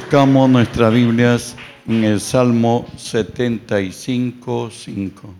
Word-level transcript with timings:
Buscamos 0.00 0.48
nuestras 0.48 0.94
Biblias 0.94 1.56
en 1.88 2.04
el 2.04 2.20
Salmo 2.20 2.86
75, 2.96 4.70
5. 4.70 5.34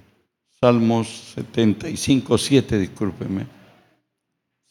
Salmos 0.61 1.07
75, 1.37 2.37
7, 2.37 2.79
discúlpeme. 2.81 3.47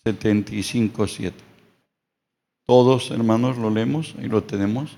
75, 0.03 1.07
7. 1.07 1.37
Todos, 2.65 3.11
hermanos, 3.11 3.57
lo 3.57 3.69
leemos, 3.69 4.13
y 4.21 4.27
lo 4.27 4.43
tenemos. 4.43 4.97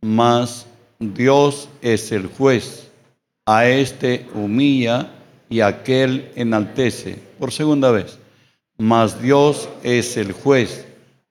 Mas 0.00 0.68
Dios 1.00 1.68
es 1.82 2.12
el 2.12 2.28
juez, 2.28 2.92
a 3.46 3.66
este 3.66 4.28
humilla 4.32 5.10
y 5.50 5.58
a 5.58 5.66
aquel 5.66 6.30
enaltece. 6.36 7.18
Por 7.40 7.50
segunda 7.50 7.90
vez. 7.90 8.20
Mas 8.78 9.20
Dios 9.20 9.68
es 9.82 10.16
el 10.16 10.30
juez, 10.30 10.86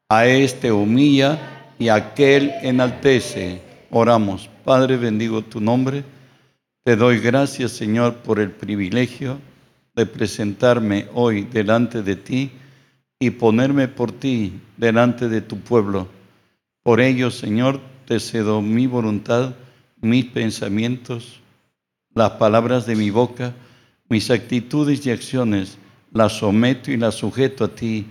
a 0.09 0.27
este 0.27 0.73
humilla 0.73 1.52
y 1.79 1.89
aquel 1.89 2.51
enaltece. 2.61 3.61
Oramos. 3.89 4.49
Padre, 4.63 4.97
bendigo 4.97 5.41
tu 5.41 5.59
nombre. 5.59 6.03
Te 6.83 6.95
doy 6.95 7.19
gracias, 7.19 7.71
Señor, 7.71 8.15
por 8.17 8.39
el 8.39 8.51
privilegio 8.51 9.39
de 9.95 10.05
presentarme 10.05 11.07
hoy 11.13 11.43
delante 11.43 12.01
de 12.01 12.15
ti 12.15 12.51
y 13.19 13.29
ponerme 13.29 13.87
por 13.87 14.11
ti 14.11 14.59
delante 14.77 15.29
de 15.29 15.41
tu 15.41 15.59
pueblo. 15.59 16.07
Por 16.81 16.99
ello, 16.99 17.31
Señor, 17.31 17.79
te 18.05 18.19
cedo 18.19 18.61
mi 18.61 18.87
voluntad, 18.87 19.55
mis 20.01 20.25
pensamientos, 20.25 21.39
las 22.13 22.31
palabras 22.31 22.85
de 22.85 22.95
mi 22.95 23.09
boca, 23.09 23.53
mis 24.09 24.29
actitudes 24.29 25.05
y 25.05 25.11
acciones, 25.11 25.77
las 26.11 26.33
someto 26.39 26.91
y 26.91 26.97
las 26.97 27.15
sujeto 27.15 27.63
a 27.63 27.69
ti. 27.69 28.07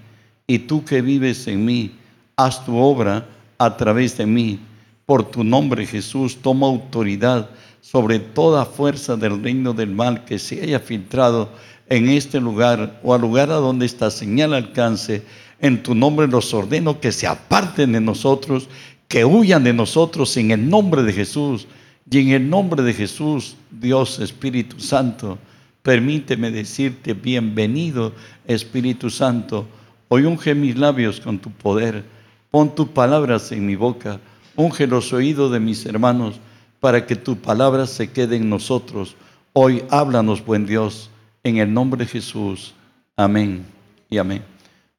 Y 0.47 0.61
tú 0.61 0.85
que 0.85 1.03
vives 1.03 1.47
en 1.47 1.65
mí, 1.65 1.93
haz 2.37 2.65
tu 2.65 2.77
obra 2.77 3.27
a 3.65 3.77
través 3.77 4.17
de 4.17 4.27
mí. 4.27 4.59
Por 5.07 5.31
tu 5.31 5.45
nombre, 5.45 5.87
Jesús, 5.87 6.37
toma 6.43 6.67
autoridad 6.67 7.51
sobre 7.81 8.19
toda 8.19 8.65
fuerza 8.65 9.17
del 9.17 9.43
reino 9.43 9.73
del 9.73 9.91
mal 9.91 10.25
que 10.25 10.39
se 10.39 10.63
haya 10.63 10.81
filtrado 10.81 11.51
en 11.89 12.09
este 12.09 12.41
lugar 12.41 13.01
o 13.03 13.13
al 13.15 13.21
lugar 13.21 13.51
a 13.51 13.57
donde 13.57 13.87
esta 13.87 14.11
señal 14.11 14.55
alcance. 14.55 15.23
En 15.61 15.83
tu 15.83 15.95
nombre 15.95 16.27
los 16.27 16.53
ordeno 16.55 17.01
que 17.01 17.13
se 17.13 17.27
aparten 17.27 17.93
de 17.93 18.01
nosotros, 18.01 18.69
que 19.09 19.25
huyan 19.25 19.65
de 19.65 19.73
nosotros 19.73 20.37
en 20.37 20.51
el 20.51 20.69
nombre 20.69 21.03
de 21.03 21.13
Jesús. 21.13 21.67
Y 22.11 22.19
en 22.19 22.31
el 22.31 22.51
nombre 22.51 22.83
de 22.83 22.95
Jesús, 22.95 23.57
Dios 23.71 24.19
Espíritu 24.19 24.81
Santo, 24.81 25.39
permíteme 25.83 26.51
decirte 26.51 27.15
bienvenido, 27.15 28.13
Espíritu 28.47 29.09
Santo. 29.09 29.67
Hoy 30.09 30.25
unge 30.25 30.55
mis 30.55 30.77
labios 30.77 31.21
con 31.21 31.39
tu 31.39 31.51
poder 31.51 32.05
Pon 32.53 32.75
tus 32.75 32.89
palabras 32.89 33.51
en 33.51 33.65
mi 33.65 33.77
boca, 33.77 34.21
unge 34.57 34.87
los 34.87 35.15
oídos 35.15 35.51
de 35.53 35.59
mis 35.59 35.87
hermanos, 35.87 36.39
para 36.81 37.07
que 37.07 37.17
tu 37.17 37.37
palabra 37.37 37.87
se 37.87 38.11
quede 38.11 38.37
en 38.37 38.51
nosotros. 38.51 39.17
Hoy 39.55 39.83
háblanos, 39.89 40.45
buen 40.45 40.67
Dios, 40.67 41.09
en 41.45 41.57
el 41.57 41.73
nombre 41.73 42.05
de 42.05 42.11
Jesús. 42.11 42.75
Amén 43.17 43.65
y 44.11 44.19
amén. 44.19 44.43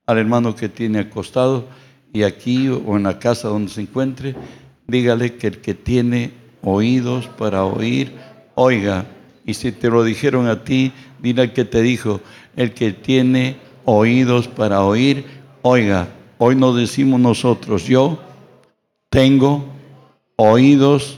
Al 0.08 0.18
hermano 0.18 0.56
que 0.56 0.68
tiene 0.68 0.98
acostado 0.98 1.66
y 2.12 2.24
aquí 2.24 2.70
o 2.70 2.98
en 2.98 3.04
la 3.04 3.20
casa 3.20 3.50
donde 3.50 3.70
se 3.70 3.82
encuentre, 3.82 4.36
dígale 4.88 5.36
que 5.36 5.46
el 5.46 5.62
que 5.62 5.76
tiene 5.76 6.32
oídos 6.64 7.28
para 7.28 7.66
oír, 7.66 8.14
oiga. 8.56 9.06
Y 9.46 9.54
si 9.54 9.72
te 9.72 9.92
lo 9.92 10.04
dijeron 10.04 10.48
a 10.48 10.64
ti, 10.64 10.92
dile 11.20 11.44
al 11.44 11.54
que 11.54 11.66
te 11.66 11.84
dijo, 11.84 12.20
el 12.56 12.74
que 12.74 12.94
tiene 12.94 13.58
oídos 13.86 14.48
para 14.48 14.82
oír, 14.84 15.24
oiga. 15.62 16.08
Hoy 16.46 16.58
nos 16.58 16.76
decimos 16.76 17.22
nosotros, 17.22 17.86
yo 17.86 18.20
tengo 19.10 19.64
oídos 20.36 21.18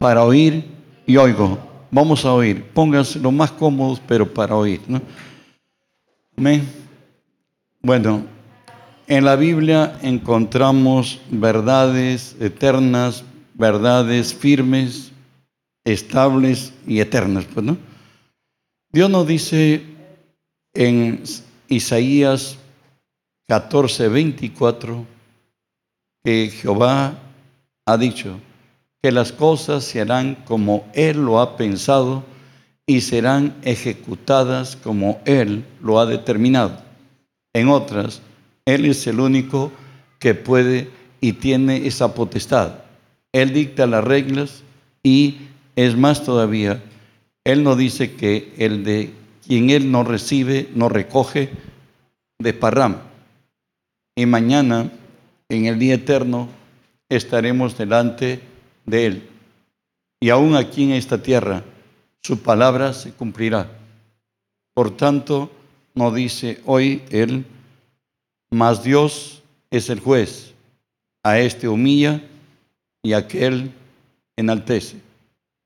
para 0.00 0.24
oír 0.24 0.64
y 1.06 1.16
oigo. 1.16 1.56
Vamos 1.92 2.24
a 2.24 2.32
oír. 2.32 2.64
Pónganse 2.74 3.20
lo 3.20 3.30
más 3.30 3.52
cómodos, 3.52 4.02
pero 4.08 4.34
para 4.34 4.56
oír. 4.56 4.80
¿no? 4.88 5.00
Amén. 6.36 6.68
Bueno, 7.82 8.24
en 9.06 9.24
la 9.24 9.36
Biblia 9.36 9.96
encontramos 10.02 11.20
verdades 11.30 12.34
eternas, 12.40 13.22
verdades 13.54 14.34
firmes, 14.34 15.12
estables 15.84 16.72
y 16.84 16.98
eternas. 16.98 17.44
Pues, 17.44 17.64
¿no? 17.64 17.76
Dios 18.90 19.08
nos 19.08 19.24
dice 19.24 19.84
en 20.72 21.22
Isaías 21.68 22.58
14, 23.46 24.08
24, 24.08 25.04
que 26.24 26.48
Jehová 26.50 27.18
ha 27.84 27.98
dicho 27.98 28.40
que 29.02 29.12
las 29.12 29.32
cosas 29.32 29.84
se 29.84 30.00
harán 30.00 30.36
como 30.46 30.88
Él 30.94 31.22
lo 31.22 31.38
ha 31.40 31.58
pensado 31.58 32.24
y 32.86 33.02
serán 33.02 33.54
ejecutadas 33.62 34.76
como 34.76 35.20
Él 35.26 35.62
lo 35.82 36.00
ha 36.00 36.06
determinado. 36.06 36.82
En 37.52 37.68
otras, 37.68 38.22
Él 38.64 38.86
es 38.86 39.06
el 39.06 39.20
único 39.20 39.70
que 40.18 40.34
puede 40.34 40.88
y 41.20 41.34
tiene 41.34 41.86
esa 41.86 42.14
potestad. 42.14 42.76
Él 43.32 43.52
dicta 43.52 43.86
las 43.86 44.04
reglas 44.04 44.62
y 45.02 45.36
es 45.76 45.98
más 45.98 46.24
todavía, 46.24 46.82
Él 47.44 47.62
no 47.62 47.76
dice 47.76 48.14
que 48.14 48.54
el 48.56 48.84
de 48.84 49.12
quien 49.46 49.68
Él 49.68 49.92
no 49.92 50.02
recibe, 50.02 50.70
no 50.74 50.88
recoge, 50.88 51.50
desparrama 52.38 53.13
y 54.16 54.26
mañana, 54.26 54.90
en 55.48 55.66
el 55.66 55.78
día 55.78 55.94
eterno, 55.94 56.48
estaremos 57.08 57.76
delante 57.76 58.40
de 58.86 59.06
Él. 59.06 59.30
Y 60.20 60.30
aún 60.30 60.56
aquí 60.56 60.84
en 60.84 60.92
esta 60.92 61.22
tierra, 61.22 61.64
su 62.22 62.38
palabra 62.38 62.92
se 62.92 63.12
cumplirá. 63.12 63.70
Por 64.72 64.96
tanto, 64.96 65.50
no 65.94 66.12
dice 66.12 66.60
hoy 66.64 67.02
Él, 67.10 67.44
mas 68.50 68.82
Dios 68.82 69.42
es 69.70 69.90
el 69.90 70.00
juez. 70.00 70.54
A 71.22 71.38
este 71.38 71.68
humilla 71.68 72.22
y 73.02 73.14
a 73.14 73.18
aquel 73.18 73.72
enaltece. 74.36 75.00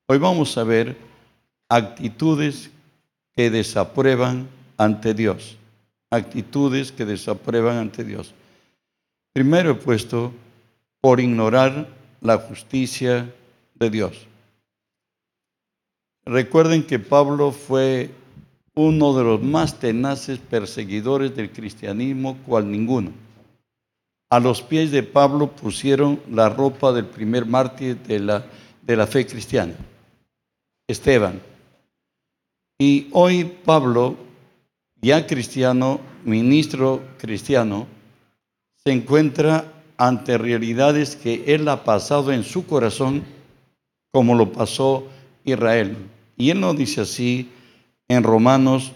Hoy 0.07 0.19
vamos 0.19 0.57
a 0.57 0.65
ver 0.65 0.97
actitudes 1.69 2.71
que 3.37 3.51
desaprueban 3.51 4.49
ante 4.77 5.15
Dios. 5.15 5.57
Actitudes 6.11 6.93
que 6.93 7.05
desaprueban 7.05 7.77
ante 7.77 8.05
Dios. 8.05 8.35
Primero 9.39 9.71
he 9.71 9.75
puesto 9.77 10.33
por 11.01 11.21
ignorar 11.21 11.87
la 12.21 12.39
justicia 12.39 13.33
de 13.77 13.89
Dios. 13.89 14.27
Recuerden 16.27 16.85
que 16.85 16.99
Pablo 16.99 17.53
fue 17.53 18.11
uno 18.75 19.17
de 19.17 19.23
los 19.23 19.41
más 19.41 19.79
tenaces 19.79 20.41
perseguidores 20.41 21.37
del 21.37 21.53
cristianismo, 21.53 22.37
cual 22.39 22.69
ninguno. 22.69 23.13
A 24.29 24.41
los 24.41 24.61
pies 24.61 24.91
de 24.91 25.05
Pablo 25.05 25.53
pusieron 25.53 26.21
la 26.29 26.49
ropa 26.49 26.91
del 26.91 27.07
primer 27.07 27.47
mártir 27.47 27.97
de 27.97 28.19
la, 28.19 28.45
de 28.83 28.97
la 28.97 29.07
fe 29.07 29.25
cristiana, 29.25 29.75
Esteban. 30.89 31.41
Y 32.77 33.07
hoy 33.13 33.45
Pablo, 33.45 34.17
ya 35.01 35.29
cristiano, 35.29 36.01
ministro 36.25 37.01
cristiano, 37.19 37.87
se 38.89 38.95
encuentra 38.95 39.71
ante 39.99 40.39
realidades 40.39 41.15
que 41.15 41.45
él 41.49 41.69
ha 41.69 41.85
pasado 41.85 42.33
en 42.33 42.43
su 42.43 42.65
corazón, 42.65 43.23
como 44.11 44.35
lo 44.35 44.51
pasó 44.51 45.07
Israel. 45.45 45.95
Y 46.39 46.49
él 46.49 46.61
nos 46.61 46.75
dice 46.75 47.03
así 47.03 47.51
en 48.09 48.23
Romanos 48.23 48.93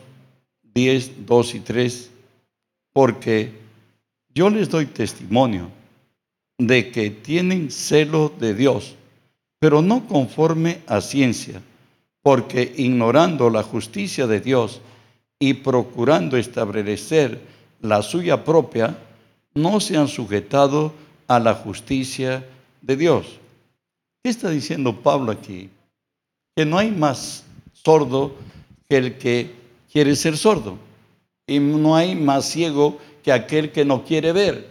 10, 0.72 1.26
2 1.26 1.54
y 1.56 1.60
3, 1.60 2.10
porque 2.94 3.52
yo 4.34 4.48
les 4.48 4.70
doy 4.70 4.86
testimonio 4.86 5.68
de 6.56 6.90
que 6.90 7.10
tienen 7.10 7.70
celo 7.70 8.32
de 8.40 8.54
Dios, 8.54 8.94
pero 9.58 9.82
no 9.82 10.06
conforme 10.06 10.78
a 10.86 11.02
ciencia, 11.02 11.60
porque 12.22 12.72
ignorando 12.78 13.50
la 13.50 13.62
justicia 13.62 14.26
de 14.26 14.40
Dios 14.40 14.80
y 15.38 15.52
procurando 15.52 16.38
establecer 16.38 17.42
la 17.82 18.00
suya 18.00 18.42
propia, 18.42 18.96
no 19.54 19.80
se 19.80 19.96
han 19.96 20.08
sujetado 20.08 20.92
a 21.28 21.38
la 21.38 21.54
justicia 21.54 22.46
de 22.80 22.96
Dios. 22.96 23.38
¿Qué 24.22 24.30
está 24.30 24.50
diciendo 24.50 25.00
Pablo 25.00 25.32
aquí? 25.32 25.70
Que 26.56 26.64
no 26.64 26.78
hay 26.78 26.90
más 26.90 27.44
sordo 27.72 28.34
que 28.88 28.96
el 28.96 29.18
que 29.18 29.50
quiere 29.90 30.14
ser 30.16 30.36
sordo. 30.36 30.78
Y 31.46 31.58
no 31.58 31.96
hay 31.96 32.14
más 32.14 32.46
ciego 32.46 32.98
que 33.22 33.32
aquel 33.32 33.72
que 33.72 33.84
no 33.84 34.04
quiere 34.04 34.32
ver. 34.32 34.70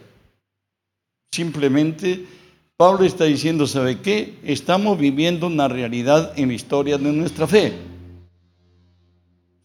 Simplemente 1.32 2.26
Pablo 2.78 3.06
está 3.06 3.26
diciendo, 3.26 3.68
¿sabe 3.68 4.00
qué? 4.00 4.38
Estamos 4.44 4.98
viviendo 4.98 5.48
una 5.48 5.68
realidad 5.68 6.34
en 6.36 6.48
la 6.48 6.54
historia 6.56 6.98
de 6.98 7.12
nuestra 7.12 7.46
fe. 7.46 7.74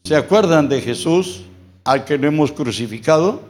¿Se 0.04 0.14
acuerdan 0.14 0.68
de 0.68 0.80
Jesús 0.80 1.42
al 1.84 2.04
que 2.04 2.18
lo 2.18 2.28
hemos 2.28 2.52
crucificado? 2.52 3.42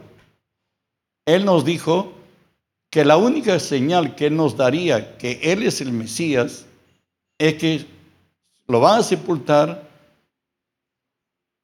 Él 1.27 1.43
nos 1.43 1.65
dijo 1.65 2.13
que 2.89 3.03
la 3.03 3.17
única 3.17 3.59
señal 3.59 4.15
que 4.15 4.27
Él 4.27 4.37
nos 4.37 4.55
daría 4.55 5.17
que 5.17 5.39
Él 5.43 5.61
es 5.61 5.81
el 5.81 5.91
Mesías 5.91 6.65
es 7.37 7.55
que 7.55 7.85
lo 8.65 8.79
van 8.79 9.01
a 9.01 9.03
sepultar 9.03 9.87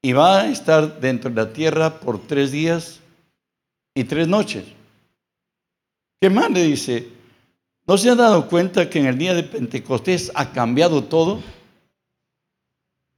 y 0.02 0.12
va 0.12 0.42
a 0.42 0.50
estar 0.50 1.00
dentro 1.00 1.30
de 1.30 1.38
la 1.38 1.54
tierra 1.54 2.02
por 2.02 2.20
tres 2.28 2.52
días 2.52 3.00
y 3.96 4.04
tres 4.04 4.28
noches. 4.28 4.66
¿Qué 6.20 6.30
más 6.30 6.52
le 6.52 6.64
dice? 6.64 7.08
¿No 7.88 7.98
se 7.98 8.10
ha 8.10 8.16
dado 8.16 8.50
cuenta 8.50 8.90
que 8.90 9.00
en 9.00 9.06
el 9.06 9.18
día 9.18 9.34
de 9.34 9.44
Pentecostés 9.44 10.30
ha 10.36 10.52
cambiado 10.52 11.06
todo? 11.06 11.42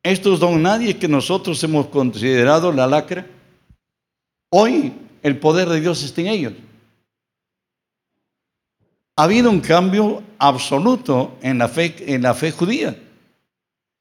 Estos 0.03 0.39
don 0.39 0.61
nadie 0.61 0.99
que 0.99 1.07
nosotros 1.07 1.63
hemos 1.63 1.87
considerado 1.87 2.71
la 2.71 2.85
lacra, 2.85 3.25
hoy 4.51 4.93
el 5.25 5.39
poder 5.39 5.67
de 5.67 5.81
Dios 5.81 6.03
está 6.03 6.21
en 6.21 6.27
ellos. 6.27 6.53
Ha 9.15 9.23
habido 9.23 9.49
un 9.49 9.59
cambio 9.59 10.21
absoluto 10.37 11.35
en 11.41 11.57
la 11.57 11.67
fe, 11.67 11.95
en 12.13 12.21
la 12.21 12.35
fe 12.35 12.51
judía. 12.51 12.95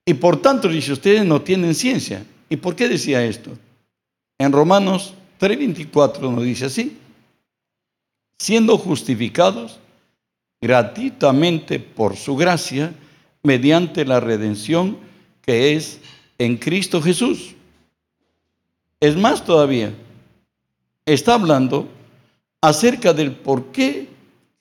Y 0.04 0.12
por 0.12 0.42
tanto, 0.42 0.68
dice, 0.68 0.92
ustedes 0.92 1.24
no 1.24 1.40
tienen 1.40 1.74
ciencia. 1.74 2.26
¿Y 2.50 2.56
por 2.56 2.76
qué 2.76 2.90
decía 2.90 3.24
esto? 3.24 3.56
En 4.36 4.52
Romanos 4.52 5.14
3:24 5.40 6.30
nos 6.30 6.44
dice 6.44 6.66
así, 6.66 6.98
siendo 8.38 8.76
justificados 8.76 9.78
gratuitamente 10.60 11.80
por 11.80 12.16
su 12.16 12.36
gracia, 12.36 12.92
mediante 13.42 14.04
la 14.04 14.20
redención 14.20 14.98
que 15.40 15.72
es 15.72 16.00
en 16.36 16.58
Cristo 16.58 17.00
Jesús. 17.00 17.54
Es 19.00 19.16
más 19.16 19.42
todavía, 19.42 19.94
está 21.06 21.34
hablando 21.34 21.88
acerca 22.60 23.12
del 23.12 23.32
por 23.32 23.66
qué 23.66 24.08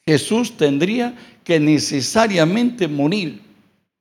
Jesús 0.05 0.57
tendría 0.57 1.15
que 1.43 1.59
necesariamente 1.59 2.87
morir. 2.87 3.41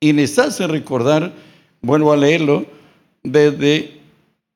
Y 0.01 0.13
les 0.13 0.39
hace 0.39 0.67
recordar, 0.67 1.33
vuelvo 1.81 2.13
a 2.13 2.17
leerlo, 2.17 2.67
desde 3.23 4.01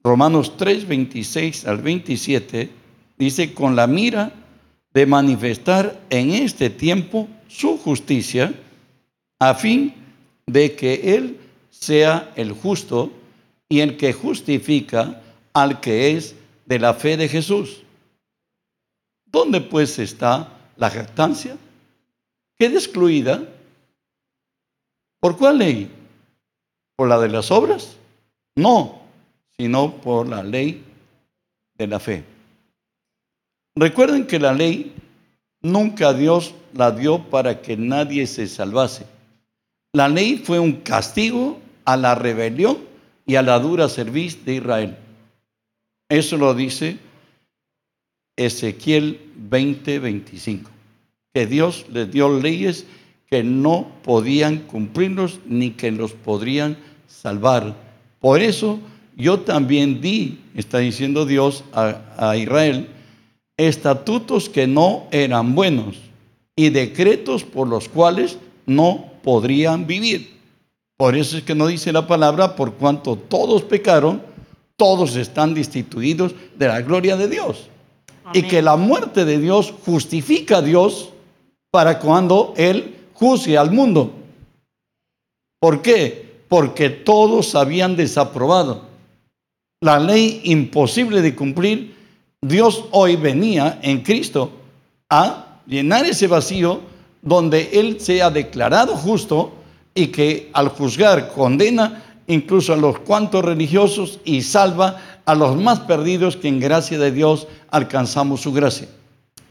Romanos 0.03 0.56
3, 0.56 0.88
26 0.88 1.67
al 1.67 1.79
27, 1.79 2.71
dice, 3.19 3.55
con 3.55 3.77
la 3.77 3.87
mira 3.87 4.33
de 4.93 5.06
manifestar 5.06 6.00
en 6.11 6.31
este 6.31 6.71
tiempo 6.71 7.29
su 7.49 7.79
justicia, 7.79 8.53
a 9.38 9.55
fin 9.55 9.94
de 10.47 10.75
que 10.75 11.15
Él 11.17 11.38
sea 11.71 12.33
el 12.37 12.53
justo 12.53 13.12
y 13.69 13.81
el 13.81 13.97
que 13.97 14.12
justifica 14.12 15.21
al 15.53 15.81
que 15.81 16.17
es 16.17 16.35
de 16.66 16.78
la 16.78 16.94
fe 16.94 17.16
de 17.16 17.28
Jesús. 17.28 17.82
¿Dónde 19.24 19.60
pues 19.60 19.98
está 19.98 20.52
la 20.76 20.90
jactancia? 20.90 21.56
¿Queda 22.58 22.74
excluida? 22.74 23.42
¿Por 25.20 25.36
cuál 25.36 25.58
ley? 25.58 25.90
¿Por 26.96 27.08
la 27.08 27.18
de 27.18 27.28
las 27.28 27.50
obras? 27.50 27.96
No, 28.54 29.00
sino 29.56 29.96
por 29.96 30.28
la 30.28 30.42
ley 30.42 30.84
de 31.74 31.86
la 31.86 31.98
fe. 31.98 32.24
Recuerden 33.74 34.26
que 34.26 34.38
la 34.38 34.52
ley 34.52 34.94
nunca 35.60 36.12
Dios 36.12 36.54
la 36.72 36.90
dio 36.90 37.22
para 37.24 37.60
que 37.60 37.76
nadie 37.76 38.26
se 38.26 38.46
salvase. 38.46 39.06
La 39.92 40.08
ley 40.08 40.38
fue 40.38 40.58
un 40.58 40.72
castigo 40.80 41.58
a 41.84 41.96
la 41.96 42.14
rebelión 42.14 42.78
y 43.26 43.36
a 43.36 43.42
la 43.42 43.58
dura 43.58 43.88
serviz 43.88 44.44
de 44.44 44.54
Israel. 44.54 44.96
Eso 46.08 46.37
lo 46.37 46.55
dice 46.55 46.99
Ezequiel 48.37 49.20
20:25, 49.50 50.70
que 51.35 51.47
Dios 51.47 51.87
les 51.93 52.11
dio 52.11 52.38
leyes 52.38 52.87
que 53.29 53.43
no 53.43 53.88
podían 54.05 54.58
cumplirlos 54.58 55.41
ni 55.47 55.70
que 55.70 55.91
los 55.91 56.12
podrían 56.12 56.76
salvar. 57.08 57.75
Por 58.20 58.41
eso 58.41 58.79
yo 59.17 59.41
también 59.41 60.00
di, 60.00 60.38
está 60.55 60.79
diciendo 60.79 61.26
Dios 61.26 61.64
a, 61.73 62.00
a 62.17 62.37
Israel, 62.37 62.88
estatutos 63.56 64.49
que 64.49 64.67
no 64.67 65.09
eran 65.11 65.55
buenos 65.55 65.97
y 66.55 66.70
decretos 66.70 67.43
por 67.43 67.67
los 67.67 67.88
cuales 67.88 68.38
no 68.67 69.06
podrían 69.25 69.87
vivir. 69.87 70.37
Por 70.97 71.17
eso 71.17 71.37
es 71.37 71.43
que 71.43 71.55
no 71.55 71.67
dice 71.67 71.93
la 71.93 72.06
palabra, 72.06 72.55
por 72.55 72.75
cuanto 72.75 73.17
todos 73.17 73.62
pecaron, 73.62 74.23
todos 74.76 75.17
están 75.17 75.55
destituidos 75.55 76.34
de 76.56 76.69
la 76.69 76.81
gloria 76.82 77.17
de 77.17 77.28
Dios. 77.28 77.69
Y 78.32 78.43
que 78.43 78.61
la 78.61 78.76
muerte 78.76 79.25
de 79.25 79.38
Dios 79.38 79.73
justifica 79.84 80.58
a 80.58 80.62
Dios 80.62 81.11
para 81.70 81.99
cuando 81.99 82.55
Él 82.56 82.96
juzgue 83.14 83.56
al 83.56 83.70
mundo. 83.70 84.12
¿Por 85.61 85.81
qué? 85.81 86.43
Porque 86.49 86.90
todos 86.90 87.55
habían 87.55 87.96
desaprobado. 87.96 88.82
La 89.81 89.99
ley 89.99 90.40
imposible 90.44 91.23
de 91.23 91.34
cumplir, 91.34 91.94
Dios 92.40 92.84
hoy 92.90 93.17
venía 93.17 93.78
en 93.82 94.02
Cristo 94.02 94.50
a 95.08 95.61
llenar 95.67 96.05
ese 96.05 96.26
vacío 96.26 96.81
donde 97.23 97.70
Él 97.73 98.00
sea 98.00 98.31
declarado 98.31 98.96
justo 98.96 99.52
y 99.94 100.08
que 100.08 100.50
al 100.52 100.69
juzgar 100.69 101.32
condena 101.32 102.06
incluso 102.26 102.73
a 102.73 102.76
los 102.76 102.99
cuantos 103.00 103.44
religiosos 103.44 104.20
y 104.25 104.43
salva 104.43 105.20
a 105.25 105.34
los 105.34 105.56
más 105.56 105.81
perdidos 105.81 106.37
que 106.37 106.49
en 106.49 106.61
gracia 106.61 106.99
de 106.99 107.12
Dios 107.12 107.46
alcanzamos 107.70 108.40
su 108.40 108.52
gracia. 108.52 108.88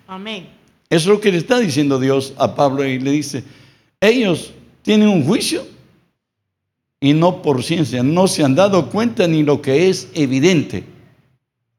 Amén. 0.08 0.48
Eso 0.90 1.10
es 1.10 1.16
lo 1.16 1.20
que 1.20 1.32
le 1.32 1.40
está 1.40 1.60
diciendo 1.60 2.00
Dios 2.00 2.34
a 2.38 2.56
Pablo 2.56 2.86
y 2.86 3.00
le 3.00 3.12
dice, 3.12 3.44
ellos 4.00 4.52
tienen 4.82 5.10
un 5.10 5.26
juicio 5.26 5.66
y 7.00 7.14
no 7.14 7.42
por 7.42 7.64
ciencia, 7.64 8.04
no 8.04 8.28
se 8.28 8.44
han 8.44 8.56
dado 8.56 8.90
cuenta 8.90 9.28
ni 9.28 9.44
lo 9.44 9.62
que 9.62 9.90
es 9.90 10.10
evidente. 10.14 10.84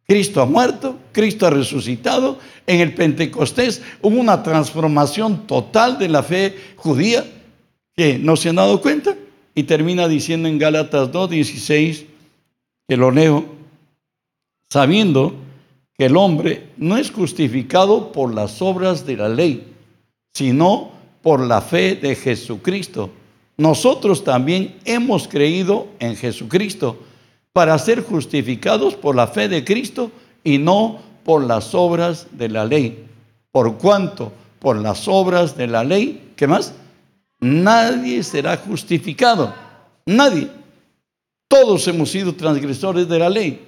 Cristo 0.07 0.41
ha 0.41 0.47
muerto, 0.47 0.97
Cristo 1.13 1.47
ha 1.47 1.51
resucitado. 1.51 2.39
En 2.67 2.81
el 2.81 2.95
Pentecostés 2.95 3.83
hubo 4.03 4.21
una 4.21 4.43
transformación 4.43 5.47
total 5.47 5.99
de 5.99 6.09
la 6.09 6.23
fe 6.23 6.57
judía 6.77 7.25
que 7.97 8.19
no 8.19 8.37
se 8.37 8.51
han 8.51 8.57
dado 8.57 8.81
cuenta. 8.81 9.17
Y 9.57 9.65
termina 9.65 10.07
diciendo 10.07 10.49
en 10.49 10.59
Gálatas 10.59 11.11
2.16, 11.11 12.05
que 12.87 12.97
lo 12.97 13.11
leo, 13.11 13.45
sabiendo 14.71 15.35
que 15.99 16.07
el 16.07 16.17
hombre 16.17 16.69
no 16.77 16.99
es 16.99 17.11
justificado 17.11 18.13
por 18.13 18.35
las 18.35 18.61
obras 18.61 19.07
de 19.07 19.17
la 19.17 19.31
ley, 19.31 19.73
sino 20.35 20.91
por 21.23 21.41
la 21.41 21.63
fe 21.63 21.97
de 21.97 22.15
Jesucristo. 22.15 23.11
Nosotros 23.57 24.23
también 24.23 24.77
hemos 24.85 25.27
creído 25.27 25.89
en 25.99 26.17
Jesucristo 26.17 26.99
para 27.55 27.79
ser 27.79 28.03
justificados 28.03 28.95
por 28.95 29.17
la 29.17 29.27
fe 29.27 29.49
de 29.49 29.65
Cristo 29.65 30.11
y 30.45 30.59
no 30.59 31.01
por 31.25 31.43
las 31.43 31.75
obras 31.75 32.27
de 32.33 32.51
la 32.51 32.67
ley. 32.67 33.07
Por 33.51 33.79
cuanto 33.79 34.33
por 34.59 34.77
las 34.77 35.09
obras 35.09 35.57
de 35.57 35.67
la 35.67 35.83
ley, 35.83 36.33
¿qué 36.37 36.47
más? 36.47 36.75
Nadie 37.41 38.23
será 38.23 38.57
justificado. 38.57 39.53
Nadie. 40.07 40.49
Todos 41.49 41.87
hemos 41.89 42.11
sido 42.11 42.35
transgresores 42.35 43.09
de 43.09 43.19
la 43.19 43.29
ley. 43.29 43.61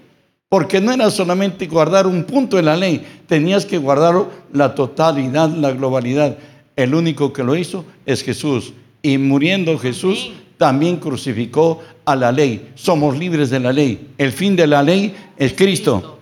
Porque 0.49 0.81
no 0.81 0.93
era 0.93 1.11
solamente 1.11 1.67
guardar 1.67 2.07
un 2.07 2.25
punto 2.25 2.57
de 2.57 2.63
la 2.63 2.75
ley, 2.75 3.07
tenías 3.27 3.67
que 3.67 3.77
guardar 3.77 4.25
la 4.53 4.75
totalidad, 4.75 5.51
la 5.51 5.73
globalidad. 5.73 6.39
El 6.75 6.95
único 6.95 7.33
que 7.33 7.45
lo 7.45 7.55
hizo 7.55 7.85
es 8.07 8.23
Jesús. 8.23 8.73
Y 9.03 9.19
muriendo 9.19 9.79
Jesús, 9.79 10.31
también 10.57 10.97
crucificó 10.97 11.83
a 12.05 12.17
la 12.17 12.33
ley. 12.33 12.71
Somos 12.75 13.19
libres 13.19 13.51
de 13.51 13.61
la 13.61 13.73
ley. 13.73 14.13
El 14.17 14.33
fin 14.33 14.57
de 14.57 14.67
la 14.67 14.83
ley 14.83 15.15
es 15.37 15.53
Cristo. 15.53 16.19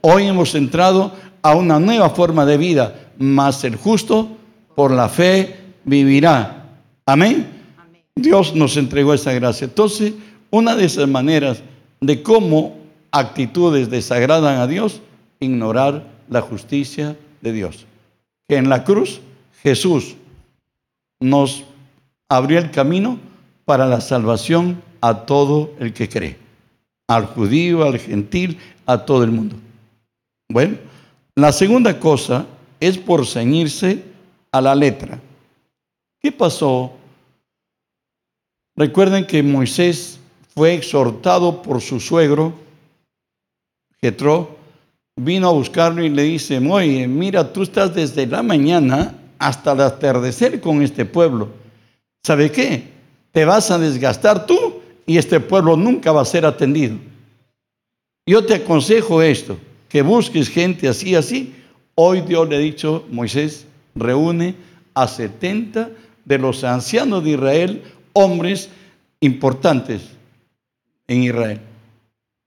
Hoy 0.00 0.24
hemos 0.24 0.54
entrado 0.56 1.12
a 1.42 1.54
una 1.54 1.78
nueva 1.78 2.10
forma 2.10 2.44
de 2.44 2.56
vida, 2.56 3.10
mas 3.18 3.62
el 3.62 3.76
justo 3.76 4.28
por 4.74 4.90
la 4.90 5.08
fe 5.08 5.67
vivirá. 5.88 6.66
Amén. 7.06 7.46
Dios 8.14 8.54
nos 8.54 8.76
entregó 8.76 9.14
esa 9.14 9.32
gracia. 9.32 9.64
Entonces, 9.64 10.12
una 10.50 10.74
de 10.76 10.84
esas 10.84 11.08
maneras 11.08 11.62
de 12.00 12.22
cómo 12.22 12.76
actitudes 13.10 13.90
desagradan 13.90 14.58
a 14.58 14.66
Dios, 14.66 15.00
ignorar 15.40 16.04
la 16.28 16.40
justicia 16.40 17.16
de 17.40 17.52
Dios. 17.52 17.86
Que 18.48 18.56
en 18.56 18.68
la 18.68 18.84
cruz 18.84 19.20
Jesús 19.62 20.16
nos 21.20 21.64
abrió 22.28 22.58
el 22.58 22.70
camino 22.70 23.18
para 23.64 23.86
la 23.86 24.00
salvación 24.00 24.82
a 25.00 25.26
todo 25.26 25.72
el 25.78 25.92
que 25.92 26.08
cree, 26.08 26.36
al 27.08 27.26
judío, 27.26 27.84
al 27.84 27.98
gentil, 27.98 28.58
a 28.86 28.98
todo 28.98 29.24
el 29.24 29.30
mundo. 29.30 29.56
Bueno, 30.50 30.76
la 31.34 31.52
segunda 31.52 31.98
cosa 32.00 32.46
es 32.80 32.98
por 32.98 33.26
ceñirse 33.26 34.02
a 34.50 34.60
la 34.60 34.74
letra. 34.74 35.20
¿Qué 36.20 36.32
pasó? 36.32 36.92
Recuerden 38.76 39.26
que 39.26 39.42
Moisés 39.42 40.18
fue 40.54 40.74
exhortado 40.74 41.62
por 41.62 41.80
su 41.80 42.00
suegro, 42.00 42.52
Jetro, 44.00 44.56
vino 45.16 45.48
a 45.48 45.52
buscarlo 45.52 46.04
y 46.04 46.08
le 46.08 46.22
dice, 46.22 46.58
oye, 46.58 47.06
mira, 47.06 47.52
tú 47.52 47.62
estás 47.62 47.94
desde 47.94 48.26
la 48.26 48.42
mañana 48.42 49.14
hasta 49.38 49.72
el 49.72 49.80
atardecer 49.80 50.60
con 50.60 50.82
este 50.82 51.04
pueblo. 51.04 51.48
¿Sabe 52.24 52.50
qué? 52.50 52.84
Te 53.32 53.44
vas 53.44 53.70
a 53.70 53.78
desgastar 53.78 54.46
tú 54.46 54.80
y 55.06 55.18
este 55.18 55.40
pueblo 55.40 55.76
nunca 55.76 56.12
va 56.12 56.22
a 56.22 56.24
ser 56.24 56.44
atendido. 56.44 56.96
Yo 58.26 58.44
te 58.44 58.54
aconsejo 58.54 59.22
esto, 59.22 59.56
que 59.88 60.02
busques 60.02 60.48
gente 60.48 60.88
así, 60.88 61.14
así. 61.14 61.54
Hoy 61.94 62.20
Dios 62.20 62.48
le 62.48 62.56
ha 62.56 62.60
dicho, 62.60 63.06
Moisés, 63.10 63.66
reúne 63.94 64.54
a 64.94 65.08
70 65.08 65.90
de 66.28 66.38
los 66.38 66.62
ancianos 66.62 67.24
de 67.24 67.30
Israel, 67.30 67.82
hombres 68.12 68.68
importantes 69.20 70.02
en 71.06 71.22
Israel. 71.22 71.60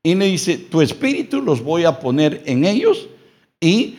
Y 0.03 0.13
le 0.13 0.25
dice, 0.25 0.57
tu 0.57 0.81
espíritu 0.81 1.41
los 1.41 1.63
voy 1.63 1.85
a 1.85 1.99
poner 1.99 2.43
en 2.45 2.63
ellos 2.63 3.07
y 3.59 3.95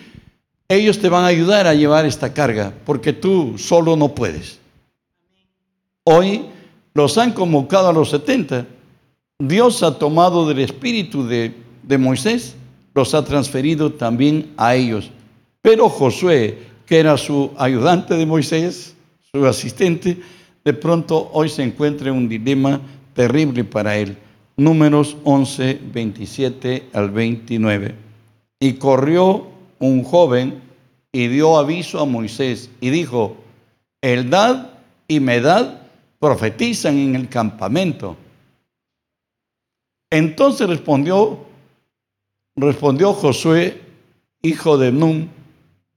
ellos 0.69 1.01
te 1.01 1.09
van 1.09 1.25
a 1.25 1.29
ayudar 1.29 1.67
a 1.67 1.75
llevar 1.75 2.07
esta 2.07 2.33
carga, 2.33 2.73
porque 2.87 3.13
tú 3.13 3.59
solo 3.59 3.97
no 3.97 4.15
puedes. 4.15 4.61
Hoy 6.05 6.47
los 6.95 7.19
han 7.19 7.33
convocado 7.33 7.89
a 7.89 7.93
los 7.93 8.11
70. 8.11 8.67
Dios 9.41 9.83
ha 9.83 9.99
tomado 9.99 10.47
del 10.47 10.61
espíritu 10.61 11.27
de, 11.27 11.55
de 11.83 11.99
Moisés, 11.99 12.55
los 12.95 13.15
ha 13.15 13.25
transferido 13.25 13.93
también 13.93 14.53
a 14.57 14.77
ellos. 14.77 15.11
Pero 15.61 15.89
Josué, 15.89 16.59
que 16.87 17.01
era 17.01 17.17
su 17.17 17.51
ayudante 17.57 18.15
de 18.15 18.27
Moisés, 18.27 18.95
su 19.35 19.47
asistente, 19.47 20.19
de 20.63 20.75
pronto 20.75 21.31
hoy 21.33 21.49
se 21.49 21.63
encuentra 21.63 22.11
en 22.11 22.17
un 22.17 22.29
dilema 22.29 22.83
terrible 23.15 23.65
para 23.65 23.97
él. 23.97 24.19
Números 24.59 25.17
11, 25.25 25.81
27 25.91 26.91
al 26.93 27.11
29. 27.11 27.95
Y 28.61 28.75
corrió 28.75 29.47
un 29.79 30.05
joven 30.05 30.61
y 31.13 31.29
dio 31.29 31.57
aviso 31.57 31.99
a 32.01 32.05
Moisés 32.05 32.69
y 32.83 32.91
dijo, 32.91 33.39
Eldad 34.03 34.67
y 35.09 35.19
Medad 35.19 35.81
profetizan 36.19 36.99
en 36.99 37.17
el 37.17 37.31
campamento. 37.31 38.19
Entonces 40.11 40.69
respondió, 40.69 41.39
respondió 42.55 43.15
Josué, 43.15 43.81
hijo 44.43 44.77
de 44.77 44.93
Nun, 44.93 45.31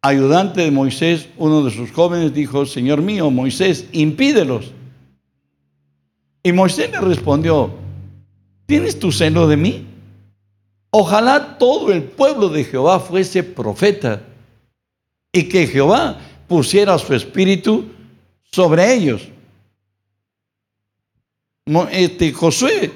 ayudante 0.08 0.62
de 0.62 0.72
Moisés, 0.72 1.30
uno 1.38 1.64
de 1.64 1.72
sus 1.72 1.92
jóvenes, 1.92 2.34
dijo, 2.34 2.66
Señor 2.66 3.02
mío, 3.02 3.32
Moisés, 3.32 3.88
impídelos. 3.92 4.72
Y 6.44 6.52
Moisés 6.52 6.92
le 6.92 7.02
respondió, 7.02 7.72
¿tienes 8.68 9.00
tu 9.00 9.12
celo 9.12 9.48
de 9.48 9.58
mí? 9.58 9.88
Ojalá 10.92 11.58
todo 11.58 11.92
el 11.92 12.04
pueblo 12.04 12.50
de 12.50 12.64
Jehová 12.64 13.00
fuese 13.00 13.44
profeta 13.44 14.22
y 15.32 15.50
que 15.50 15.66
Jehová 15.66 16.20
pusiera 16.48 16.98
su 17.00 17.16
espíritu 17.16 17.86
sobre 18.52 18.94
ellos. 18.94 19.28
Este, 21.92 22.32
Josué 22.32 22.92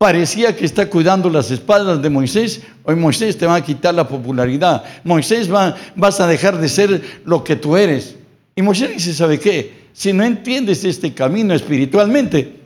parecía 0.00 0.56
que 0.56 0.64
está 0.64 0.88
cuidando 0.88 1.28
las 1.28 1.50
espaldas 1.50 2.00
de 2.00 2.08
Moisés. 2.08 2.62
Hoy 2.84 2.96
Moisés 2.96 3.36
te 3.36 3.44
va 3.44 3.56
a 3.56 3.62
quitar 3.62 3.94
la 3.94 4.08
popularidad. 4.08 4.82
Moisés 5.04 5.52
va, 5.52 5.76
vas 5.94 6.20
a 6.20 6.26
dejar 6.26 6.58
de 6.58 6.70
ser 6.70 7.20
lo 7.26 7.44
que 7.44 7.54
tú 7.54 7.76
eres. 7.76 8.16
Y 8.56 8.62
Moisés 8.62 8.94
dice, 8.94 9.12
¿sabe 9.12 9.38
qué? 9.38 9.88
Si 9.92 10.14
no 10.14 10.24
entiendes 10.24 10.84
este 10.84 11.12
camino 11.12 11.52
espiritualmente, 11.52 12.60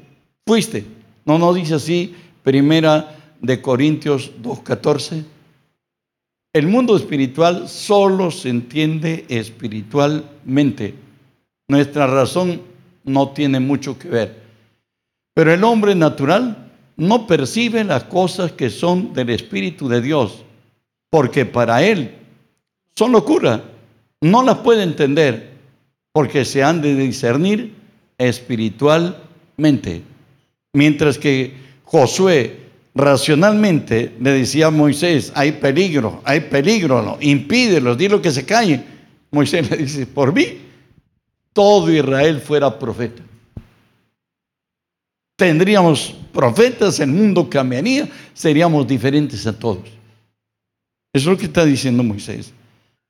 fuiste. 0.46 0.86
No, 1.24 1.36
no 1.36 1.52
dice 1.52 1.74
así, 1.74 2.14
primera 2.44 3.16
de 3.40 3.60
Corintios 3.60 4.30
2.14. 4.40 5.24
El 6.52 6.68
mundo 6.68 6.96
espiritual 6.96 7.68
solo 7.68 8.30
se 8.30 8.48
entiende 8.48 9.24
espiritualmente. 9.28 10.94
Nuestra 11.66 12.06
razón 12.06 12.62
no 13.02 13.30
tiene 13.30 13.58
mucho 13.58 13.98
que 13.98 14.06
ver. 14.06 14.42
Pero 15.34 15.52
el 15.52 15.64
hombre 15.64 15.96
natural 15.96 16.63
no 16.96 17.26
percibe 17.26 17.84
las 17.84 18.04
cosas 18.04 18.52
que 18.52 18.70
son 18.70 19.12
del 19.12 19.30
Espíritu 19.30 19.88
de 19.88 20.00
Dios, 20.00 20.44
porque 21.10 21.44
para 21.44 21.82
él 21.82 22.14
son 22.96 23.12
locura. 23.12 23.62
No 24.20 24.42
las 24.42 24.58
puede 24.58 24.82
entender, 24.82 25.54
porque 26.12 26.44
se 26.44 26.62
han 26.62 26.80
de 26.80 26.94
discernir 26.94 27.74
espiritualmente. 28.18 30.02
Mientras 30.72 31.18
que 31.18 31.54
Josué 31.84 32.60
racionalmente 32.94 34.14
le 34.20 34.30
decía 34.30 34.66
a 34.66 34.70
Moisés, 34.70 35.32
hay 35.34 35.52
peligro, 35.52 36.22
hay 36.24 36.40
peligro, 36.40 37.18
impídelos, 37.20 37.98
dilo 37.98 38.22
que 38.22 38.30
se 38.30 38.46
callen. 38.46 38.84
Moisés 39.30 39.68
le 39.70 39.76
dice, 39.78 40.06
por 40.06 40.32
mí, 40.32 40.58
todo 41.52 41.92
Israel 41.92 42.40
fuera 42.40 42.78
profeta. 42.78 43.22
Tendríamos 45.36 46.14
profetas, 46.32 47.00
el 47.00 47.10
mundo 47.10 47.50
cambiaría, 47.50 48.08
seríamos 48.32 48.86
diferentes 48.86 49.46
a 49.46 49.58
todos. 49.58 49.84
Eso 49.84 49.94
es 51.12 51.26
lo 51.26 51.36
que 51.36 51.46
está 51.46 51.64
diciendo 51.64 52.02
Moisés. 52.02 52.52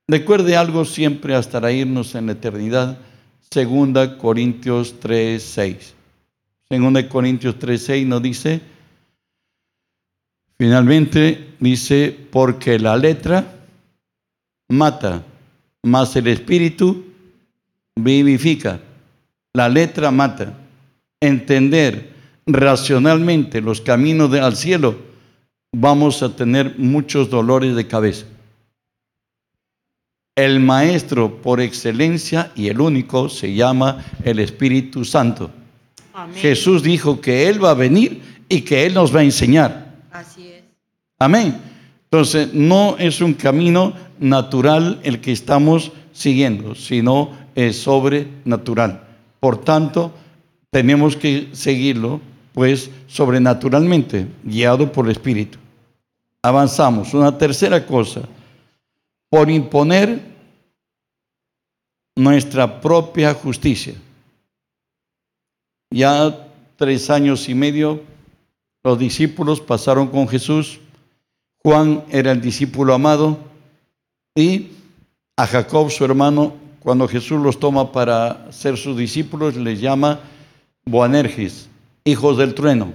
Recuerde 0.08 0.56
algo 0.56 0.84
siempre 0.84 1.34
hasta 1.34 1.70
irnos 1.72 2.14
en 2.14 2.26
la 2.26 2.32
eternidad. 2.32 2.98
Segunda 3.50 4.18
Corintios 4.18 5.00
3, 5.00 5.42
6. 5.42 5.94
Segunda 6.68 7.08
Corintios 7.08 7.58
3, 7.58 7.82
6 7.82 8.06
nos 8.06 8.22
dice, 8.22 8.60
Finalmente 10.56 11.56
dice, 11.58 12.16
porque 12.30 12.78
la 12.78 12.96
letra 12.96 13.44
mata, 14.68 15.24
mas 15.82 16.14
el 16.16 16.28
espíritu 16.28 17.04
vivifica. 17.96 18.80
La 19.52 19.68
letra 19.68 20.10
mata. 20.10 20.58
Entender 21.20 22.13
racionalmente 22.46 23.60
los 23.60 23.80
caminos 23.80 24.30
de, 24.30 24.40
al 24.40 24.56
cielo, 24.56 24.96
vamos 25.72 26.22
a 26.22 26.34
tener 26.34 26.78
muchos 26.78 27.30
dolores 27.30 27.74
de 27.74 27.86
cabeza. 27.86 28.26
El 30.36 30.60
maestro 30.60 31.40
por 31.40 31.60
excelencia 31.60 32.50
y 32.56 32.68
el 32.68 32.80
único 32.80 33.28
se 33.28 33.54
llama 33.54 34.04
el 34.24 34.40
Espíritu 34.40 35.04
Santo. 35.04 35.50
Jesús 36.36 36.82
dijo 36.82 37.20
que 37.20 37.48
Él 37.48 37.62
va 37.62 37.70
a 37.70 37.74
venir 37.74 38.20
y 38.48 38.62
que 38.62 38.86
Él 38.86 38.94
nos 38.94 39.14
va 39.14 39.20
a 39.20 39.24
enseñar. 39.24 39.94
Amén. 41.18 41.56
Entonces, 42.04 42.52
no 42.52 42.96
es 42.98 43.20
un 43.20 43.34
camino 43.34 43.94
natural 44.18 45.00
el 45.02 45.20
que 45.20 45.32
estamos 45.32 45.92
siguiendo, 46.12 46.74
sino 46.74 47.32
es 47.54 47.76
sobrenatural. 47.82 49.02
Por 49.40 49.64
tanto, 49.64 50.12
tenemos 50.70 51.16
que 51.16 51.48
seguirlo, 51.52 52.20
pues, 52.54 52.90
sobrenaturalmente, 53.06 54.26
guiado 54.42 54.90
por 54.90 55.04
el 55.04 55.12
Espíritu. 55.12 55.58
Avanzamos. 56.40 57.12
Una 57.12 57.36
tercera 57.36 57.86
cosa, 57.86 58.22
por 59.28 59.50
imponer 59.50 60.22
nuestra 62.16 62.80
propia 62.80 63.34
justicia. 63.34 63.94
Ya 65.90 66.48
tres 66.76 67.10
años 67.10 67.46
y 67.50 67.54
medio 67.54 68.00
los 68.82 68.98
discípulos 68.98 69.60
pasaron 69.60 70.08
con 70.08 70.26
Jesús 70.26 70.80
Juan 71.66 72.04
era 72.10 72.32
el 72.32 72.42
discípulo 72.42 72.92
amado 72.92 73.38
y 74.34 74.68
a 75.34 75.46
Jacob, 75.46 75.90
su 75.90 76.04
hermano, 76.04 76.52
cuando 76.80 77.08
Jesús 77.08 77.40
los 77.40 77.58
toma 77.58 77.90
para 77.90 78.52
ser 78.52 78.76
sus 78.76 78.98
discípulos, 78.98 79.56
les 79.56 79.80
llama 79.80 80.20
Boanergis, 80.84 81.70
hijos 82.04 82.36
del 82.36 82.54
trueno. 82.54 82.92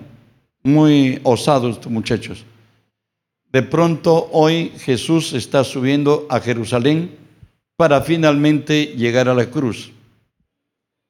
Muy 0.63 1.19
osados 1.23 1.85
muchachos. 1.87 2.45
De 3.51 3.63
pronto 3.63 4.29
hoy 4.31 4.71
Jesús 4.77 5.33
está 5.33 5.63
subiendo 5.63 6.27
a 6.29 6.39
Jerusalén 6.39 7.17
para 7.75 8.01
finalmente 8.01 8.93
llegar 8.95 9.27
a 9.27 9.33
la 9.33 9.47
cruz. 9.47 9.91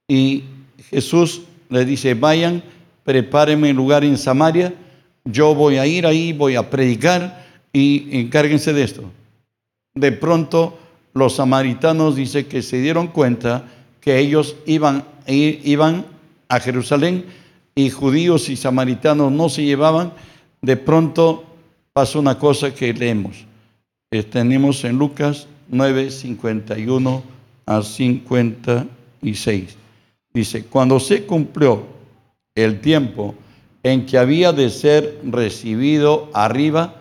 Y 0.08 0.44
Jesús 0.90 1.42
le 1.70 1.84
dice, 1.84 2.14
vayan, 2.14 2.64
prepárenme 3.04 3.74
lugar 3.74 4.04
en 4.04 4.18
Samaria, 4.18 4.74
yo 5.26 5.54
voy 5.54 5.78
a 5.78 5.86
ir 5.86 6.06
ahí, 6.06 6.32
voy 6.32 6.56
a 6.56 6.70
predicar 6.70 7.46
y 7.74 8.20
encárguense 8.20 8.72
de 8.72 8.84
esto. 8.84 9.04
De 9.94 10.12
pronto 10.12 10.80
los 11.14 11.36
samaritanos 11.36 12.16
dice 12.16 12.48
que 12.48 12.62
se 12.62 12.80
dieron 12.80 13.08
cuenta 13.08 13.66
que 14.00 14.18
ellos 14.18 14.56
iban, 14.66 15.04
iban 15.28 16.06
a 16.48 16.60
Jerusalén 16.60 17.26
y 17.80 17.90
judíos 17.90 18.50
y 18.50 18.58
samaritanos 18.58 19.32
no 19.32 19.48
se 19.48 19.64
llevaban. 19.64 20.12
De 20.62 20.76
pronto 20.76 21.46
pasó 21.94 22.20
una 22.20 22.38
cosa 22.38 22.76
que 22.76 22.94
leemos. 22.94 23.46
Eh, 24.12 24.22
tenemos 24.24 24.84
en 24.84 24.98
Lucas 24.98 25.48
9, 25.70 26.12
51 26.12 27.24
a 27.66 27.82
56. 27.82 29.78
Dice, 30.34 30.66
cuando 30.66 31.00
se 31.00 31.26
cumplió 31.26 31.86
el 32.54 32.82
tiempo 32.82 33.34
en 33.84 34.06
que 34.06 34.18
había 34.18 34.52
de 34.52 34.70
ser 34.70 35.22
recibido 35.24 36.30
arriba, 36.34 36.96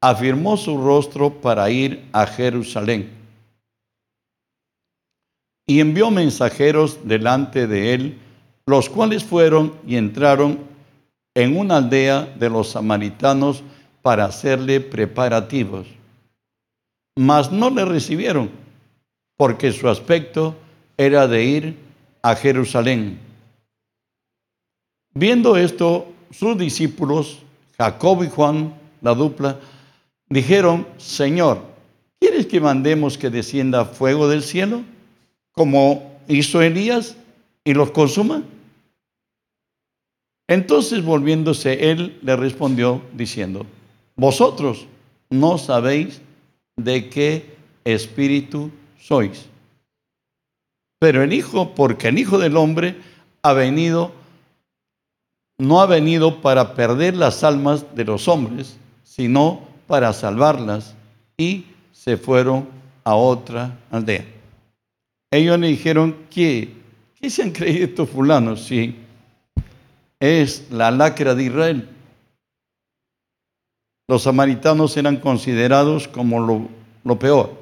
afirmó 0.00 0.56
su 0.56 0.78
rostro 0.78 1.34
para 1.34 1.68
ir 1.70 2.02
a 2.12 2.26
Jerusalén. 2.26 3.10
Y 5.66 5.80
envió 5.80 6.10
mensajeros 6.10 7.00
delante 7.04 7.66
de 7.66 7.92
él, 7.92 8.18
los 8.66 8.88
cuales 8.88 9.24
fueron 9.24 9.74
y 9.86 9.96
entraron 9.96 10.58
en 11.34 11.56
una 11.56 11.78
aldea 11.78 12.22
de 12.22 12.48
los 12.48 12.70
samaritanos 12.70 13.62
para 14.02 14.26
hacerle 14.26 14.80
preparativos. 14.80 15.86
Mas 17.16 17.52
no 17.52 17.70
le 17.70 17.84
recibieron, 17.84 18.50
porque 19.36 19.72
su 19.72 19.88
aspecto 19.88 20.54
era 20.96 21.26
de 21.26 21.44
ir 21.44 21.76
a 22.22 22.34
Jerusalén. 22.36 23.18
Viendo 25.12 25.56
esto, 25.56 26.12
sus 26.30 26.58
discípulos, 26.58 27.42
Jacob 27.78 28.24
y 28.24 28.28
Juan, 28.28 28.74
la 29.00 29.14
dupla, 29.14 29.60
dijeron, 30.28 30.86
Señor, 30.96 31.62
¿quieres 32.18 32.46
que 32.46 32.60
mandemos 32.60 33.18
que 33.18 33.30
descienda 33.30 33.84
fuego 33.84 34.28
del 34.28 34.42
cielo, 34.42 34.82
como 35.52 36.18
hizo 36.26 36.62
Elías, 36.62 37.16
y 37.64 37.74
los 37.74 37.90
consuma? 37.90 38.42
Entonces 40.46 41.02
volviéndose 41.02 41.90
él 41.90 42.18
le 42.22 42.36
respondió 42.36 43.02
diciendo, 43.14 43.66
vosotros 44.14 44.86
no 45.30 45.58
sabéis 45.58 46.20
de 46.76 47.08
qué 47.08 47.56
espíritu 47.84 48.70
sois. 48.98 49.48
Pero 50.98 51.22
el 51.22 51.32
Hijo, 51.32 51.74
porque 51.74 52.08
el 52.08 52.18
Hijo 52.18 52.38
del 52.38 52.56
Hombre 52.56 52.96
ha 53.42 53.52
venido, 53.52 54.12
no 55.58 55.80
ha 55.80 55.86
venido 55.86 56.40
para 56.40 56.74
perder 56.74 57.16
las 57.16 57.44
almas 57.44 57.94
de 57.94 58.04
los 58.04 58.28
hombres, 58.28 58.78
sino 59.02 59.60
para 59.86 60.12
salvarlas. 60.12 60.94
Y 61.36 61.66
se 61.92 62.16
fueron 62.16 62.68
a 63.02 63.16
otra 63.16 63.78
aldea. 63.90 64.24
Ellos 65.30 65.58
le 65.58 65.68
dijeron, 65.68 66.16
¿qué, 66.30 66.72
qué 67.24 67.30
se 67.30 67.42
han 67.42 67.52
creído 67.52 67.86
estos 67.86 68.10
fulanos? 68.10 68.66
Sí 68.66 68.96
es 70.20 70.66
la 70.70 70.90
lacra 70.90 71.34
de 71.34 71.44
Israel. 71.44 71.88
Los 74.08 74.24
samaritanos 74.24 74.94
eran 74.98 75.16
considerados 75.16 76.06
como 76.06 76.68
lo, 77.02 77.18
peor, 77.18 77.58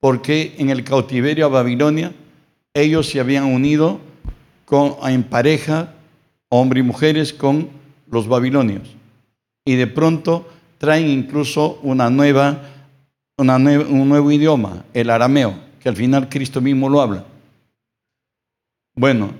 porque 0.00 0.54
en 0.58 0.68
el 0.68 0.84
cautiverio 0.84 1.46
a 1.46 1.48
Babilonia 1.48 2.12
ellos 2.74 3.08
se 3.08 3.20
habían 3.20 3.44
unido 3.44 4.00
en 5.06 5.22
pareja, 5.22 5.94
hombres 6.50 6.84
y 6.84 6.86
mujeres, 6.86 7.32
con 7.32 7.70
los 8.10 8.28
babilonios. 8.28 8.88
Y 9.64 9.76
de 9.76 9.86
pronto 9.86 10.46
traen 10.76 11.08
incluso 11.08 11.78
una 11.82 12.10
nueva, 12.10 12.60
un 13.38 14.08
nuevo 14.08 14.30
idioma, 14.30 14.84
el 14.92 15.08
arameo, 15.08 15.54
que 15.80 15.88
al 15.88 15.96
final 15.96 16.28
Cristo 16.28 16.60
mismo 16.60 16.90
lo 16.90 17.00
habla. 17.00 17.31
Bueno, 18.94 19.32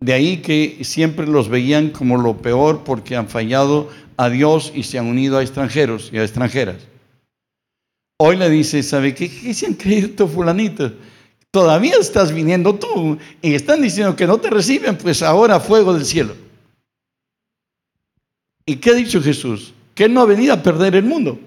de 0.00 0.12
ahí 0.12 0.38
que 0.38 0.78
siempre 0.82 1.26
los 1.26 1.48
veían 1.48 1.90
como 1.90 2.18
lo 2.18 2.38
peor 2.38 2.84
porque 2.84 3.16
han 3.16 3.28
fallado 3.28 3.90
a 4.16 4.28
Dios 4.28 4.72
y 4.74 4.82
se 4.82 4.98
han 4.98 5.06
unido 5.06 5.38
a 5.38 5.42
extranjeros 5.42 6.10
y 6.12 6.18
a 6.18 6.22
extranjeras. 6.22 6.76
Hoy 8.18 8.36
le 8.36 8.50
dice, 8.50 8.82
¿sabe 8.82 9.14
qué? 9.14 9.30
¿Qué 9.30 9.54
se 9.54 9.66
han 9.66 9.74
creído? 9.74 10.26
Todavía 11.50 11.94
estás 11.98 12.32
viniendo 12.32 12.74
tú 12.74 13.18
y 13.40 13.54
están 13.54 13.82
diciendo 13.82 14.14
que 14.14 14.26
no 14.26 14.38
te 14.38 14.50
reciben, 14.50 14.96
pues 14.96 15.22
ahora 15.22 15.58
fuego 15.58 15.94
del 15.94 16.04
cielo. 16.04 16.36
¿Y 18.66 18.76
qué 18.76 18.90
ha 18.90 18.94
dicho 18.94 19.22
Jesús? 19.22 19.72
Que 19.94 20.04
Él 20.04 20.14
no 20.14 20.20
ha 20.20 20.26
venido 20.26 20.54
a 20.54 20.62
perder 20.62 20.94
el 20.94 21.04
mundo, 21.04 21.40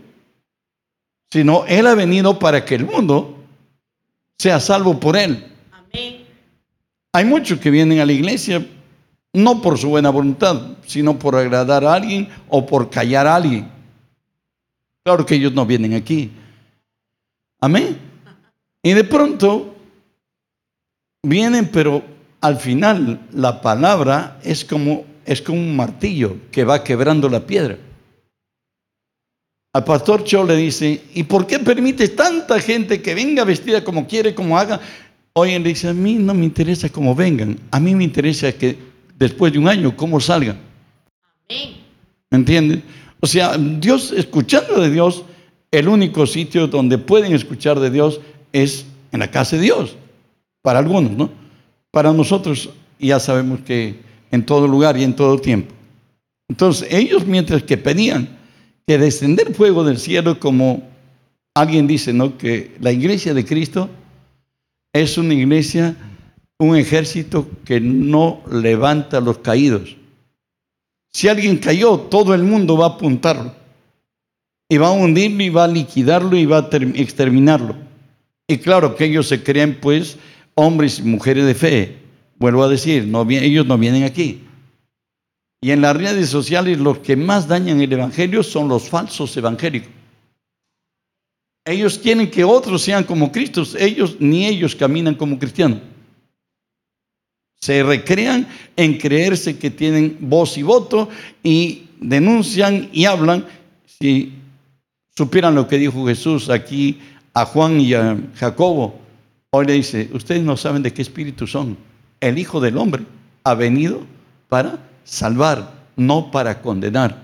sino 1.32 1.66
Él 1.68 1.88
ha 1.88 1.96
venido 1.96 2.38
para 2.38 2.66
que 2.66 2.76
el 2.76 2.86
mundo 2.86 3.38
sea 4.38 4.60
salvo 4.60 5.00
por 5.00 5.16
Él. 5.16 5.53
Hay 7.14 7.26
muchos 7.26 7.60
que 7.60 7.70
vienen 7.70 8.00
a 8.00 8.06
la 8.06 8.12
iglesia 8.12 8.66
no 9.34 9.62
por 9.62 9.78
su 9.78 9.90
buena 9.90 10.10
voluntad, 10.10 10.78
sino 10.86 11.18
por 11.18 11.36
agradar 11.36 11.86
a 11.86 11.94
alguien 11.94 12.28
o 12.50 12.66
por 12.66 12.90
callar 12.90 13.28
a 13.28 13.36
alguien. 13.36 13.70
Claro 15.04 15.26
que 15.26 15.36
ellos 15.36 15.54
no 15.54 15.66
vienen 15.66 15.94
aquí. 15.94 16.32
Amén. 17.60 17.98
Y 18.82 18.94
de 18.94 19.04
pronto 19.04 19.76
vienen, 21.24 21.70
pero 21.72 22.04
al 22.42 22.58
final 22.58 23.28
la 23.32 23.62
palabra 23.62 24.40
es 24.44 24.66
como, 24.66 25.06
es 25.26 25.42
como 25.42 25.60
un 25.60 25.76
martillo 25.76 26.38
que 26.52 26.64
va 26.64 26.84
quebrando 26.84 27.30
la 27.30 27.46
piedra. 27.46 27.78
Al 29.74 29.84
pastor 29.84 30.24
Cho 30.24 30.44
le 30.44 30.56
dice, 30.56 31.04
¿y 31.14 31.24
por 31.24 31.48
qué 31.48 31.60
permites 31.60 32.16
tanta 32.16 32.60
gente 32.60 33.02
que 33.02 33.16
venga 33.16 33.44
vestida 33.44 33.84
como 33.84 34.08
quiere, 34.08 34.36
como 34.36 34.58
haga? 34.58 34.80
Hoy 35.36 35.52
él 35.54 35.64
dice, 35.64 35.90
a 35.90 35.94
mí 35.94 36.16
no 36.16 36.34
me 36.34 36.46
interesa 36.46 36.90
cómo 36.90 37.16
vengan, 37.16 37.60
a 37.72 37.80
mí 37.80 37.96
me 37.96 38.04
interesa 38.04 38.52
que 38.52 38.78
después 39.18 39.52
de 39.52 39.60
un 39.60 39.68
año, 39.68 39.96
cómo 39.98 40.20
salgan. 40.20 40.58
¿Me 41.50 42.38
entienden? 42.38 42.84
O 43.20 43.26
sea, 43.26 43.58
Dios, 43.58 44.12
escuchando 44.12 44.80
de 44.80 44.92
Dios, 44.92 45.24
el 45.72 45.88
único 45.88 46.28
sitio 46.28 46.68
donde 46.68 47.00
pueden 47.00 47.34
escuchar 47.34 47.80
de 47.80 47.90
Dios 47.90 48.22
es 48.52 48.86
en 49.12 49.22
la 49.22 49.32
casa 49.32 49.56
de 49.56 49.64
Dios. 49.64 49.96
Para 50.62 50.80
algunos, 50.80 51.12
¿no? 51.14 51.32
Para 51.90 52.14
nosotros 52.14 52.70
ya 53.00 53.20
sabemos 53.20 53.62
que 53.62 53.96
en 54.30 54.46
todo 54.46 54.68
lugar 54.68 54.98
y 54.98 55.04
en 55.04 55.16
todo 55.16 55.40
tiempo. 55.40 55.74
Entonces, 56.48 56.88
ellos 56.92 57.26
mientras 57.26 57.64
que 57.64 57.78
pedían 57.78 58.38
que 58.86 58.98
descender 58.98 59.54
fuego 59.56 59.84
del 59.84 59.98
cielo, 59.98 60.40
como 60.40 60.84
alguien 61.56 61.88
dice, 61.88 62.14
¿no? 62.14 62.38
Que 62.38 62.76
la 62.80 62.92
iglesia 62.92 63.34
de 63.34 63.46
Cristo 63.46 63.90
es 64.94 65.18
una 65.18 65.34
iglesia, 65.34 65.96
un 66.60 66.78
ejército 66.78 67.50
que 67.66 67.82
no 67.82 68.42
levanta 68.50 69.18
a 69.18 69.22
los 69.22 69.40
caídos. 69.40 69.98
Si 71.12 71.28
alguien 71.28 71.58
cayó, 71.58 71.98
todo 72.00 72.34
el 72.34 72.44
mundo 72.44 72.78
va 72.78 72.86
a 72.86 72.90
apuntarlo. 72.90 73.54
Y 74.70 74.78
va 74.78 74.88
a 74.88 74.92
hundirlo 74.92 75.44
y 75.44 75.50
va 75.50 75.66
a 75.66 75.68
liquidarlo 75.68 76.38
y 76.38 76.46
va 76.46 76.60
a 76.60 76.70
exterminarlo. 76.96 77.76
Y 78.48 78.58
claro 78.58 78.96
que 78.96 79.06
ellos 79.06 79.28
se 79.28 79.44
creen 79.44 79.80
pues 79.82 80.18
hombres 80.56 81.00
y 81.00 81.04
mujeres 81.04 81.46
de 81.46 81.56
fe. 81.56 81.98
Vuelvo 82.38 82.64
a 82.64 82.70
decir, 82.70 83.06
no, 83.06 83.28
ellos 83.30 83.66
no 83.66 83.78
vienen 83.78 84.04
aquí. 84.04 84.44
Y 85.62 85.72
en 85.72 85.82
las 85.82 85.96
redes 85.96 86.30
sociales 86.30 86.78
los 86.78 87.00
que 87.00 87.16
más 87.16 87.48
dañan 87.48 87.82
el 87.82 87.94
Evangelio 87.94 88.44
son 88.44 88.68
los 88.68 88.90
falsos 88.90 89.36
evangélicos. 89.38 90.03
Ellos 91.66 91.98
quieren 91.98 92.30
que 92.30 92.44
otros 92.44 92.82
sean 92.82 93.04
como 93.04 93.32
Cristo. 93.32 93.64
Ellos 93.80 94.18
ni 94.20 94.46
ellos 94.46 94.76
caminan 94.76 95.16
como 95.16 95.40
cristianos. 95.40 95.80
Se 97.60 97.82
recrean 97.82 98.48
en 98.76 98.98
creerse 98.98 99.58
que 99.58 99.72
tienen 99.72 100.18
voz 100.20 100.58
y 100.58 100.64
voto 100.64 101.08
y 101.42 101.84
denuncian 102.02 102.90
y 102.92 103.06
hablan. 103.06 103.46
Si 103.86 104.34
supieran 105.16 105.56
lo 105.56 105.68
que 105.68 105.78
dijo 105.78 106.06
Jesús 106.06 106.50
aquí 106.50 107.00
a 107.34 107.46
Juan 107.46 107.80
y 107.80 107.94
a 107.94 108.18
Jacobo, 108.36 109.00
hoy 109.52 109.66
le 109.66 109.74
dice, 109.74 110.10
ustedes 110.12 110.44
no 110.44 110.58
saben 110.58 110.84
de 110.84 110.92
qué 110.92 111.02
espíritu 111.02 111.48
son. 111.48 111.78
El 112.20 112.38
Hijo 112.38 112.60
del 112.60 112.78
Hombre 112.78 113.04
ha 113.46 113.54
venido 113.54 114.06
para 114.50 114.80
salvar, 115.06 115.74
no 115.96 116.32
para 116.32 116.62
condenar. 116.62 117.23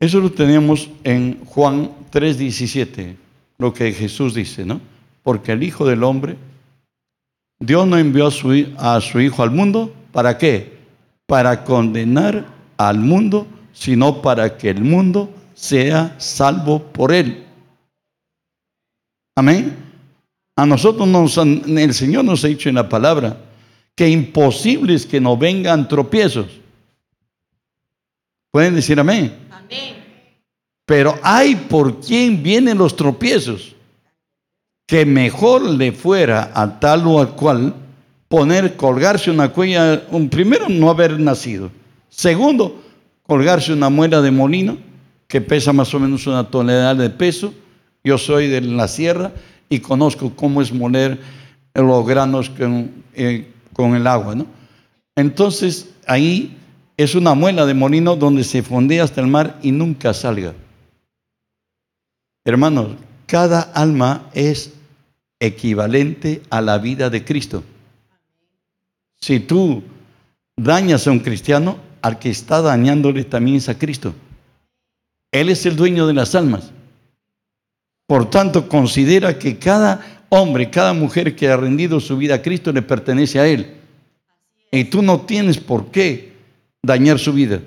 Eso 0.00 0.18
lo 0.18 0.32
tenemos 0.32 0.88
en 1.04 1.44
Juan 1.44 1.90
3:17, 2.10 3.16
lo 3.58 3.74
que 3.74 3.92
Jesús 3.92 4.34
dice, 4.34 4.64
¿no? 4.64 4.80
Porque 5.22 5.52
el 5.52 5.62
Hijo 5.62 5.84
del 5.84 6.02
Hombre, 6.02 6.36
Dios 7.58 7.86
no 7.86 7.98
envió 7.98 8.28
a 8.28 8.30
su, 8.30 8.66
a 8.78 8.98
su 9.02 9.20
Hijo 9.20 9.42
al 9.42 9.50
mundo, 9.50 9.92
¿para 10.10 10.38
qué? 10.38 10.78
Para 11.26 11.64
condenar 11.64 12.46
al 12.78 12.98
mundo, 12.98 13.46
sino 13.74 14.22
para 14.22 14.56
que 14.56 14.70
el 14.70 14.82
mundo 14.82 15.30
sea 15.54 16.16
salvo 16.18 16.82
por 16.82 17.12
él. 17.12 17.44
Amén. 19.36 19.76
A 20.56 20.64
nosotros 20.64 21.06
nos 21.06 21.36
el 21.36 21.92
Señor 21.92 22.24
nos 22.24 22.42
ha 22.42 22.48
dicho 22.48 22.70
en 22.70 22.76
la 22.76 22.88
palabra 22.88 23.36
que 23.94 24.08
imposible 24.08 24.94
es 24.94 25.04
que 25.04 25.20
no 25.20 25.36
vengan 25.36 25.86
tropiezos. 25.88 26.46
¿Pueden 28.50 28.74
decir 28.74 28.98
amén? 28.98 29.49
Pero 30.86 31.18
hay 31.22 31.54
por 31.54 32.00
quien 32.00 32.42
vienen 32.42 32.78
los 32.78 32.96
tropiezos, 32.96 33.74
que 34.86 35.06
mejor 35.06 35.62
le 35.62 35.92
fuera 35.92 36.50
a 36.52 36.80
tal 36.80 37.06
o 37.06 37.20
a 37.20 37.36
cual 37.36 37.74
poner, 38.28 38.76
colgarse 38.76 39.30
una 39.30 39.50
cuella, 39.50 40.02
un, 40.10 40.28
primero 40.28 40.68
no 40.68 40.90
haber 40.90 41.18
nacido, 41.20 41.70
segundo, 42.08 42.82
colgarse 43.22 43.72
una 43.72 43.88
muela 43.88 44.20
de 44.20 44.30
molino 44.32 44.78
que 45.28 45.40
pesa 45.40 45.72
más 45.72 45.94
o 45.94 46.00
menos 46.00 46.26
una 46.26 46.50
tonelada 46.50 46.96
de 46.96 47.10
peso. 47.10 47.54
Yo 48.02 48.18
soy 48.18 48.48
de 48.48 48.60
la 48.62 48.88
sierra 48.88 49.30
y 49.68 49.78
conozco 49.78 50.34
cómo 50.34 50.60
es 50.60 50.72
moler 50.72 51.20
los 51.72 52.04
granos 52.04 52.50
con, 52.50 52.90
eh, 53.14 53.46
con 53.72 53.94
el 53.94 54.06
agua, 54.08 54.34
¿no? 54.34 54.46
Entonces 55.14 55.88
ahí 56.06 56.56
es 57.02 57.14
una 57.14 57.32
muela 57.32 57.64
de 57.64 57.72
molino 57.72 58.14
donde 58.14 58.44
se 58.44 58.62
fondea 58.62 59.04
hasta 59.04 59.22
el 59.22 59.26
mar 59.26 59.58
y 59.62 59.72
nunca 59.72 60.12
salga. 60.12 60.52
Hermanos, 62.44 62.88
cada 63.24 63.62
alma 63.62 64.28
es 64.34 64.74
equivalente 65.38 66.42
a 66.50 66.60
la 66.60 66.76
vida 66.76 67.08
de 67.08 67.24
Cristo. 67.24 67.64
Si 69.18 69.40
tú 69.40 69.82
dañas 70.56 71.06
a 71.06 71.10
un 71.10 71.20
cristiano, 71.20 71.78
al 72.02 72.18
que 72.18 72.28
está 72.28 72.60
dañándole 72.60 73.24
también 73.24 73.56
es 73.56 73.70
a 73.70 73.78
Cristo. 73.78 74.14
Él 75.32 75.48
es 75.48 75.64
el 75.64 75.76
dueño 75.76 76.06
de 76.06 76.12
las 76.12 76.34
almas. 76.34 76.70
Por 78.06 78.28
tanto, 78.28 78.68
considera 78.68 79.38
que 79.38 79.58
cada 79.58 80.24
hombre, 80.28 80.68
cada 80.68 80.92
mujer 80.92 81.34
que 81.34 81.48
ha 81.48 81.56
rendido 81.56 81.98
su 81.98 82.18
vida 82.18 82.34
a 82.34 82.42
Cristo 82.42 82.72
le 82.72 82.82
pertenece 82.82 83.40
a 83.40 83.46
Él. 83.46 83.74
Y 84.70 84.84
tú 84.84 85.00
no 85.00 85.22
tienes 85.22 85.56
por 85.56 85.90
qué 85.90 86.29
dañar 86.82 87.18
su 87.18 87.32
vida. 87.32 87.60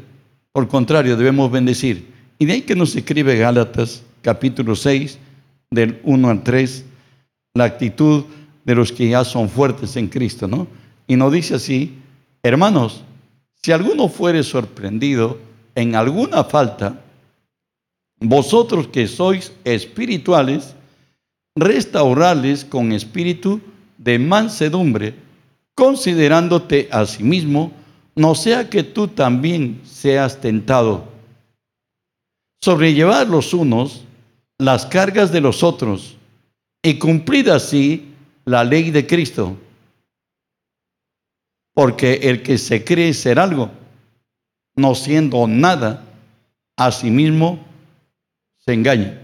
Por 0.52 0.68
contrario, 0.68 1.18
debemos 1.18 1.52
bendecir. 1.52 2.08
Y 2.40 2.46
de 2.46 2.54
ahí 2.54 2.62
que 2.62 2.76
nos 2.76 2.96
escribe 2.96 3.38
Gálatas 3.38 4.04
capítulo 4.22 4.76
6, 4.76 5.20
del 5.72 6.00
1 6.04 6.30
al 6.30 6.44
3, 6.44 6.86
la 7.56 7.66
actitud 7.66 8.26
de 8.64 8.76
los 8.76 8.92
que 8.92 9.10
ya 9.10 9.24
son 9.24 9.50
fuertes 9.50 9.96
en 9.98 10.08
Cristo, 10.08 10.48
¿no? 10.48 10.68
Y 11.08 11.16
nos 11.16 11.32
dice 11.34 11.56
así, 11.56 11.98
hermanos, 12.42 13.04
si 13.62 13.72
alguno 13.72 14.08
fuere 14.08 14.44
sorprendido 14.44 15.38
en 15.76 15.96
alguna 15.96 16.44
falta, 16.44 17.02
vosotros 18.20 18.88
que 18.88 19.08
sois 19.08 19.52
espirituales, 19.64 20.76
restaurarles 21.56 22.64
con 22.64 22.94
espíritu 22.94 23.60
de 23.98 24.20
mansedumbre, 24.20 25.16
considerándote 25.76 26.88
a 26.92 27.06
sí 27.06 27.24
mismo 27.24 27.72
no 28.16 28.36
sea 28.36 28.70
que 28.70 28.84
tú 28.84 29.08
también 29.08 29.82
seas 29.86 30.40
tentado. 30.40 31.06
Sobrellevar 32.62 33.28
los 33.28 33.54
unos 33.54 34.06
las 34.58 34.86
cargas 34.86 35.32
de 35.32 35.42
los 35.42 35.64
otros 35.64 36.16
y 36.82 36.98
cumplir 36.98 37.50
así 37.52 38.14
la 38.46 38.64
ley 38.64 38.92
de 38.92 39.06
Cristo. 39.06 39.58
Porque 41.74 42.14
el 42.24 42.44
que 42.44 42.58
se 42.58 42.84
cree 42.84 43.14
ser 43.14 43.40
algo, 43.40 43.72
no 44.76 44.96
siendo 44.96 45.48
nada, 45.48 46.06
a 46.78 46.92
sí 46.92 47.10
mismo 47.10 47.60
se 48.60 48.74
engaña. 48.74 49.22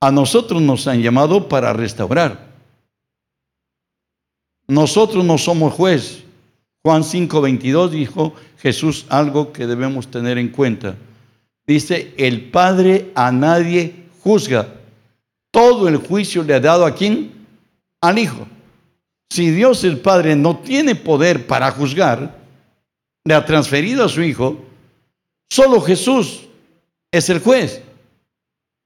A 0.00 0.10
nosotros 0.10 0.62
nos 0.62 0.86
han 0.86 1.02
llamado 1.02 1.48
para 1.48 1.72
restaurar. 1.72 2.46
Nosotros 4.68 5.24
no 5.24 5.38
somos 5.38 5.72
juez, 5.74 6.24
Juan 6.86 7.02
5:22 7.02 7.90
dijo 7.90 8.32
Jesús 8.58 9.06
algo 9.08 9.52
que 9.52 9.66
debemos 9.66 10.08
tener 10.08 10.38
en 10.38 10.50
cuenta. 10.50 10.94
Dice, 11.66 12.14
el 12.16 12.48
Padre 12.52 13.10
a 13.16 13.32
nadie 13.32 14.06
juzga. 14.20 14.68
Todo 15.50 15.88
el 15.88 15.96
juicio 15.96 16.44
le 16.44 16.54
ha 16.54 16.60
dado 16.60 16.86
a 16.86 16.94
quién? 16.94 17.44
Al 18.00 18.20
Hijo. 18.20 18.46
Si 19.28 19.50
Dios 19.50 19.82
el 19.82 19.98
Padre 19.98 20.36
no 20.36 20.58
tiene 20.58 20.94
poder 20.94 21.48
para 21.48 21.72
juzgar, 21.72 22.38
le 23.24 23.34
ha 23.34 23.44
transferido 23.44 24.04
a 24.04 24.08
su 24.08 24.22
Hijo, 24.22 24.56
solo 25.50 25.80
Jesús 25.80 26.46
es 27.10 27.28
el 27.30 27.40
juez. 27.40 27.82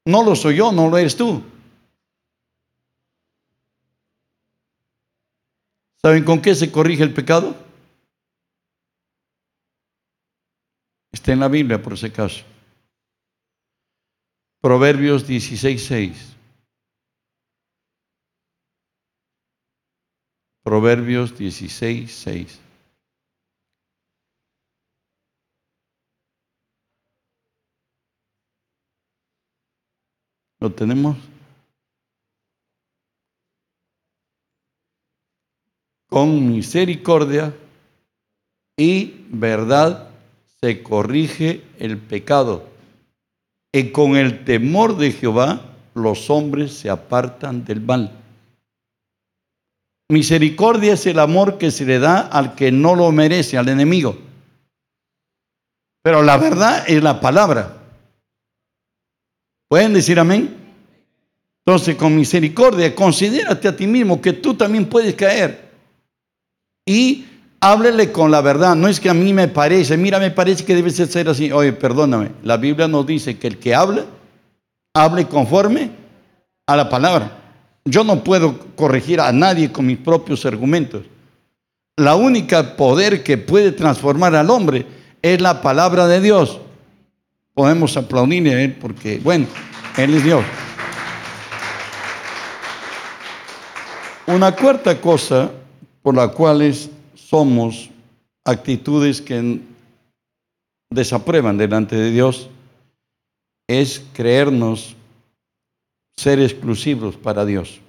No 0.06 0.24
lo 0.24 0.34
soy 0.36 0.56
yo, 0.56 0.72
no 0.72 0.88
lo 0.88 0.96
eres 0.96 1.16
tú. 1.16 1.42
¿Saben 6.00 6.24
con 6.24 6.40
qué 6.40 6.54
se 6.54 6.72
corrige 6.72 7.02
el 7.02 7.12
pecado? 7.12 7.68
Está 11.20 11.32
en 11.32 11.40
la 11.40 11.48
Biblia 11.48 11.82
por 11.82 11.92
ese 11.92 12.10
caso. 12.10 12.46
Proverbios 14.62 15.26
16, 15.26 15.84
6. 15.84 16.36
Proverbios 20.62 21.36
16, 21.36 22.10
6. 22.10 22.60
¿Lo 30.58 30.72
tenemos? 30.72 31.18
Con 36.08 36.50
misericordia 36.50 37.54
y 38.78 39.26
verdad 39.28 40.09
se 40.62 40.82
corrige 40.82 41.62
el 41.78 41.98
pecado. 41.98 42.68
Y 43.72 43.90
con 43.90 44.16
el 44.16 44.44
temor 44.44 44.96
de 44.96 45.12
Jehová 45.12 45.62
los 45.94 46.28
hombres 46.30 46.72
se 46.74 46.90
apartan 46.90 47.64
del 47.64 47.80
mal. 47.80 48.10
Misericordia 50.10 50.94
es 50.94 51.06
el 51.06 51.18
amor 51.20 51.56
que 51.56 51.70
se 51.70 51.84
le 51.84 51.98
da 51.98 52.20
al 52.20 52.54
que 52.56 52.72
no 52.72 52.96
lo 52.96 53.12
merece, 53.12 53.56
al 53.56 53.68
enemigo. 53.68 54.18
Pero 56.02 56.22
la 56.22 56.36
verdad 56.36 56.84
es 56.88 57.02
la 57.02 57.20
palabra. 57.20 57.76
¿Pueden 59.68 59.92
decir 59.92 60.18
amén? 60.18 60.56
Entonces, 61.64 61.94
con 61.94 62.16
misericordia, 62.16 62.92
considérate 62.94 63.68
a 63.68 63.76
ti 63.76 63.86
mismo 63.86 64.20
que 64.20 64.32
tú 64.32 64.54
también 64.54 64.86
puedes 64.86 65.14
caer. 65.14 65.70
Y 66.84 67.26
háblele 67.60 68.10
con 68.10 68.30
la 68.30 68.40
verdad. 68.40 68.74
No 68.74 68.88
es 68.88 68.98
que 68.98 69.10
a 69.10 69.14
mí 69.14 69.32
me 69.32 69.48
parece, 69.48 69.96
mira, 69.96 70.18
me 70.18 70.30
parece 70.30 70.64
que 70.64 70.74
debe 70.74 70.90
ser 70.90 71.28
así. 71.28 71.52
Oye, 71.52 71.72
perdóname, 71.72 72.32
la 72.42 72.56
Biblia 72.56 72.88
nos 72.88 73.06
dice 73.06 73.38
que 73.38 73.46
el 73.46 73.58
que 73.58 73.74
habla, 73.74 74.04
hable 74.94 75.26
conforme 75.26 75.90
a 76.66 76.76
la 76.76 76.88
palabra. 76.88 77.36
Yo 77.84 78.04
no 78.04 78.22
puedo 78.24 78.58
corregir 78.76 79.20
a 79.20 79.32
nadie 79.32 79.70
con 79.70 79.86
mis 79.86 79.98
propios 79.98 80.44
argumentos. 80.44 81.02
La 81.96 82.14
única 82.14 82.76
poder 82.76 83.22
que 83.22 83.36
puede 83.36 83.72
transformar 83.72 84.34
al 84.34 84.50
hombre 84.50 84.86
es 85.22 85.40
la 85.40 85.60
palabra 85.60 86.06
de 86.06 86.20
Dios. 86.20 86.58
Podemos 87.54 87.96
aplaudirle 87.96 88.54
a 88.54 88.62
Él 88.62 88.76
porque, 88.80 89.20
bueno, 89.22 89.46
Él 89.96 90.14
es 90.14 90.24
Dios. 90.24 90.44
Una 94.26 94.54
cuarta 94.54 95.00
cosa 95.00 95.50
por 96.02 96.14
la 96.14 96.28
cual 96.28 96.62
es 96.62 96.88
somos 97.30 97.88
actitudes 98.44 99.22
que 99.22 99.60
desaprueban 100.90 101.56
delante 101.56 101.94
de 101.94 102.10
Dios 102.10 102.50
es 103.68 104.04
creernos 104.12 104.96
ser 106.16 106.40
exclusivos 106.40 107.16
para 107.16 107.44
Dios. 107.44 107.80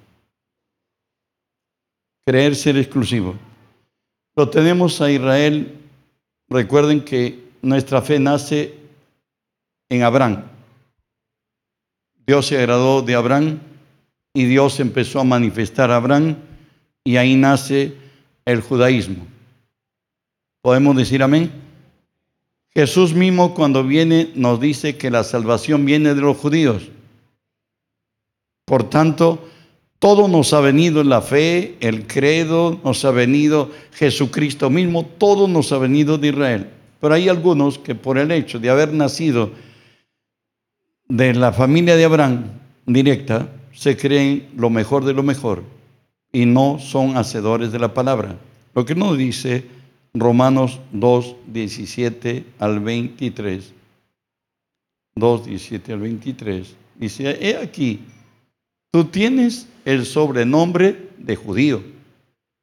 Creer 2.24 2.56
ser 2.56 2.78
exclusivo. 2.78 3.34
Lo 4.36 4.48
tenemos 4.48 5.02
a 5.02 5.10
Israel. 5.10 5.76
Recuerden 6.48 7.04
que 7.04 7.50
nuestra 7.64 8.04
fe 8.04 8.20
nace 8.20 8.76
en 9.90 10.04
Abraham. 10.04 10.44
Dios 12.28 12.46
se 12.46 12.60
agradó 12.60 13.02
de 13.02 13.16
Abraham 13.16 13.60
y 14.36 14.46
Dios 14.46 14.80
empezó 14.80 15.20
a 15.20 15.24
manifestar 15.24 15.90
a 15.90 15.96
Abraham 15.96 16.38
y 17.04 17.18
ahí 17.18 17.36
nace 17.36 17.98
el 18.46 18.62
judaísmo. 18.62 19.31
¿Podemos 20.62 20.96
decir 20.96 21.24
amén? 21.24 21.52
Jesús 22.74 23.14
mismo 23.14 23.54
cuando 23.54 23.84
viene 23.84 24.30
nos 24.36 24.60
dice 24.60 24.96
que 24.96 25.10
la 25.10 25.24
salvación 25.24 25.86
viene 25.86 26.14
de 26.14 26.22
los 26.22 26.38
judíos. 26.38 26.90
Por 28.66 28.90
tanto, 28.90 29.44
todo 30.00 30.28
nos 30.28 30.54
ha 30.54 30.62
venido 30.62 31.02
en 31.02 31.10
la 31.10 31.22
fe, 31.22 31.78
el 31.80 32.08
credo, 32.08 32.80
nos 32.84 33.04
ha 33.06 33.12
venido 33.12 33.72
Jesucristo 33.94 34.70
mismo, 34.70 35.06
todo 35.06 35.48
nos 35.48 35.72
ha 35.72 35.78
venido 35.78 36.18
de 36.18 36.30
Israel. 36.30 36.70
Pero 37.00 37.16
hay 37.16 37.28
algunos 37.28 37.80
que 37.80 37.96
por 37.96 38.18
el 38.18 38.32
hecho 38.32 38.60
de 38.60 38.70
haber 38.70 38.94
nacido 38.94 39.52
de 41.10 41.34
la 41.34 41.52
familia 41.52 41.96
de 41.96 42.06
Abraham 42.06 42.46
directa, 42.86 43.50
se 43.74 43.98
creen 43.98 44.50
lo 44.56 44.70
mejor 44.70 45.06
de 45.06 45.14
lo 45.14 45.24
mejor 45.24 45.64
y 46.32 46.46
no 46.46 46.80
son 46.80 47.18
hacedores 47.18 47.72
de 47.72 47.80
la 47.80 47.94
palabra. 47.94 48.38
Lo 48.74 48.86
que 48.86 48.96
nos 48.96 49.18
dice 49.18 49.81
Romanos 50.14 50.80
2, 50.92 51.36
17 51.48 52.46
al 52.60 52.80
23. 52.80 53.74
2, 55.16 55.46
17 55.46 55.94
al 55.94 56.00
23. 56.00 56.76
Dice, 56.96 57.38
he 57.42 57.58
aquí, 57.58 58.06
tú 58.92 59.06
tienes 59.06 59.68
el 59.86 60.06
sobrenombre 60.06 61.10
de 61.18 61.36
judío 61.36 61.84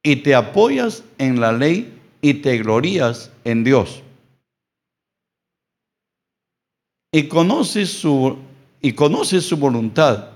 y 0.03 0.17
te 0.17 0.35
apoyas 0.35 1.03
en 1.17 1.39
la 1.39 1.51
ley 1.51 1.99
y 2.21 2.35
te 2.35 2.57
glorías 2.57 3.31
en 3.43 3.63
Dios. 3.63 4.03
Y 7.11 7.27
conoces 7.27 7.89
su, 7.89 8.37
y 8.81 8.93
conoces 8.93 9.45
su 9.45 9.57
voluntad 9.57 10.29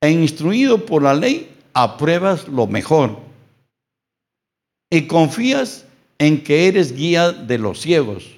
e 0.00 0.10
instruido 0.10 0.84
por 0.84 1.02
la 1.02 1.14
ley 1.14 1.52
apruebas 1.74 2.48
lo 2.48 2.66
mejor 2.66 3.18
y 4.90 5.06
confías 5.06 5.85
en 6.18 6.42
que 6.42 6.68
eres 6.68 6.94
guía 6.94 7.32
de 7.32 7.58
los 7.58 7.80
ciegos 7.80 8.36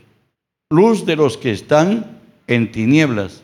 luz 0.71 1.07
de 1.07 1.17
los 1.17 1.39
que 1.39 1.51
están 1.51 2.21
en 2.47 2.71
tinieblas, 2.71 3.43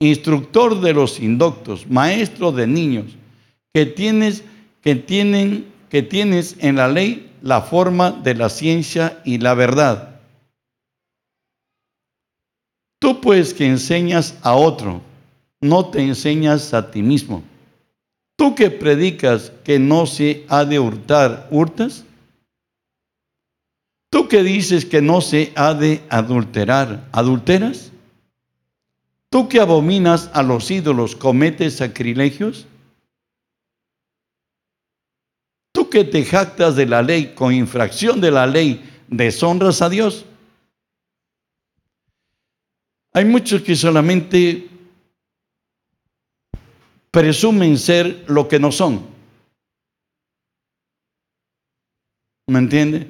instructor 0.00 0.80
de 0.80 0.92
los 0.92 1.20
indoctos, 1.20 1.88
maestro 1.88 2.52
de 2.52 2.66
niños, 2.66 3.16
que 3.74 3.86
tienes, 3.86 4.44
que 4.80 4.94
tienen, 4.94 5.66
que 5.90 6.02
tienes 6.02 6.56
en 6.58 6.76
la 6.76 6.88
ley 6.88 7.32
la 7.42 7.62
forma 7.62 8.12
de 8.12 8.34
la 8.34 8.48
ciencia 8.48 9.20
y 9.24 9.38
la 9.38 9.54
verdad. 9.54 10.20
Tú 13.00 13.20
pues 13.20 13.52
que 13.52 13.66
enseñas 13.66 14.38
a 14.42 14.54
otro, 14.54 15.02
no 15.60 15.86
te 15.90 16.00
enseñas 16.00 16.72
a 16.74 16.90
ti 16.90 17.02
mismo. 17.02 17.42
Tú 18.36 18.54
que 18.54 18.70
predicas 18.70 19.52
que 19.64 19.78
no 19.78 20.06
se 20.06 20.44
ha 20.48 20.64
de 20.64 20.78
hurtar, 20.78 21.48
¿hurtas? 21.50 22.04
Tú 24.10 24.28
que 24.28 24.42
dices 24.42 24.84
que 24.84 25.00
no 25.00 25.20
se 25.20 25.52
ha 25.56 25.74
de 25.74 26.02
adulterar, 26.08 27.08
¿adulteras? 27.12 27.92
Tú 29.30 29.48
que 29.48 29.60
abominas 29.60 30.30
a 30.34 30.42
los 30.42 30.70
ídolos, 30.70 31.16
¿cometes 31.16 31.76
sacrilegios? 31.76 32.66
Tú 35.72 35.88
que 35.88 36.04
te 36.04 36.24
jactas 36.24 36.76
de 36.76 36.84
la 36.84 37.00
ley 37.00 37.32
con 37.34 37.54
infracción 37.54 38.20
de 38.20 38.30
la 38.30 38.46
ley, 38.46 38.84
¿deshonras 39.08 39.80
a 39.80 39.88
Dios? 39.88 40.26
Hay 43.14 43.24
muchos 43.24 43.62
que 43.62 43.76
solamente 43.76 44.68
presumen 47.12 47.78
ser 47.78 48.24
lo 48.26 48.48
que 48.48 48.58
no 48.58 48.72
son. 48.72 49.06
¿Me 52.48 52.58
entiende? 52.58 53.06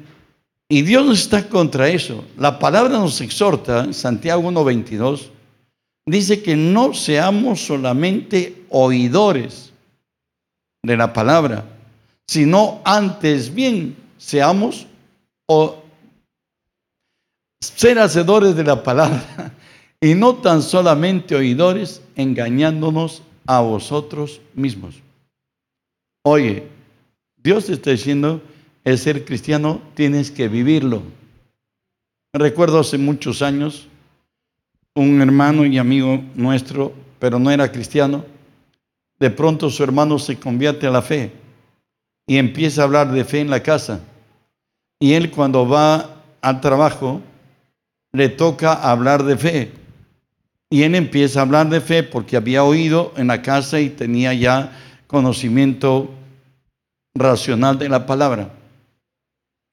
Y 0.69 0.83
Dios 0.83 1.19
está 1.19 1.49
contra 1.49 1.88
eso. 1.88 2.25
La 2.37 2.59
palabra 2.59 2.99
nos 2.99 3.21
exhorta, 3.21 3.93
Santiago 3.93 4.43
1.22, 4.43 5.31
dice 6.07 6.43
que 6.43 6.57
no 6.57 6.93
seamos 6.95 7.65
solamente 7.65 8.65
oidores 8.71 9.73
de 10.85 10.97
la 10.97 11.12
palabra, 11.12 11.65
sino 12.27 12.81
antes 12.85 13.55
bien 13.55 13.97
seamos 14.19 14.87
o 15.47 15.83
ser 17.61 17.99
hacedores 17.99 18.57
de 18.57 18.65
la 18.65 18.83
palabra 18.83 19.55
y 20.01 20.15
no 20.15 20.37
tan 20.37 20.62
solamente 20.62 21.37
oidores 21.37 22.03
engañándonos 22.17 23.23
a 23.47 23.61
vosotros 23.61 24.41
mismos. 24.55 25.03
Oye, 26.25 26.69
Dios 27.37 27.69
está 27.69 27.91
diciendo, 27.91 28.41
el 28.85 28.99
ser 28.99 29.25
cristiano 29.25 29.83
tienes 29.95 30.31
que 30.31 30.49
vivirlo. 30.49 31.03
Recuerdo 32.33 32.81
hace 32.81 32.99
muchos 32.99 33.43
años, 33.43 33.89
un 34.95 35.21
hermano 35.21 35.67
y 35.67 35.79
amigo 35.79 36.23
nuestro, 36.35 36.93
pero 37.19 37.39
no 37.39 37.51
era 37.51 37.73
cristiano, 37.73 38.25
de 39.19 39.31
pronto 39.31 39.71
su 39.71 39.83
hermano 39.85 40.19
se 40.19 40.39
convierte 40.39 40.87
a 40.87 40.91
la 40.91 41.03
fe 41.03 41.33
y 42.27 42.39
empieza 42.39 42.83
a 42.83 42.85
hablar 42.85 43.13
de 43.13 43.25
fe 43.25 43.41
en 43.41 43.51
la 43.51 43.63
casa. 43.63 44.01
Y 45.01 45.15
él 45.15 45.31
cuando 45.31 45.69
va 45.69 46.23
al 46.41 46.61
trabajo, 46.61 47.21
le 48.13 48.29
toca 48.29 48.73
hablar 48.73 49.25
de 49.25 49.37
fe. 49.37 49.73
Y 50.73 50.85
él 50.85 50.95
empieza 50.95 51.39
a 51.39 51.43
hablar 51.43 51.69
de 51.69 51.83
fe 51.83 52.03
porque 52.03 52.35
había 52.35 52.65
oído 52.65 53.13
en 53.19 53.27
la 53.27 53.43
casa 53.43 53.79
y 53.79 53.91
tenía 53.91 54.33
ya 54.33 54.73
conocimiento 55.07 56.11
racional 57.15 57.79
de 57.79 57.91
la 57.91 58.07
palabra. 58.07 58.55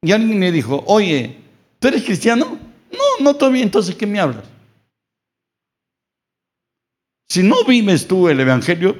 Y 0.01 0.11
alguien 0.11 0.41
le 0.41 0.51
dijo, 0.51 0.83
oye, 0.87 1.37
¿tú 1.79 1.87
eres 1.87 2.03
cristiano? 2.03 2.59
No, 2.91 3.23
no 3.23 3.33
todavía, 3.33 3.63
entonces 3.63 3.95
¿qué 3.95 4.05
me 4.05 4.19
hablas? 4.19 4.43
Si 7.29 7.43
no 7.43 7.63
vives 7.63 8.05
tú 8.05 8.27
el 8.27 8.41
Evangelio, 8.41 8.97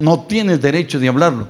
no 0.00 0.26
tienes 0.26 0.60
derecho 0.60 0.98
de 0.98 1.06
hablarlo. 1.06 1.46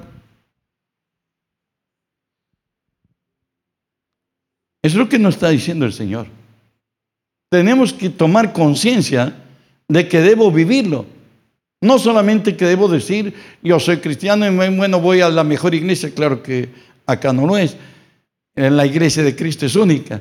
Es 4.83 4.95
lo 4.95 5.09
que 5.09 5.19
nos 5.19 5.37
está 5.37 5.49
diciendo 5.49 5.87
el 5.87 5.95
Señor. 5.95 6.27
Tenemos 7.49 7.95
que 7.95 8.11
tomar 8.11 8.53
conciencia 8.53 9.47
de 9.89 10.09
que 10.09 10.21
debo 10.21 10.53
vivirlo. 10.53 11.07
No 11.81 11.99
solamente 11.99 12.57
que 12.57 12.67
debo 12.67 12.89
decir, 12.89 13.35
yo 13.63 13.79
soy 13.81 13.99
cristiano 13.99 14.47
y 14.47 14.77
bueno, 14.77 15.01
voy 15.01 15.21
a 15.21 15.29
la 15.29 15.45
mejor 15.45 15.75
iglesia, 15.75 16.13
claro 16.15 16.43
que 16.43 16.69
acá 17.07 17.33
no 17.33 17.47
lo 17.47 17.57
es. 17.57 17.77
La 18.55 18.85
iglesia 18.85 19.23
de 19.23 19.37
Cristo 19.37 19.67
es 19.67 19.77
única. 19.77 20.21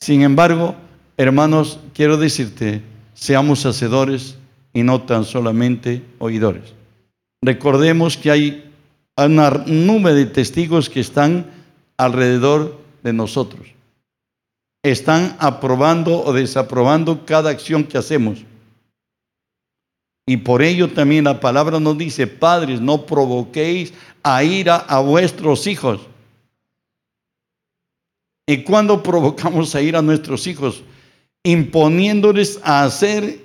Sin 0.00 0.22
embargo, 0.22 0.74
hermanos, 1.16 1.78
quiero 1.92 2.16
decirte, 2.16 2.80
seamos 3.14 3.64
hacedores 3.66 4.36
y 4.72 4.82
no 4.82 5.02
tan 5.02 5.24
solamente 5.24 6.02
oidores. 6.18 6.74
Recordemos 7.42 8.16
que 8.16 8.30
hay 8.30 8.72
una 9.16 9.50
nube 9.66 10.14
de 10.14 10.26
testigos 10.26 10.88
que 10.90 11.00
están 11.00 11.46
alrededor 11.98 12.78
de 13.02 13.12
nosotros. 13.12 13.68
Están 14.82 15.36
aprobando 15.38 16.22
o 16.22 16.32
desaprobando 16.32 17.24
cada 17.26 17.50
acción 17.50 17.84
que 17.84 17.98
hacemos. 17.98 18.44
Y 20.26 20.38
por 20.38 20.60
ello 20.62 20.90
también 20.90 21.24
la 21.24 21.38
palabra 21.38 21.78
nos 21.78 21.96
dice, 21.96 22.26
padres, 22.26 22.80
no 22.80 23.06
provoquéis 23.06 23.94
a 24.24 24.42
ira 24.42 24.76
a 24.76 24.98
vuestros 24.98 25.68
hijos. 25.68 26.00
¿Y 28.48 28.64
cuando 28.64 29.02
provocamos 29.02 29.74
a 29.74 29.82
ira 29.82 30.00
a 30.00 30.02
nuestros 30.02 30.48
hijos? 30.48 30.82
Imponiéndoles 31.44 32.60
a 32.64 32.82
hacer 32.84 33.40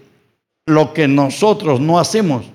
lo 0.66 0.92
que 0.94 1.08
nosotros 1.08 1.80
no 1.80 2.00
hacemos. 2.00 2.46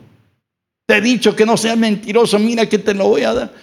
Te 0.87 0.97
he 0.97 1.01
dicho 1.01 1.37
que 1.37 1.47
no 1.47 1.57
seas 1.57 1.79
mentiroso, 1.79 2.39
mira 2.39 2.69
que 2.69 2.79
te 2.79 2.95
lo 2.95 3.09
voy 3.09 3.23
a 3.23 3.33
dar. 3.33 3.55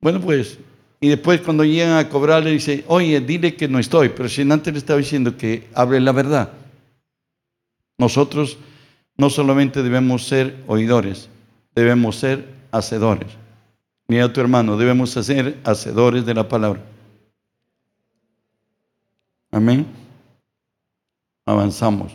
Bueno, 0.00 0.20
pues, 0.20 0.58
y 1.00 1.08
después 1.08 1.40
cuando 1.40 1.64
llegan 1.64 1.96
a 1.96 2.08
cobrar 2.08 2.42
le 2.42 2.52
dice, 2.52 2.84
oye, 2.88 3.20
dile 3.20 3.54
que 3.54 3.68
no 3.68 3.78
estoy, 3.78 4.08
pero 4.08 4.28
si 4.28 4.42
antes 4.42 4.72
le 4.72 4.78
estaba 4.78 4.98
diciendo 4.98 5.36
que 5.36 5.68
hable 5.74 6.00
la 6.00 6.12
verdad. 6.12 6.52
Nosotros 7.98 8.58
no 9.18 9.28
solamente 9.28 9.82
debemos 9.82 10.26
ser 10.26 10.62
oidores, 10.66 11.28
debemos 11.74 12.16
ser 12.16 12.54
hacedores. 12.70 13.28
Mira 14.06 14.32
tu 14.32 14.40
hermano, 14.40 14.78
debemos 14.78 15.10
ser 15.10 15.58
hacedores 15.64 16.24
de 16.24 16.34
la 16.34 16.48
palabra. 16.48 16.80
Amén. 19.50 19.86
Avanzamos. 21.44 22.12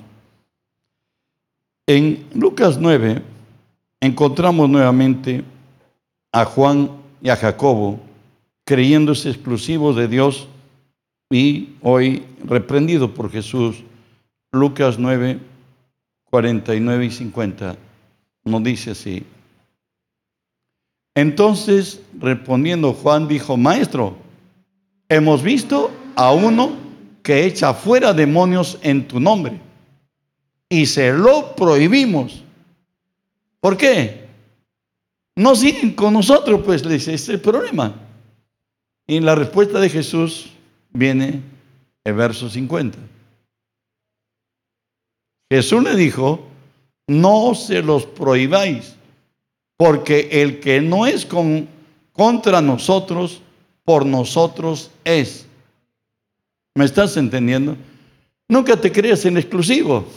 En 1.86 2.26
Lucas 2.34 2.80
9 2.80 3.22
encontramos 4.00 4.70
nuevamente 4.70 5.44
a 6.32 6.46
Juan 6.46 6.90
y 7.22 7.30
a 7.30 7.36
Jacobo 7.36 8.00
creyéndose 8.66 9.30
exclusivos 9.30 9.96
de 9.96 10.08
Dios 10.08 10.48
y 11.30 11.76
hoy 11.82 12.24
reprendido 12.46 13.14
por 13.14 13.30
Jesús. 13.30 13.84
Lucas 14.52 14.98
9, 15.00 15.40
49 16.34 17.06
y 17.06 17.12
50 17.12 17.76
nos 18.46 18.64
dice 18.64 18.90
así. 18.90 19.24
Entonces, 21.14 22.02
respondiendo 22.20 22.92
Juan, 22.92 23.28
dijo, 23.28 23.56
Maestro, 23.56 24.18
hemos 25.10 25.44
visto 25.44 25.92
a 26.16 26.32
uno 26.32 26.76
que 27.22 27.46
echa 27.46 27.76
fuera 27.76 28.14
demonios 28.14 28.80
en 28.82 29.08
tu 29.08 29.20
nombre 29.20 29.62
y 30.70 30.88
se 30.88 31.14
lo 31.14 31.56
prohibimos. 31.56 32.44
¿Por 33.60 33.78
qué? 33.78 34.26
No 35.36 35.56
siguen 35.56 35.94
con 35.94 36.14
nosotros, 36.14 36.62
pues 36.66 36.84
le 36.84 36.96
dice, 36.96 37.14
este 37.14 37.34
es 37.34 37.36
el 37.36 37.42
problema. 37.42 37.94
Y 39.06 39.20
la 39.20 39.36
respuesta 39.36 39.80
de 39.80 39.88
Jesús 39.88 40.50
viene 40.94 41.44
el 42.04 42.16
verso 42.16 42.50
50. 42.50 43.13
Jesús 45.54 45.84
le 45.84 45.96
dijo, 45.96 46.48
no 47.06 47.54
se 47.54 47.84
los 47.84 48.08
prohibáis, 48.08 48.96
porque 49.78 50.28
el 50.32 50.60
que 50.60 50.82
no 50.82 51.06
es 51.06 51.28
con, 51.28 51.68
contra 52.12 52.60
nosotros, 52.60 53.40
por 53.84 54.04
nosotros 54.04 54.90
es. 55.04 55.46
¿Me 56.74 56.86
estás 56.86 57.18
entendiendo? 57.18 57.78
Nunca 58.50 58.76
te 58.76 58.92
creas 58.92 59.26
en 59.26 59.38
exclusivo. 59.38 60.08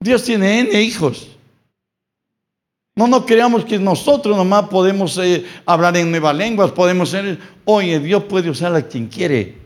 Dios 0.00 0.22
tiene 0.22 0.60
N 0.60 0.82
hijos. 0.82 1.30
No 2.96 3.06
nos 3.06 3.24
creamos 3.24 3.64
que 3.64 3.78
nosotros 3.78 4.36
nomás 4.36 4.68
podemos 4.68 5.16
eh, 5.16 5.46
hablar 5.64 5.96
en 5.96 6.10
nuevas 6.10 6.36
lenguas, 6.36 6.72
podemos 6.72 7.08
ser, 7.08 7.38
oye, 7.64 7.98
Dios 8.00 8.24
puede 8.24 8.50
usar 8.50 8.74
a 8.74 8.86
quien 8.86 9.06
quiere. 9.06 9.56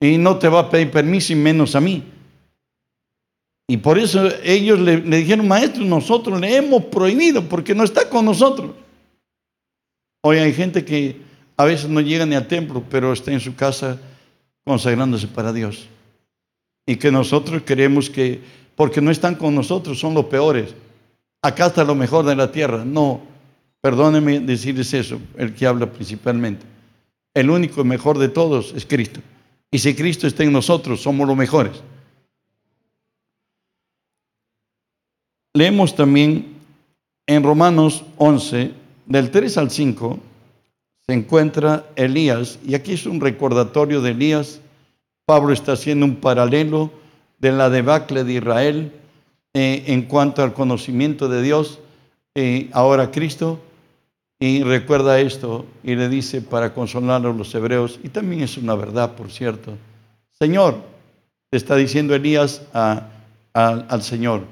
Y 0.00 0.18
no 0.18 0.38
te 0.38 0.50
va 0.50 0.60
a 0.60 0.70
pedir 0.70 0.90
permiso 0.90 1.32
y 1.32 1.36
menos 1.36 1.74
a 1.74 1.80
mí. 1.80 2.10
Y 3.66 3.78
por 3.78 3.98
eso 3.98 4.28
ellos 4.42 4.78
le, 4.78 5.00
dijeron, 5.00 5.48
maestro, 5.48 5.84
nosotros 5.84 6.38
le 6.40 6.56
hemos 6.56 6.84
prohibido 6.84 7.48
porque 7.48 7.74
no 7.74 7.84
está 7.84 8.08
con 8.08 8.24
nosotros. 8.24 8.72
Hoy 10.22 10.38
hay 10.38 10.52
gente 10.52 10.84
que 10.84 11.16
a 11.56 11.64
veces 11.64 11.88
no 11.88 12.00
llega 12.00 12.26
ni 12.26 12.34
al 12.34 12.46
templo, 12.46 12.82
pero 12.90 13.12
está 13.12 13.32
en 13.32 13.40
su 13.40 13.54
casa 13.54 13.98
consagrándose 14.64 15.28
para 15.28 15.52
Dios. 15.52 15.88
Y 16.86 16.96
que 16.96 17.10
nosotros 17.10 17.62
creemos 17.64 18.10
que, 18.10 18.40
porque 18.76 19.00
no 19.00 19.10
están 19.10 19.34
con 19.34 19.54
nosotros, 19.54 19.98
son 19.98 20.12
los 20.12 20.26
peores. 20.26 20.74
Acá 21.42 21.66
está 21.66 21.84
lo 21.84 21.94
mejor 21.94 22.26
de 22.26 22.36
la 22.36 22.52
tierra. 22.52 22.84
No, 22.84 23.22
perdónenme 23.80 24.40
decirles 24.40 24.92
eso, 24.92 25.18
el 25.38 25.54
que 25.54 25.66
habla 25.66 25.90
principalmente. 25.90 26.66
El 27.32 27.48
único 27.48 27.82
mejor 27.82 28.18
de 28.18 28.28
todos 28.28 28.74
es 28.76 28.84
Cristo. 28.84 29.20
Y 29.70 29.78
si 29.78 29.94
Cristo 29.94 30.26
está 30.26 30.44
en 30.44 30.52
nosotros, 30.52 31.02
somos 31.02 31.26
los 31.26 31.36
mejores. 31.36 31.82
Leemos 35.56 35.94
también 35.94 36.56
en 37.28 37.44
Romanos 37.44 38.02
11, 38.16 38.72
del 39.06 39.30
3 39.30 39.58
al 39.58 39.70
5, 39.70 40.18
se 41.06 41.14
encuentra 41.14 41.86
Elías, 41.94 42.58
y 42.66 42.74
aquí 42.74 42.94
es 42.94 43.06
un 43.06 43.20
recordatorio 43.20 44.02
de 44.02 44.10
Elías. 44.10 44.60
Pablo 45.24 45.52
está 45.52 45.74
haciendo 45.74 46.06
un 46.06 46.16
paralelo 46.16 46.90
de 47.38 47.52
la 47.52 47.70
debacle 47.70 48.24
de 48.24 48.32
Israel 48.32 48.92
eh, 49.54 49.84
en 49.86 50.02
cuanto 50.02 50.42
al 50.42 50.54
conocimiento 50.54 51.28
de 51.28 51.40
Dios, 51.40 51.78
eh, 52.34 52.68
ahora 52.72 53.12
Cristo, 53.12 53.60
y 54.40 54.64
recuerda 54.64 55.20
esto 55.20 55.66
y 55.84 55.94
le 55.94 56.08
dice 56.08 56.42
para 56.42 56.74
consolar 56.74 57.24
a 57.24 57.32
los 57.32 57.54
hebreos, 57.54 58.00
y 58.02 58.08
también 58.08 58.42
es 58.42 58.58
una 58.58 58.74
verdad, 58.74 59.14
por 59.14 59.30
cierto, 59.30 59.78
Señor, 60.32 60.78
está 61.52 61.76
diciendo 61.76 62.12
Elías 62.12 62.62
al 63.52 64.02
Señor, 64.02 64.42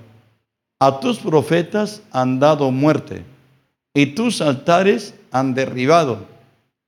a 0.82 0.98
tus 0.98 1.20
profetas 1.20 2.02
han 2.10 2.40
dado 2.40 2.72
muerte 2.72 3.24
y 3.94 4.06
tus 4.16 4.40
altares 4.40 5.14
han 5.30 5.54
derribado 5.54 6.26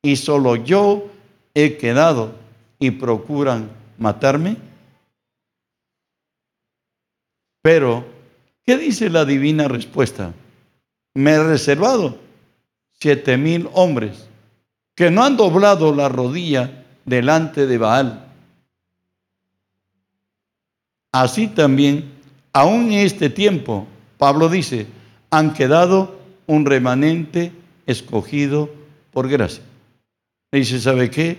y 0.02 0.16
solo 0.16 0.56
yo 0.56 1.12
he 1.54 1.76
quedado 1.76 2.34
y 2.80 2.90
procuran 2.90 3.70
matarme. 3.96 4.56
Pero, 7.62 8.04
¿qué 8.66 8.76
dice 8.78 9.08
la 9.10 9.24
divina 9.24 9.68
respuesta? 9.68 10.34
Me 11.14 11.34
he 11.34 11.44
reservado 11.44 12.18
siete 12.98 13.36
mil 13.36 13.68
hombres 13.74 14.28
que 14.96 15.08
no 15.12 15.22
han 15.22 15.36
doblado 15.36 15.94
la 15.94 16.08
rodilla 16.08 16.84
delante 17.04 17.68
de 17.68 17.78
Baal. 17.78 18.26
Así 21.12 21.46
también, 21.46 22.13
aún 22.54 22.92
en 22.92 23.00
este 23.00 23.28
tiempo, 23.28 23.86
Pablo 24.16 24.48
dice, 24.48 24.86
han 25.30 25.52
quedado 25.52 26.18
un 26.46 26.64
remanente 26.64 27.52
escogido 27.86 28.70
por 29.12 29.28
gracia. 29.28 29.62
Dice, 30.50 30.80
¿sabe 30.80 31.10
qué? 31.10 31.36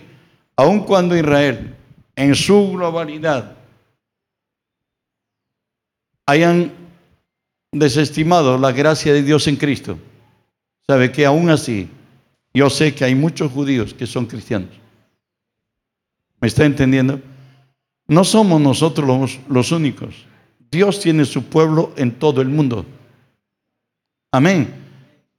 Aun 0.56 0.80
cuando 0.80 1.16
Israel, 1.16 1.74
en 2.14 2.34
su 2.34 2.70
globalidad, 2.72 3.56
hayan 6.26 6.72
desestimado 7.72 8.58
la 8.58 8.72
gracia 8.72 9.12
de 9.12 9.22
Dios 9.22 9.48
en 9.48 9.56
Cristo, 9.56 9.98
¿sabe 10.86 11.10
que 11.10 11.26
Aún 11.26 11.50
así, 11.50 11.88
yo 12.52 12.70
sé 12.70 12.94
que 12.94 13.04
hay 13.04 13.14
muchos 13.14 13.52
judíos 13.52 13.94
que 13.94 14.06
son 14.06 14.26
cristianos. 14.26 14.70
¿Me 16.40 16.48
está 16.48 16.64
entendiendo? 16.64 17.20
No 18.06 18.22
somos 18.24 18.60
nosotros 18.60 19.06
los, 19.06 19.38
los 19.48 19.72
únicos. 19.72 20.26
Dios 20.70 21.00
tiene 21.00 21.24
su 21.24 21.44
pueblo 21.44 21.92
en 21.96 22.12
todo 22.12 22.40
el 22.40 22.48
mundo. 22.48 22.84
Amén. 24.32 24.74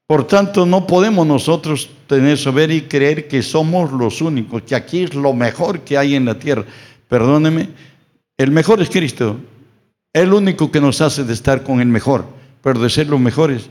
Por 0.07 0.25
tanto, 0.25 0.65
no 0.65 0.87
podemos 0.87 1.27
nosotros 1.27 1.89
tener 2.07 2.37
saber 2.37 2.71
y 2.71 2.83
creer 2.83 3.27
que 3.27 3.43
somos 3.43 3.91
los 3.91 4.21
únicos, 4.21 4.61
que 4.63 4.73
aquí 4.73 5.03
es 5.03 5.13
lo 5.13 5.33
mejor 5.33 5.81
que 5.81 5.97
hay 5.97 6.15
en 6.15 6.25
la 6.25 6.39
tierra. 6.39 6.63
Perdóneme, 7.09 7.69
el 8.37 8.51
mejor 8.51 8.81
es 8.81 8.89
Cristo. 8.89 9.37
El 10.13 10.33
único 10.33 10.71
que 10.71 10.79
nos 10.79 11.01
hace 11.01 11.25
de 11.25 11.33
estar 11.33 11.63
con 11.63 11.81
el 11.81 11.87
mejor, 11.87 12.25
pero 12.61 12.79
de 12.79 12.89
ser 12.89 13.07
los 13.07 13.19
mejores, 13.19 13.69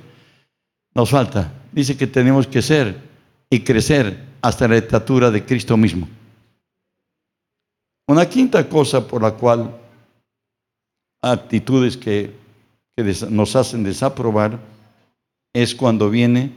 nos 0.95 1.11
falta. 1.11 1.53
Dice 1.73 1.97
que 1.97 2.07
tenemos 2.07 2.47
que 2.47 2.61
ser 2.61 3.01
y 3.49 3.61
crecer 3.61 4.23
hasta 4.43 4.69
la 4.69 4.77
estatura 4.77 5.31
de 5.31 5.45
Cristo 5.45 5.77
mismo. 5.77 6.07
Una 8.07 8.29
quinta 8.29 8.69
cosa 8.69 9.07
por 9.07 9.23
la 9.23 9.33
cual 9.33 9.75
actitudes 11.23 11.97
que, 11.97 12.35
nos 13.29 13.55
hacen 13.57 13.85
desaprobar 13.85 14.59
es 15.53 15.75
cuando 15.75 16.09
viene 16.09 16.53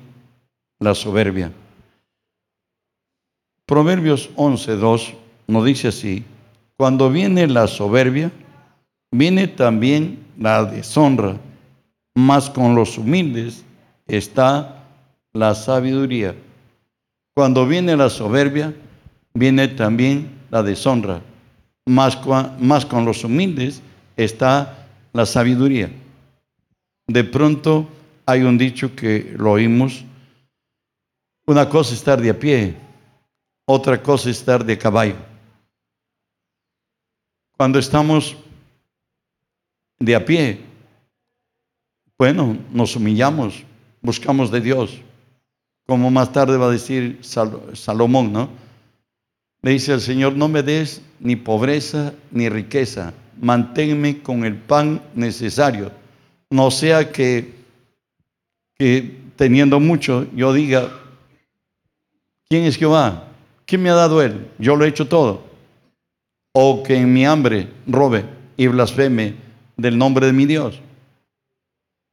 la 0.79 0.95
soberbia. 0.95 1.51
Proverbios 3.65 4.29
11.2 4.35 5.15
nos 5.47 5.65
dice 5.65 5.89
así, 5.89 6.23
cuando 6.77 7.09
viene 7.09 7.45
la 7.47 7.67
soberbia, 7.67 8.31
viene 9.11 9.49
también 9.49 10.25
la 10.37 10.63
deshonra, 10.63 11.35
mas 12.15 12.49
con 12.49 12.73
los 12.73 12.97
humildes 12.97 13.65
está 14.07 14.85
la 15.33 15.53
sabiduría. 15.55 16.35
Cuando 17.35 17.67
viene 17.67 17.97
la 17.97 18.09
soberbia, 18.09 18.73
viene 19.33 19.67
también 19.67 20.29
la 20.51 20.63
deshonra, 20.63 21.21
más 21.85 22.15
con 22.15 23.05
los 23.05 23.25
humildes 23.25 23.81
está 24.23 24.88
la 25.13 25.25
sabiduría. 25.25 25.89
De 27.08 27.23
pronto, 27.23 27.88
hay 28.25 28.41
un 28.41 28.58
dicho 28.58 28.95
que 28.95 29.34
lo 29.38 29.51
oímos. 29.53 30.05
Una 31.45 31.67
cosa 31.67 31.93
es 31.93 31.99
estar 31.99 32.21
de 32.21 32.29
a 32.29 32.39
pie, 32.39 32.75
otra 33.65 34.01
cosa 34.03 34.29
es 34.29 34.38
estar 34.38 34.63
de 34.63 34.77
caballo. 34.77 35.15
Cuando 37.58 37.79
estamos 37.79 38.38
de 39.97 40.15
a 40.15 40.23
pie, 40.23 40.62
bueno, 42.17 42.58
nos 42.71 42.95
humillamos, 42.95 43.63
buscamos 44.01 44.51
de 44.51 44.62
Dios. 44.62 45.01
Como 45.88 46.12
más 46.12 46.32
tarde 46.32 46.58
va 46.58 46.67
a 46.67 46.71
decir 46.71 47.19
Salomón, 47.23 48.32
¿no? 48.32 48.49
Le 49.62 49.71
dice 49.71 49.93
al 49.93 50.01
Señor, 50.01 50.36
no 50.36 50.47
me 50.47 50.62
des 50.62 51.01
ni 51.19 51.36
pobreza 51.36 52.13
ni 52.32 52.47
riqueza, 52.47 53.13
manténme 53.39 54.21
con 54.21 54.45
el 54.45 54.56
pan 54.56 55.02
necesario, 55.15 55.91
no 56.49 56.71
sea 56.71 57.12
que 57.12 57.60
que 58.80 59.13
teniendo 59.36 59.80
mucho, 59.82 60.25
yo 60.34 60.54
diga, 60.54 60.89
¿quién 62.47 62.63
es 62.63 62.78
Jehová? 62.78 63.28
¿Quién 63.65 63.84
me 63.84 63.89
ha 63.89 63.93
dado 63.93 64.21
él? 64.21 64.49
Yo 64.58 64.78
lo 64.78 64.86
he 64.86 64.88
hecho 64.88 65.08
todo. 65.08 65.43
O 66.54 66.82
que 66.82 66.95
en 66.95 67.13
mi 67.13 67.25
hambre 67.25 67.67
robe 67.86 68.23
y 68.56 68.67
blasfeme 68.67 69.36
del 69.75 69.97
nombre 69.97 70.25
de 70.25 70.34
mi 70.34 70.45
Dios. 70.45 70.80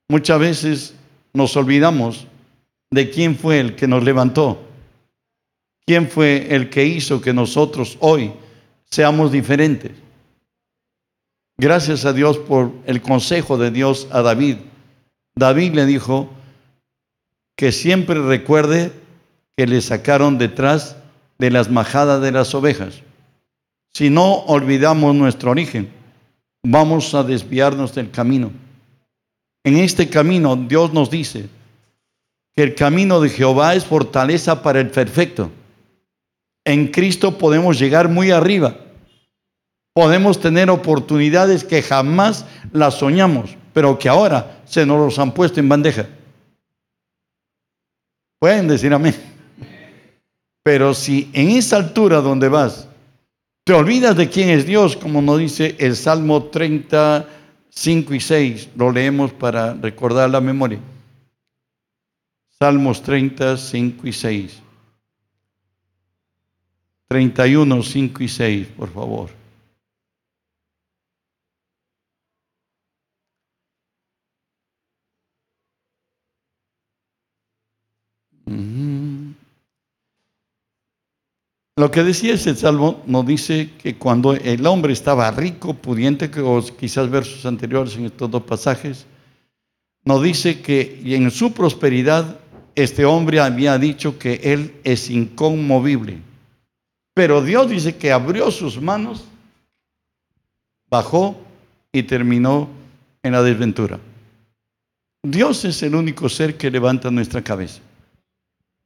Muchas 0.08 0.38
veces 0.40 0.94
nos 1.32 1.56
olvidamos 1.56 2.26
de 2.90 3.10
quién 3.10 3.36
fue 3.36 3.60
el 3.60 3.76
que 3.76 3.86
nos 3.86 4.02
levantó. 4.02 4.60
¿Quién 5.86 6.08
fue 6.08 6.48
el 6.50 6.68
que 6.68 6.84
hizo 6.84 7.20
que 7.20 7.32
nosotros 7.32 7.96
hoy 8.00 8.32
seamos 8.90 9.30
diferentes? 9.30 9.92
Gracias 11.58 12.04
a 12.04 12.12
Dios 12.12 12.38
por 12.38 12.72
el 12.86 13.00
consejo 13.00 13.56
de 13.58 13.70
Dios 13.70 14.08
a 14.10 14.22
David. 14.22 14.56
David 15.34 15.74
le 15.74 15.86
dijo, 15.86 16.30
que 17.56 17.72
siempre 17.72 18.20
recuerde 18.20 18.92
que 19.56 19.66
le 19.66 19.80
sacaron 19.80 20.38
detrás 20.38 20.96
de 21.38 21.50
las 21.50 21.70
majadas 21.70 22.20
de 22.20 22.30
las 22.30 22.54
ovejas. 22.54 23.02
Si 23.94 24.10
no 24.10 24.34
olvidamos 24.44 25.14
nuestro 25.14 25.50
origen, 25.50 25.90
vamos 26.62 27.14
a 27.14 27.22
desviarnos 27.22 27.94
del 27.94 28.10
camino. 28.10 28.52
En 29.64 29.78
este 29.78 30.08
camino 30.10 30.54
Dios 30.54 30.92
nos 30.92 31.10
dice 31.10 31.48
que 32.54 32.62
el 32.62 32.74
camino 32.74 33.20
de 33.20 33.30
Jehová 33.30 33.74
es 33.74 33.86
fortaleza 33.86 34.62
para 34.62 34.80
el 34.80 34.90
perfecto. 34.90 35.50
En 36.64 36.88
Cristo 36.88 37.38
podemos 37.38 37.78
llegar 37.78 38.08
muy 38.08 38.30
arriba. 38.30 38.76
Podemos 39.96 40.38
tener 40.38 40.68
oportunidades 40.68 41.64
que 41.64 41.80
jamás 41.80 42.44
las 42.70 42.98
soñamos, 42.98 43.56
pero 43.72 43.98
que 43.98 44.10
ahora 44.10 44.60
se 44.66 44.84
nos 44.84 45.00
los 45.00 45.18
han 45.18 45.32
puesto 45.32 45.58
en 45.58 45.70
bandeja. 45.70 46.06
Pueden 48.38 48.68
decir 48.68 48.92
amén. 48.92 49.16
Pero 50.62 50.92
si 50.92 51.30
en 51.32 51.48
esa 51.48 51.76
altura 51.78 52.20
donde 52.20 52.50
vas, 52.50 52.86
te 53.64 53.72
olvidas 53.72 54.18
de 54.18 54.28
quién 54.28 54.50
es 54.50 54.66
Dios, 54.66 54.98
como 54.98 55.22
nos 55.22 55.38
dice 55.38 55.76
el 55.78 55.96
Salmo 55.96 56.44
35 56.44 58.12
y 58.12 58.20
6, 58.20 58.68
lo 58.76 58.92
leemos 58.92 59.32
para 59.32 59.72
recordar 59.72 60.28
la 60.28 60.42
memoria. 60.42 60.78
Salmos 62.58 63.00
35 63.00 64.06
y 64.06 64.12
6. 64.12 64.62
31, 67.08 67.82
5 67.82 68.22
y 68.22 68.28
6, 68.28 68.68
por 68.76 68.92
favor. 68.92 69.45
Lo 81.78 81.90
que 81.90 82.02
decía 82.02 82.32
ese 82.32 82.54
salmo 82.54 83.02
nos 83.06 83.26
dice 83.26 83.70
que 83.78 83.96
cuando 83.96 84.32
el 84.32 84.66
hombre 84.66 84.94
estaba 84.94 85.30
rico, 85.30 85.74
pudiente, 85.74 86.30
o 86.40 86.64
quizás 86.74 87.10
versos 87.10 87.44
anteriores 87.44 87.96
en 87.96 88.06
estos 88.06 88.30
dos 88.30 88.44
pasajes, 88.44 89.04
nos 90.02 90.22
dice 90.22 90.62
que 90.62 91.02
en 91.04 91.30
su 91.30 91.52
prosperidad 91.52 92.40
este 92.74 93.04
hombre 93.04 93.40
había 93.40 93.76
dicho 93.76 94.18
que 94.18 94.40
él 94.42 94.74
es 94.84 95.10
inconmovible. 95.10 96.18
Pero 97.12 97.42
Dios 97.42 97.68
dice 97.68 97.96
que 97.96 98.10
abrió 98.10 98.50
sus 98.50 98.80
manos, 98.80 99.24
bajó 100.88 101.38
y 101.92 102.04
terminó 102.04 102.70
en 103.22 103.32
la 103.32 103.42
desventura. 103.42 104.00
Dios 105.22 105.64
es 105.66 105.82
el 105.82 105.94
único 105.94 106.30
ser 106.30 106.56
que 106.56 106.70
levanta 106.70 107.10
nuestra 107.10 107.42
cabeza. 107.42 107.80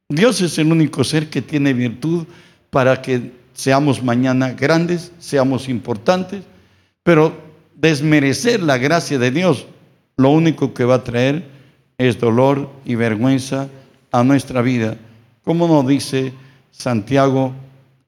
Dios 0.09 0.41
es 0.41 0.57
el 0.57 0.69
único 0.71 1.05
ser 1.05 1.29
que 1.29 1.41
tiene 1.41 1.73
virtud 1.73 2.25
para 2.71 3.01
que 3.01 3.31
seamos 3.53 4.01
mañana 4.01 4.53
grandes, 4.53 5.11
seamos 5.19 5.69
importantes, 5.69 6.43
pero 7.03 7.37
desmerecer 7.75 8.63
la 8.63 8.77
gracia 8.77 9.19
de 9.19 9.29
Dios, 9.29 9.67
lo 10.17 10.29
único 10.29 10.73
que 10.73 10.85
va 10.85 10.95
a 10.95 11.03
traer 11.03 11.43
es 11.97 12.19
dolor 12.19 12.69
y 12.85 12.95
vergüenza 12.95 13.69
a 14.11 14.23
nuestra 14.23 14.61
vida, 14.61 14.97
como 15.43 15.67
nos 15.67 15.87
dice 15.87 16.33
Santiago 16.71 17.53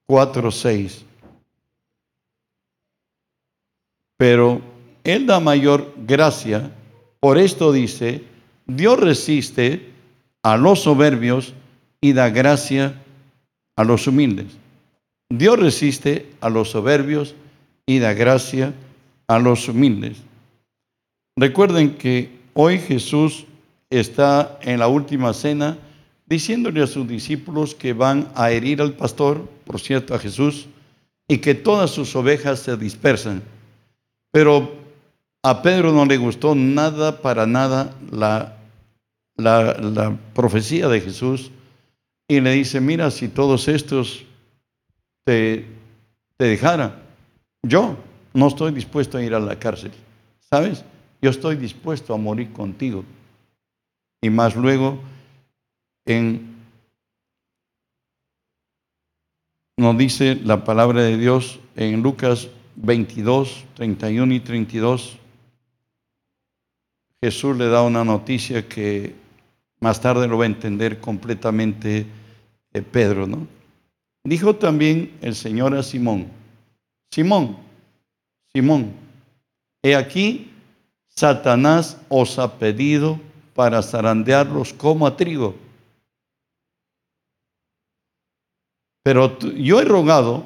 4:6. 0.07 1.03
Pero 4.17 4.61
Él 5.03 5.25
da 5.25 5.39
mayor 5.39 5.93
gracia, 6.07 6.71
por 7.19 7.37
esto 7.37 7.71
dice, 7.73 8.23
Dios 8.65 8.99
resiste 8.99 9.91
a 10.41 10.55
los 10.55 10.83
soberbios 10.83 11.53
y 11.99 12.13
da 12.13 12.29
gracia 12.29 13.02
a 13.75 13.83
los 13.83 14.07
humildes. 14.07 14.47
Dios 15.29 15.59
resiste 15.59 16.29
a 16.41 16.49
los 16.49 16.71
soberbios 16.71 17.35
y 17.85 17.99
da 17.99 18.13
gracia 18.13 18.73
a 19.27 19.39
los 19.39 19.67
humildes. 19.67 20.17
Recuerden 21.35 21.95
que 21.95 22.29
hoy 22.53 22.77
Jesús 22.79 23.45
está 23.89 24.59
en 24.61 24.79
la 24.79 24.87
última 24.87 25.33
cena 25.33 25.77
diciéndole 26.25 26.81
a 26.81 26.87
sus 26.87 27.07
discípulos 27.07 27.75
que 27.75 27.93
van 27.93 28.29
a 28.35 28.51
herir 28.51 28.81
al 28.81 28.93
pastor, 28.93 29.49
por 29.65 29.79
cierto, 29.79 30.13
a 30.15 30.19
Jesús, 30.19 30.67
y 31.27 31.37
que 31.39 31.55
todas 31.55 31.91
sus 31.91 32.15
ovejas 32.15 32.59
se 32.59 32.77
dispersan. 32.77 33.43
Pero 34.31 34.73
a 35.43 35.61
Pedro 35.61 35.91
no 35.91 36.05
le 36.05 36.17
gustó 36.17 36.55
nada, 36.55 37.21
para 37.21 37.45
nada, 37.45 37.93
la, 38.11 38.57
la, 39.35 40.17
profecía 40.33 40.87
de 40.87 41.01
Jesús 41.01 41.51
y 42.27 42.39
le 42.39 42.53
dice, 42.53 42.79
mira, 42.79 43.11
si 43.11 43.27
todos 43.27 43.67
estos 43.67 44.25
te, 45.23 45.65
te 46.37 46.45
dejaran, 46.45 46.95
yo 47.63 47.97
no 48.33 48.47
estoy 48.47 48.71
dispuesto 48.71 49.17
a 49.17 49.23
ir 49.23 49.33
a 49.33 49.39
la 49.39 49.57
cárcel, 49.59 49.91
¿sabes? 50.49 50.83
Yo 51.21 51.29
estoy 51.29 51.55
dispuesto 51.55 52.13
a 52.13 52.17
morir 52.17 52.51
contigo. 52.51 53.05
Y 54.21 54.29
más 54.29 54.55
luego 54.55 54.99
en, 56.05 56.55
nos 59.77 59.97
dice 59.97 60.35
la 60.35 60.63
palabra 60.63 61.01
de 61.01 61.17
Dios 61.17 61.59
en 61.75 62.01
Lucas 62.01 62.49
22, 62.75 63.65
31 63.75 64.33
y 64.33 64.39
32. 64.39 65.17
Jesús 67.21 67.57
le 67.57 67.67
da 67.67 67.83
una 67.83 68.03
noticia 68.03 68.67
que 68.67 69.15
más 69.83 69.99
tarde 69.99 70.29
lo 70.29 70.37
va 70.37 70.45
a 70.45 70.47
entender 70.47 71.01
completamente 71.01 72.05
eh, 72.71 72.81
Pedro, 72.81 73.27
¿no? 73.27 73.45
Dijo 74.23 74.55
también 74.55 75.17
el 75.19 75.35
Señor 75.35 75.75
a 75.75 75.83
Simón, 75.83 76.27
Simón, 77.11 77.57
Simón, 78.53 78.93
he 79.81 79.93
aquí, 79.93 80.49
Satanás 81.09 81.97
os 82.07 82.39
ha 82.39 82.57
pedido 82.57 83.19
para 83.53 83.81
zarandearlos 83.81 84.71
como 84.71 85.05
a 85.05 85.17
trigo. 85.17 85.53
Pero 89.03 89.37
yo 89.37 89.81
he 89.81 89.83
rogado 89.83 90.45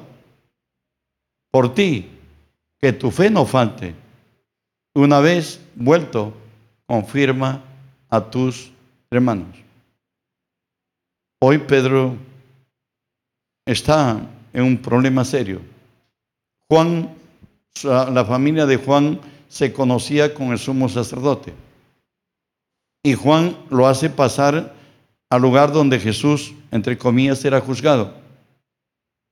por 1.52 1.74
ti 1.74 2.08
que 2.80 2.92
tu 2.92 3.12
fe 3.12 3.30
no 3.30 3.46
falte. 3.46 3.94
Una 4.94 5.20
vez 5.20 5.64
vuelto, 5.76 6.34
confirma 6.86 7.62
a 8.10 8.20
tus 8.20 8.72
hermanos. 9.10 9.56
Hoy 11.40 11.58
Pedro 11.58 12.16
está 13.64 14.20
en 14.52 14.64
un 14.64 14.76
problema 14.76 15.24
serio. 15.24 15.60
Juan, 16.68 17.14
la 17.82 18.24
familia 18.24 18.66
de 18.66 18.76
Juan 18.76 19.20
se 19.48 19.72
conocía 19.72 20.34
con 20.34 20.48
el 20.48 20.58
sumo 20.58 20.88
sacerdote. 20.88 21.54
Y 23.02 23.14
Juan 23.14 23.56
lo 23.70 23.86
hace 23.86 24.10
pasar 24.10 24.74
al 25.30 25.42
lugar 25.42 25.72
donde 25.72 26.00
Jesús, 26.00 26.52
entre 26.70 26.98
comillas, 26.98 27.44
era 27.44 27.60
juzgado. 27.60 28.14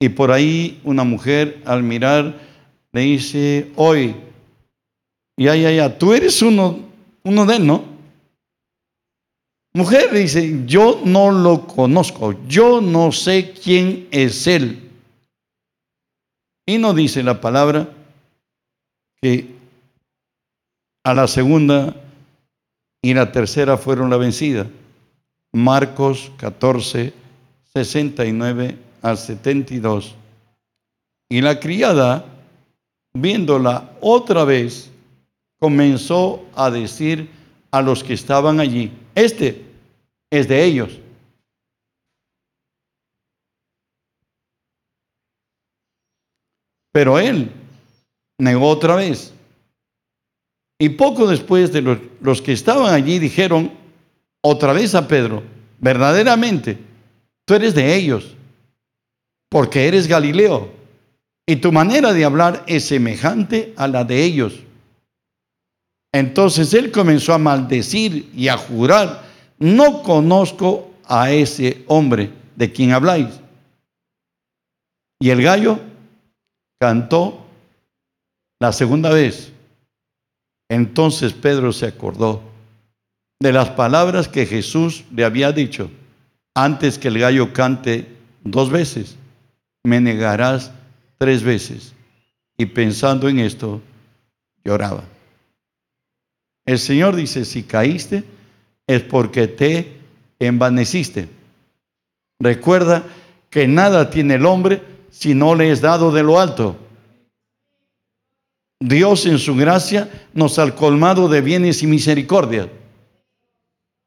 Y 0.01 0.11
por 0.11 0.31
ahí 0.31 0.81
una 0.85 1.05
mujer 1.05 1.63
al 1.67 1.83
mirar 1.83 2.39
le 2.93 3.01
dice, 3.01 3.73
hoy, 3.77 4.15
ya, 5.37 5.57
ya, 5.57 5.71
ya, 5.71 5.99
tú 5.99 6.15
eres 6.15 6.41
uno, 6.41 6.79
uno 7.25 7.45
de 7.45 7.57
él, 7.57 7.67
¿no? 7.67 7.96
Mujer 9.77 10.11
dice, 10.11 10.63
yo 10.65 11.03
no 11.05 11.31
lo 11.31 11.67
conozco, 11.67 12.35
yo 12.49 12.81
no 12.81 13.13
sé 13.13 13.53
quién 13.53 14.09
es 14.11 14.47
él. 14.47 14.91
Y 16.65 16.79
no 16.79 16.95
dice 16.95 17.23
la 17.23 17.43
palabra 17.43 17.87
que 19.21 19.55
a 21.05 21.13
la 21.13 21.29
segunda 21.29 21.95
y 23.03 23.13
la 23.13 23.31
tercera 23.31 23.77
fueron 23.77 24.09
la 24.09 24.17
vencida. 24.17 24.67
Marcos 25.53 26.33
14, 26.39 27.13
69 27.75 28.79
al 29.03 29.19
72. 29.19 30.15
Y 31.29 31.43
la 31.43 31.61
criada, 31.61 32.25
viéndola 33.13 33.91
otra 34.01 34.45
vez, 34.45 34.91
comenzó 35.61 36.47
a 36.55 36.71
decir 36.71 37.29
a 37.71 37.83
los 37.83 38.03
que 38.03 38.15
estaban 38.15 38.59
allí, 38.59 38.91
este 39.15 39.66
es 40.39 40.49
de 40.49 40.65
ellos. 40.65 40.99
Pero 46.93 47.19
él 47.19 47.51
negó 48.39 48.69
otra 48.69 48.97
vez. 48.97 49.33
Y 50.79 50.91
poco 50.91 51.27
después 51.27 51.73
de 51.73 51.83
los, 51.83 51.99
los, 52.21 52.43
que 52.43 52.53
estaban 52.53 52.93
allí 52.93 53.19
dijeron 53.19 53.73
otra 54.43 54.73
vez 54.73 54.95
a 54.95 55.09
Pedro, 55.09 55.43
verdaderamente, 55.79 56.79
tú 57.47 57.55
eres 57.55 57.75
de 57.75 57.95
ellos, 57.95 58.35
porque 59.49 59.89
eres 59.89 60.07
Galileo 60.07 60.71
y 61.47 61.57
tu 61.57 61.71
manera 61.71 62.13
de 62.13 62.25
hablar 62.25 62.65
es 62.67 62.87
semejante 62.87 63.73
a 63.77 63.87
la 63.87 64.05
de 64.05 64.25
ellos. 64.25 64.55
Entonces 66.13 66.75
él 66.75 66.91
comenzó 66.91 67.35
a 67.35 67.39
maldecir 67.39 68.31
y 68.35 68.49
a 68.49 68.57
jurar, 68.57 69.26
no 69.59 70.03
conozco 70.03 70.91
a 71.05 71.31
ese 71.31 71.85
hombre 71.87 72.33
de 72.57 72.73
quien 72.73 72.93
habláis. 72.93 73.29
Y 75.19 75.31
el 75.31 75.43
gallo 75.43 75.79
cantó 76.79 77.47
la 78.61 78.73
segunda 78.73 79.11
vez. 79.11 79.53
Entonces 80.69 81.33
Pedro 81.33 81.73
se 81.73 81.87
acordó 81.87 82.43
de 83.41 83.53
las 83.53 83.71
palabras 83.71 84.29
que 84.29 84.47
Jesús 84.47 85.05
le 85.13 85.25
había 85.25 85.53
dicho 85.53 85.91
antes 86.55 86.99
que 86.99 87.09
el 87.09 87.19
gallo 87.19 87.53
cante 87.53 88.17
dos 88.43 88.71
veces 88.71 89.17
me 89.85 90.01
negarás 90.01 90.73
tres 91.19 91.43
veces. 91.43 91.93
Y 92.57 92.67
pensando 92.67 93.29
en 93.29 93.39
esto, 93.39 93.83
lloraba. 94.65 95.05
El 96.65 96.79
Señor 96.79 97.15
dice, 97.15 97.45
si 97.45 97.63
caíste, 97.63 98.25
es 98.87 99.03
porque 99.03 99.49
te 99.49 100.01
envaneciste. 100.39 101.29
Recuerda 102.39 103.05
que 103.51 103.67
nada 103.67 104.11
tiene 104.11 104.35
el 104.35 104.47
hombre 104.47 104.83
si 105.11 105.35
no 105.35 105.55
le 105.55 105.71
es 105.71 105.81
dado 105.81 106.13
de 106.13 106.23
lo 106.23 106.39
alto. 106.39 106.77
Dios 108.79 109.25
en 109.25 109.39
su 109.39 109.57
gracia 109.57 110.29
nos 110.35 110.59
ha 110.59 110.75
colmado 110.75 111.29
de 111.29 111.41
bienes 111.41 111.83
y 111.83 111.87
misericordia. 111.87 112.71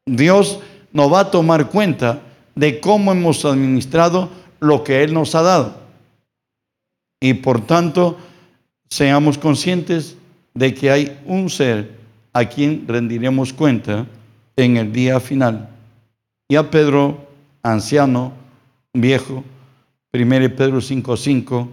Dios 0.06 0.60
nos 0.94 1.12
va 1.12 1.22
a 1.22 1.32
tomar 1.32 1.70
cuenta 1.70 2.22
de 2.56 2.80
cómo 2.80 3.12
hemos 3.12 3.46
administrado 3.46 4.30
lo 4.60 4.84
que 4.84 5.04
Él 5.04 5.14
nos 5.14 5.34
ha 5.34 5.42
dado. 5.42 5.80
Y 7.20 7.34
por 7.34 7.66
tanto, 7.66 8.18
seamos 8.90 9.38
conscientes 9.38 10.16
de 10.54 10.74
que 10.74 10.92
hay 10.92 11.20
un 11.26 11.50
ser 11.50 11.98
a 12.34 12.46
quien 12.46 12.86
rendiremos 12.88 13.52
cuenta 13.54 14.06
en 14.64 14.78
el 14.78 14.92
día 14.92 15.20
final. 15.20 15.70
Y 16.48 16.56
a 16.56 16.70
Pedro, 16.70 17.28
anciano, 17.64 18.34
viejo, 18.94 19.44
1 20.12 20.56
Pedro 20.56 20.82
5:5 20.82 21.68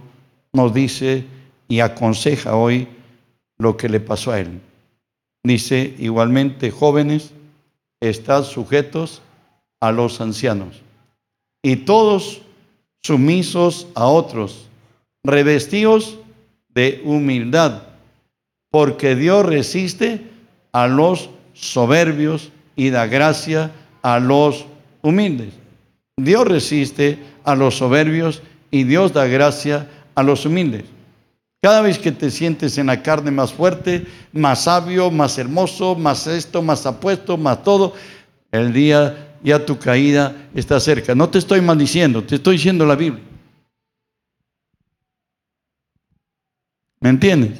nos 0.53 0.73
dice 0.73 1.25
y 1.67 1.79
aconseja 1.79 2.55
hoy 2.55 2.87
lo 3.57 3.75
que 3.75 3.89
le 3.89 3.99
pasó 3.99 4.31
a 4.31 4.39
él. 4.39 4.61
Dice, 5.43 5.95
igualmente, 5.97 6.71
jóvenes, 6.71 7.33
estad 7.99 8.43
sujetos 8.43 9.21
a 9.79 9.91
los 9.91 10.21
ancianos 10.21 10.81
y 11.63 11.77
todos 11.77 12.41
sumisos 13.01 13.87
a 13.95 14.05
otros, 14.07 14.67
revestidos 15.23 16.19
de 16.69 17.01
humildad, 17.03 17.83
porque 18.69 19.15
Dios 19.15 19.45
resiste 19.45 20.29
a 20.71 20.87
los 20.87 21.29
soberbios 21.53 22.51
y 22.77 22.89
da 22.91 23.07
gracia 23.07 23.71
a 24.01 24.19
los 24.19 24.65
humildes. 25.01 25.53
Dios 26.15 26.47
resiste 26.47 27.19
a 27.43 27.55
los 27.55 27.75
soberbios 27.75 28.41
y 28.71 28.85
Dios 28.85 29.11
da 29.11 29.27
gracia 29.27 29.89
a 30.15 30.23
los 30.23 30.45
humildes. 30.45 30.85
Cada 31.61 31.81
vez 31.81 31.99
que 31.99 32.11
te 32.11 32.31
sientes 32.31 32.77
en 32.77 32.87
la 32.87 33.01
carne 33.01 33.31
más 33.31 33.51
fuerte, 33.51 34.05
más 34.31 34.63
sabio, 34.63 35.11
más 35.11 35.37
hermoso, 35.37 35.95
más 35.95 36.27
esto, 36.27 36.61
más 36.61 36.85
apuesto, 36.85 37.35
más 37.35 37.63
todo, 37.63 37.93
el 38.51 38.71
día 38.71 39.35
ya 39.43 39.65
tu 39.65 39.77
caída 39.77 40.35
está 40.53 40.79
cerca. 40.79 41.15
No 41.15 41.29
te 41.29 41.39
estoy 41.39 41.61
maldiciendo, 41.61 42.23
te 42.23 42.35
estoy 42.35 42.57
diciendo 42.57 42.85
la 42.85 42.95
Biblia. 42.95 43.23
¿Me 46.99 47.09
entiendes? 47.09 47.59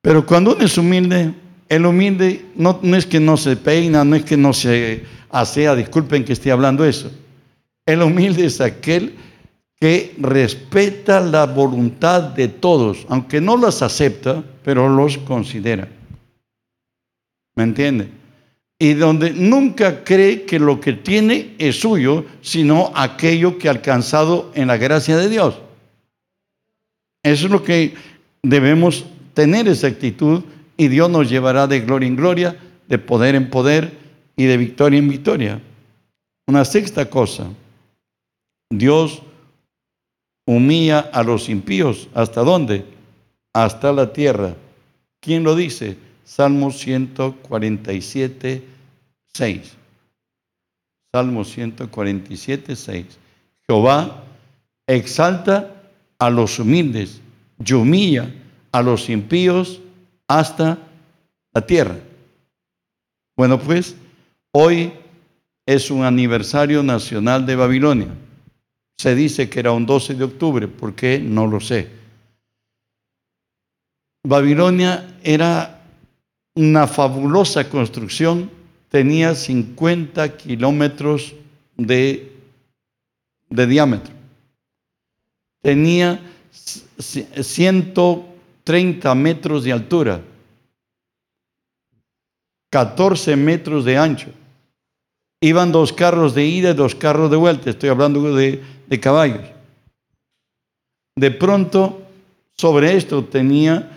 Pero 0.00 0.24
cuando 0.24 0.54
uno 0.54 0.64
es 0.64 0.78
humilde, 0.78 1.34
el 1.68 1.86
humilde 1.86 2.46
no, 2.54 2.80
es 2.94 3.06
que 3.06 3.20
no 3.20 3.36
se 3.36 3.56
peina, 3.56 4.04
no 4.04 4.16
es 4.16 4.24
que 4.24 4.36
no 4.36 4.52
se 4.52 5.04
asea, 5.30 5.74
disculpen 5.74 6.24
que 6.24 6.34
esté 6.34 6.50
hablando 6.50 6.84
eso. 6.84 7.10
El 7.86 8.02
humilde 8.02 8.46
es 8.46 8.60
aquel 8.60 9.14
que 9.80 10.14
respeta 10.18 11.20
la 11.20 11.46
voluntad 11.46 12.22
de 12.22 12.48
todos, 12.48 13.06
aunque 13.08 13.40
no 13.40 13.56
las 13.56 13.82
acepta, 13.82 14.44
pero 14.62 14.88
los 14.88 15.18
considera. 15.18 15.88
¿Me 17.56 17.64
entiende? 17.64 18.08
Y 18.78 18.94
donde 18.94 19.30
nunca 19.30 20.04
cree 20.04 20.44
que 20.44 20.58
lo 20.58 20.80
que 20.80 20.92
tiene 20.92 21.54
es 21.58 21.80
suyo, 21.80 22.24
sino 22.42 22.92
aquello 22.94 23.58
que 23.58 23.68
ha 23.68 23.72
alcanzado 23.72 24.50
en 24.54 24.68
la 24.68 24.76
gracia 24.76 25.16
de 25.16 25.28
Dios. 25.28 25.58
Eso 27.22 27.46
es 27.46 27.52
lo 27.52 27.62
que 27.62 27.94
debemos 28.42 29.04
tener 29.34 29.68
esa 29.68 29.86
actitud 29.86 30.42
y 30.76 30.88
Dios 30.88 31.10
nos 31.10 31.28
llevará 31.28 31.66
de 31.66 31.80
gloria 31.80 32.06
en 32.08 32.16
gloria, 32.16 32.56
de 32.88 32.98
poder 32.98 33.34
en 33.34 33.50
poder 33.50 33.92
y 34.36 34.44
de 34.44 34.56
victoria 34.56 34.98
en 34.98 35.08
victoria. 35.08 35.60
Una 36.46 36.64
sexta 36.64 37.08
cosa, 37.08 37.48
Dios 38.70 39.22
humilla 40.46 41.00
a 41.00 41.22
los 41.22 41.48
impíos. 41.48 42.08
¿Hasta 42.14 42.42
dónde? 42.42 42.84
Hasta 43.52 43.92
la 43.92 44.12
tierra. 44.12 44.54
¿Quién 45.20 45.44
lo 45.44 45.54
dice? 45.54 45.96
Salmo 46.24 46.70
147, 46.70 48.62
6. 49.34 49.76
Salmo 51.12 51.44
147, 51.44 52.74
6. 52.74 53.06
Jehová 53.66 54.24
exalta 54.86 55.82
a 56.18 56.30
los 56.30 56.58
humildes 56.58 57.20
y 57.64 57.72
humilla 57.74 58.32
a 58.72 58.82
los 58.82 59.08
impíos 59.10 59.80
hasta 60.38 60.78
la 61.52 61.66
tierra. 61.66 61.96
Bueno, 63.36 63.58
pues 63.58 63.96
hoy 64.52 64.92
es 65.66 65.90
un 65.90 66.04
aniversario 66.04 66.82
nacional 66.82 67.44
de 67.46 67.56
Babilonia. 67.56 68.08
Se 68.98 69.14
dice 69.14 69.48
que 69.48 69.60
era 69.60 69.72
un 69.72 69.86
12 69.86 70.14
de 70.14 70.24
octubre, 70.24 70.68
¿por 70.68 70.94
qué? 70.94 71.18
No 71.18 71.46
lo 71.46 71.60
sé. 71.60 71.88
Babilonia 74.24 75.16
era 75.22 75.82
una 76.54 76.86
fabulosa 76.86 77.68
construcción, 77.68 78.50
tenía 78.88 79.34
50 79.34 80.36
kilómetros 80.36 81.34
de, 81.76 82.32
de 83.48 83.66
diámetro, 83.66 84.14
tenía 85.62 86.20
130 88.64 89.14
metros 89.14 89.64
de 89.64 89.72
altura, 89.72 90.20
14 92.70 93.36
metros 93.36 93.84
de 93.84 93.96
ancho. 93.96 94.28
Iban 95.40 95.72
dos 95.72 95.92
carros 95.92 96.34
de 96.34 96.46
ida 96.46 96.70
y 96.70 96.74
dos 96.74 96.94
carros 96.94 97.30
de 97.30 97.36
vuelta, 97.36 97.70
estoy 97.70 97.88
hablando 97.88 98.34
de 98.34 98.62
de 98.92 99.00
caballos. 99.00 99.48
De 101.16 101.30
pronto, 101.30 102.02
sobre 102.58 102.94
esto 102.94 103.24
tenía 103.24 103.90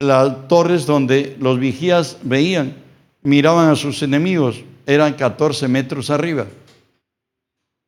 las 0.00 0.46
torres 0.46 0.86
donde 0.86 1.36
los 1.40 1.58
vigías 1.58 2.18
veían, 2.22 2.76
miraban 3.22 3.68
a 3.68 3.74
sus 3.74 4.02
enemigos, 4.04 4.62
eran 4.86 5.14
14 5.14 5.66
metros 5.66 6.10
arriba. 6.10 6.46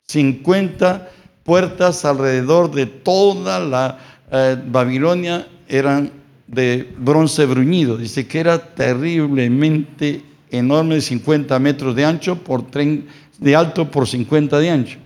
50 0.09 1.09
puertas 1.45 2.03
alrededor 2.03 2.69
de 2.71 2.85
toda 2.85 3.61
la 3.61 3.97
eh, 4.29 4.61
Babilonia 4.65 5.47
eran 5.69 6.11
de 6.47 6.93
bronce 6.97 7.45
bruñido. 7.45 7.95
Dice 7.95 8.27
que 8.27 8.39
era 8.39 8.73
terriblemente 8.75 10.23
enorme, 10.49 10.99
50 10.99 11.57
metros 11.59 11.95
de 11.95 12.03
ancho 12.03 12.43
por 12.43 12.65
de 12.71 13.55
alto 13.55 13.89
por 13.89 14.07
50 14.07 14.59
de 14.59 14.69
ancho. 14.69 14.97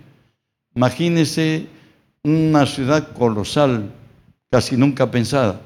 Imagínese 0.73 1.67
una 2.23 2.65
ciudad 2.65 3.11
colosal, 3.13 3.91
casi 4.49 4.75
nunca 4.77 5.11
pensada. 5.11 5.61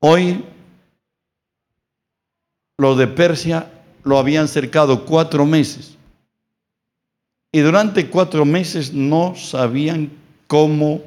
Hoy 0.00 0.44
los 2.78 2.96
de 2.96 3.08
Persia 3.08 3.70
lo 4.04 4.18
habían 4.18 4.46
cercado 4.48 5.04
cuatro 5.04 5.44
meses. 5.44 5.96
Y 7.52 7.60
durante 7.60 8.08
cuatro 8.08 8.44
meses 8.44 8.92
no 8.92 9.34
sabían 9.34 10.10
cómo 10.46 11.02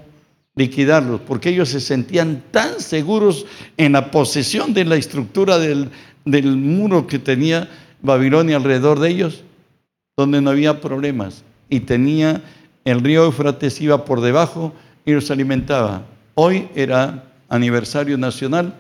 liquidarlos, 0.60 1.22
porque 1.22 1.49
ellos 1.49 1.70
se 1.70 1.80
sentían 1.80 2.43
tan 2.51 2.82
seguros 2.82 3.45
en 3.78 3.93
la 3.93 4.12
posesión 4.12 4.74
de 4.74 4.84
la 4.84 4.97
estructura 4.97 5.57
del, 5.57 5.89
del 6.26 6.57
muro 6.57 7.07
que 7.07 7.18
tenía 7.18 7.70
Babilonia 8.01 8.57
alrededor 8.57 8.99
de 8.99 9.10
ellos, 9.10 9.43
donde 10.18 10.41
no 10.41 10.49
había 10.49 10.82
problemas 10.82 11.45
y 11.70 11.80
tenía 11.80 12.43
el 12.84 12.99
río 12.99 13.24
Eufrates 13.24 13.80
iba 13.80 14.03
por 14.03 14.20
debajo 14.20 14.74
y 15.05 15.14
los 15.14 15.32
alimentaba. 15.32 16.03
Hoy 16.36 16.68
era 16.76 17.24
aniversario 17.47 18.18
nacional. 18.18 18.76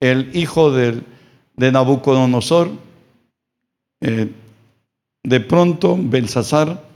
El 0.00 0.36
hijo 0.36 0.70
de, 0.70 1.00
de 1.56 1.72
Nabucodonosor, 1.72 2.70
eh, 4.02 4.30
de 5.24 5.40
pronto 5.40 5.96
Belsasar 5.98 6.87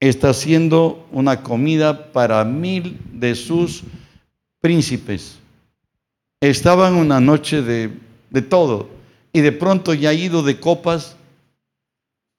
está 0.00 0.30
haciendo 0.30 1.06
una 1.12 1.42
comida 1.42 2.12
para 2.12 2.44
mil 2.44 2.98
de 3.12 3.34
sus 3.34 3.84
príncipes. 4.60 5.38
Estaban 6.40 6.94
una 6.94 7.20
noche 7.20 7.62
de, 7.62 7.90
de 8.30 8.42
todo 8.42 8.88
y 9.32 9.40
de 9.40 9.52
pronto 9.52 9.94
ya 9.94 10.12
ido 10.12 10.42
de 10.42 10.58
copas 10.58 11.16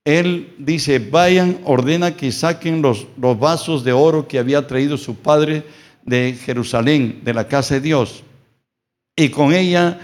él 0.04 0.56
dice, 0.58 0.98
vayan, 0.98 1.60
ordena 1.64 2.16
que 2.16 2.32
saquen 2.32 2.82
los, 2.82 3.08
los 3.20 3.38
vasos 3.38 3.84
de 3.84 3.94
oro 3.94 4.28
que 4.28 4.40
había 4.40 4.66
traído 4.66 4.98
su 4.98 5.16
padre 5.16 5.64
de 6.04 6.36
Jerusalén, 6.44 7.22
de 7.24 7.34
la 7.34 7.48
casa 7.48 7.76
de 7.76 7.82
Dios. 7.82 8.24
Y 9.16 9.30
con 9.30 9.54
ella 9.54 10.00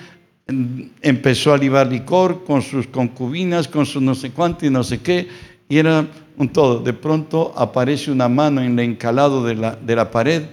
mm, 0.48 0.82
empezó 1.02 1.52
a 1.52 1.58
libar 1.58 1.88
licor 1.88 2.44
con 2.44 2.62
sus 2.62 2.86
concubinas, 2.86 3.68
con 3.68 3.88
su 3.88 4.00
no 4.00 4.14
sé 4.14 4.30
cuánto 4.32 4.68
y 4.68 4.70
no 4.70 4.84
sé 4.84 5.02
qué, 5.02 5.28
y 5.70 5.78
era 5.78 6.08
un 6.38 6.50
todo. 6.50 6.80
De 6.80 6.94
pronto 6.94 7.54
aparece 7.56 8.12
una 8.12 8.30
mano 8.30 8.62
en 8.62 8.80
el 8.80 8.86
encalado 8.86 9.44
de 9.44 9.56
la, 9.56 9.76
de 9.76 9.96
la 9.96 10.12
pared 10.12 10.44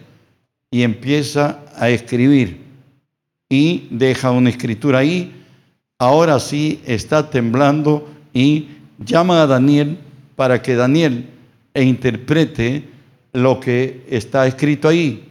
y 0.71 0.83
empieza 0.83 1.61
a 1.77 1.89
escribir. 1.89 2.63
Y 3.49 3.87
deja 3.91 4.31
una 4.31 4.51
escritura 4.51 5.01
ahí. 5.01 5.33
Ahora 5.99 6.41
sí 6.41 6.81
está 6.85 7.31
temblando 7.31 8.09
y 8.33 8.69
llama 8.99 9.43
a 9.43 9.47
Daniel 9.47 9.99
para 10.35 10.61
que 10.61 10.75
Daniel 10.75 11.29
interprete 11.75 12.85
lo 13.33 13.61
que 13.61 14.05
está 14.09 14.47
escrito 14.47 14.89
ahí. 14.89 15.29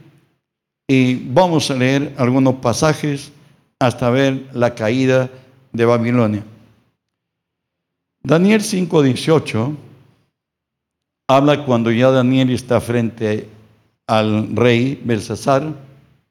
Y 0.87 1.15
vamos 1.15 1.71
a 1.71 1.75
leer 1.75 2.13
algunos 2.17 2.55
pasajes 2.55 3.31
hasta 3.79 4.09
ver 4.09 4.47
la 4.53 4.75
caída 4.75 5.29
de 5.71 5.85
Babilonia. 5.85 6.43
Daniel 8.25 8.61
5:18 8.61 9.75
habla 11.27 11.65
cuando 11.65 11.91
ya 11.91 12.09
Daniel 12.09 12.51
está 12.51 12.79
frente 12.79 13.49
al 14.07 14.55
rey 14.55 15.01
Belsasar, 15.03 15.73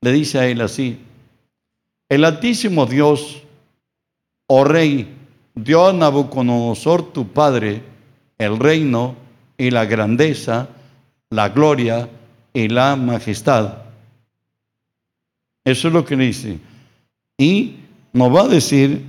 le 0.00 0.12
dice 0.12 0.38
a 0.38 0.46
él 0.46 0.62
así, 0.62 0.98
el 2.08 2.24
altísimo 2.24 2.86
Dios, 2.86 3.42
oh 4.48 4.64
rey, 4.64 5.06
dio 5.54 5.88
a 5.88 5.92
Nabucodonosor 5.92 7.12
tu 7.12 7.28
padre 7.28 7.82
el 8.38 8.58
reino 8.58 9.14
y 9.58 9.70
la 9.70 9.84
grandeza, 9.84 10.68
la 11.30 11.50
gloria 11.50 12.08
y 12.54 12.68
la 12.68 12.96
majestad. 12.96 13.82
Eso 15.64 15.88
es 15.88 15.94
lo 15.94 16.06
que 16.06 16.16
dice. 16.16 16.58
Y 17.38 17.76
nos 18.14 18.34
va 18.34 18.42
a 18.42 18.48
decir 18.48 19.04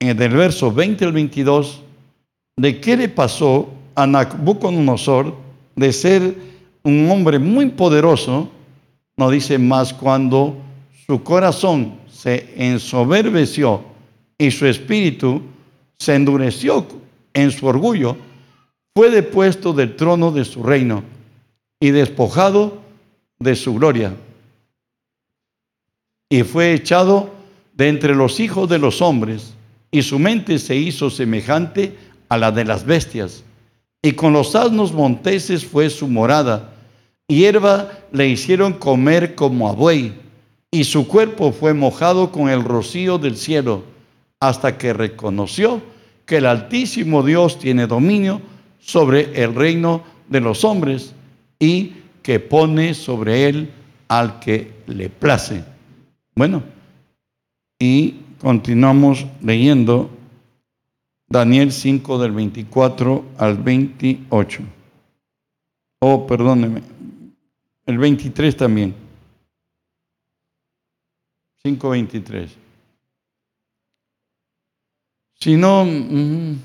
en 0.00 0.20
el 0.20 0.28
verso 0.30 0.72
20 0.72 1.04
al 1.04 1.12
22 1.12 1.81
de 2.62 2.80
qué 2.80 2.96
le 2.96 3.08
pasó 3.08 3.68
a 3.96 4.06
Nabucodonosor 4.06 5.34
de 5.74 5.92
ser 5.92 6.36
un 6.84 7.10
hombre 7.10 7.40
muy 7.40 7.70
poderoso, 7.70 8.48
nos 9.16 9.32
dice 9.32 9.58
más 9.58 9.92
cuando 9.92 10.56
su 11.04 11.24
corazón 11.24 11.98
se 12.08 12.54
ensoberbeció 12.56 13.82
y 14.38 14.52
su 14.52 14.66
espíritu 14.66 15.42
se 15.98 16.14
endureció 16.14 16.86
en 17.34 17.50
su 17.50 17.66
orgullo, 17.66 18.16
fue 18.94 19.10
depuesto 19.10 19.72
del 19.72 19.96
trono 19.96 20.30
de 20.30 20.44
su 20.44 20.62
reino 20.62 21.02
y 21.80 21.90
despojado 21.90 22.78
de 23.40 23.56
su 23.56 23.74
gloria. 23.74 24.14
Y 26.30 26.44
fue 26.44 26.74
echado 26.74 27.28
de 27.74 27.88
entre 27.88 28.14
los 28.14 28.38
hijos 28.38 28.68
de 28.68 28.78
los 28.78 29.02
hombres, 29.02 29.54
y 29.90 30.02
su 30.02 30.20
mente 30.20 30.60
se 30.60 30.76
hizo 30.76 31.10
semejante 31.10 31.88
a 31.88 32.11
la 32.38 32.52
de 32.52 32.64
las 32.64 32.84
bestias. 32.84 33.44
Y 34.02 34.12
con 34.12 34.32
los 34.32 34.54
asnos 34.54 34.92
monteses 34.92 35.64
fue 35.64 35.88
su 35.90 36.08
morada, 36.08 36.72
hierba 37.28 37.90
le 38.10 38.28
hicieron 38.28 38.72
comer 38.72 39.34
como 39.34 39.68
a 39.68 39.72
buey, 39.72 40.14
y 40.70 40.84
su 40.84 41.06
cuerpo 41.06 41.52
fue 41.52 41.74
mojado 41.74 42.32
con 42.32 42.48
el 42.48 42.64
rocío 42.64 43.18
del 43.18 43.36
cielo, 43.36 43.84
hasta 44.40 44.76
que 44.76 44.92
reconoció 44.92 45.80
que 46.26 46.38
el 46.38 46.46
Altísimo 46.46 47.22
Dios 47.22 47.58
tiene 47.58 47.86
dominio 47.86 48.40
sobre 48.80 49.42
el 49.42 49.54
reino 49.54 50.02
de 50.28 50.40
los 50.40 50.64
hombres 50.64 51.14
y 51.58 51.92
que 52.22 52.40
pone 52.40 52.94
sobre 52.94 53.48
él 53.48 53.70
al 54.08 54.40
que 54.40 54.72
le 54.86 55.08
place. 55.08 55.62
Bueno, 56.34 56.62
y 57.78 58.16
continuamos 58.40 59.26
leyendo 59.42 60.10
Daniel 61.32 61.72
5 61.72 62.18
del 62.18 62.32
24 62.32 63.24
al 63.38 63.56
28. 63.56 64.62
Oh, 66.00 66.26
perdóneme, 66.26 66.82
el 67.86 67.96
23 67.96 68.54
también. 68.54 68.94
5.23. 71.64 72.48
Si 75.40 75.56
no, 75.56 75.86
mm, 75.86 76.58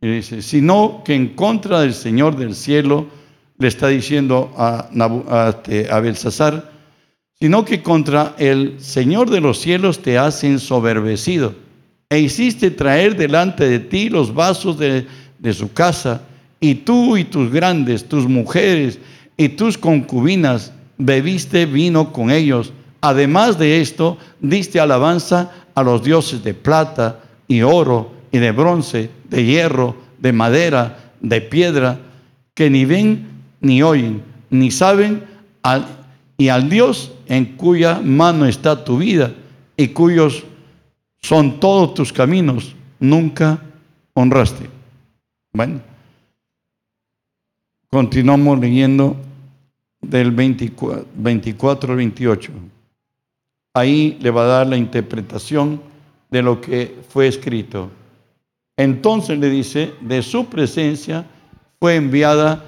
dice, 0.00 0.42
sino 0.42 1.02
que 1.04 1.14
en 1.14 1.36
contra 1.36 1.82
del 1.82 1.94
Señor 1.94 2.34
del 2.36 2.56
cielo, 2.56 3.06
le 3.58 3.68
está 3.68 3.86
diciendo 3.86 4.52
a, 4.56 4.88
a, 5.28 5.48
este, 5.50 5.88
a 5.88 6.00
Belsasar, 6.00 6.72
sino 7.38 7.64
que 7.64 7.80
contra 7.80 8.34
el 8.38 8.80
Señor 8.80 9.30
de 9.30 9.40
los 9.40 9.60
cielos 9.60 10.02
te 10.02 10.18
has 10.18 10.42
ensoberbecido 10.42 11.67
e 12.10 12.20
hiciste 12.20 12.70
traer 12.70 13.16
delante 13.16 13.68
de 13.68 13.80
ti 13.80 14.08
los 14.08 14.32
vasos 14.32 14.78
de, 14.78 15.06
de 15.38 15.52
su 15.52 15.72
casa, 15.72 16.22
y 16.60 16.74
tú 16.74 17.16
y 17.16 17.24
tus 17.24 17.52
grandes, 17.52 18.08
tus 18.08 18.26
mujeres 18.26 18.98
y 19.36 19.50
tus 19.50 19.78
concubinas 19.78 20.72
bebiste 20.96 21.66
vino 21.66 22.12
con 22.12 22.30
ellos. 22.30 22.72
Además 23.00 23.58
de 23.58 23.80
esto, 23.80 24.18
diste 24.40 24.80
alabanza 24.80 25.52
a 25.74 25.82
los 25.82 26.02
dioses 26.02 26.42
de 26.42 26.54
plata 26.54 27.20
y 27.46 27.62
oro 27.62 28.10
y 28.32 28.38
de 28.38 28.50
bronce, 28.50 29.10
de 29.28 29.44
hierro, 29.44 29.96
de 30.18 30.32
madera, 30.32 31.12
de 31.20 31.40
piedra, 31.40 32.00
que 32.54 32.68
ni 32.70 32.84
ven 32.84 33.28
ni 33.60 33.82
oyen, 33.82 34.22
ni 34.50 34.70
saben, 34.72 35.22
y 36.36 36.48
al 36.48 36.68
Dios 36.68 37.12
en 37.28 37.44
cuya 37.56 38.00
mano 38.02 38.46
está 38.46 38.84
tu 38.84 38.98
vida 38.98 39.32
y 39.76 39.88
cuyos 39.88 40.42
son 41.20 41.60
todos 41.60 41.94
tus 41.94 42.12
caminos, 42.12 42.74
nunca 42.98 43.62
honraste. 44.14 44.68
Bueno, 45.52 45.80
continuamos 47.90 48.58
leyendo 48.58 49.16
del 50.00 50.30
24, 50.30 51.06
24 51.14 51.90
al 51.90 51.96
28. 51.96 52.52
Ahí 53.74 54.18
le 54.20 54.30
va 54.30 54.42
a 54.42 54.46
dar 54.46 54.66
la 54.66 54.76
interpretación 54.76 55.80
de 56.30 56.42
lo 56.42 56.60
que 56.60 56.98
fue 57.08 57.28
escrito. 57.28 57.90
Entonces 58.76 59.38
le 59.38 59.50
dice, 59.50 59.94
de 60.00 60.22
su 60.22 60.46
presencia 60.46 61.26
fue 61.80 61.96
enviada 61.96 62.64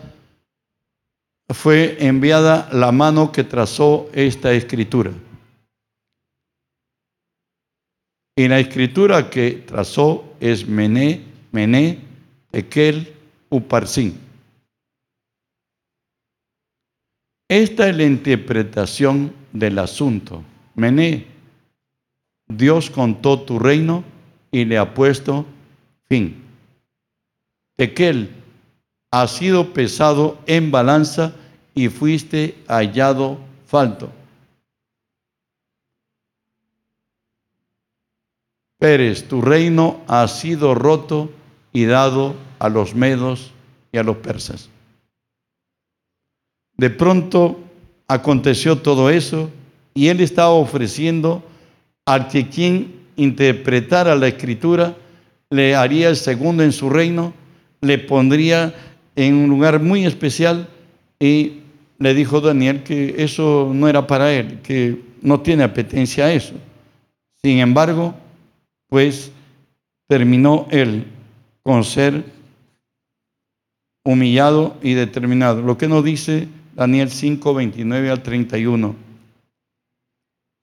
fue 1.52 1.96
enviada 1.98 2.68
la 2.72 2.92
mano 2.92 3.32
que 3.32 3.44
trazó 3.44 4.08
esta 4.12 4.52
escritura. 4.52 5.10
Y 8.40 8.48
la 8.48 8.58
escritura 8.58 9.28
que 9.28 9.50
trazó 9.66 10.24
es 10.40 10.66
Mené, 10.66 11.20
Mené, 11.52 11.98
Ekel, 12.52 13.12
Uparsin. 13.50 14.18
Esta 17.50 17.90
es 17.90 17.96
la 17.98 18.04
interpretación 18.04 19.34
del 19.52 19.78
asunto. 19.78 20.42
Mené, 20.74 21.26
Dios 22.48 22.88
contó 22.88 23.42
tu 23.42 23.58
reino 23.58 24.04
y 24.50 24.64
le 24.64 24.78
ha 24.78 24.94
puesto 24.94 25.44
fin. 26.08 26.42
Tekel, 27.76 28.30
ha 29.12 29.28
sido 29.28 29.74
pesado 29.74 30.38
en 30.46 30.70
balanza 30.70 31.34
y 31.74 31.88
fuiste 31.88 32.54
hallado 32.68 33.38
falto. 33.66 34.10
Pérez, 38.80 39.28
tu 39.28 39.42
reino 39.42 40.00
ha 40.08 40.26
sido 40.26 40.74
roto 40.74 41.30
y 41.70 41.84
dado 41.84 42.34
a 42.58 42.70
los 42.70 42.94
medos 42.94 43.52
y 43.92 43.98
a 43.98 44.02
los 44.02 44.16
persas. 44.16 44.70
De 46.78 46.88
pronto 46.88 47.60
aconteció 48.08 48.78
todo 48.78 49.10
eso 49.10 49.50
y 49.92 50.08
él 50.08 50.20
estaba 50.20 50.48
ofreciendo 50.48 51.42
al 52.06 52.28
que 52.28 52.48
quien 52.48 53.00
interpretara 53.16 54.14
la 54.16 54.28
escritura 54.28 54.96
le 55.50 55.74
haría 55.74 56.08
el 56.08 56.16
segundo 56.16 56.62
en 56.62 56.72
su 56.72 56.88
reino, 56.88 57.34
le 57.82 57.98
pondría 57.98 58.74
en 59.14 59.34
un 59.34 59.50
lugar 59.50 59.80
muy 59.80 60.06
especial 60.06 60.68
y 61.18 61.58
le 61.98 62.14
dijo 62.14 62.40
Daniel 62.40 62.82
que 62.82 63.16
eso 63.18 63.70
no 63.74 63.88
era 63.88 64.06
para 64.06 64.32
él, 64.32 64.60
que 64.62 65.02
no 65.20 65.40
tiene 65.40 65.64
apetencia 65.64 66.24
a 66.24 66.32
eso. 66.32 66.54
Sin 67.42 67.58
embargo, 67.58 68.14
pues 68.90 69.32
terminó 70.06 70.66
él 70.70 71.06
con 71.62 71.84
ser 71.84 72.22
humillado 74.04 74.76
y 74.82 74.92
determinado. 74.92 75.62
Lo 75.62 75.78
que 75.78 75.88
nos 75.88 76.04
dice 76.04 76.48
Daniel 76.74 77.10
5, 77.10 77.54
29 77.54 78.10
al 78.10 78.22
31. 78.22 78.94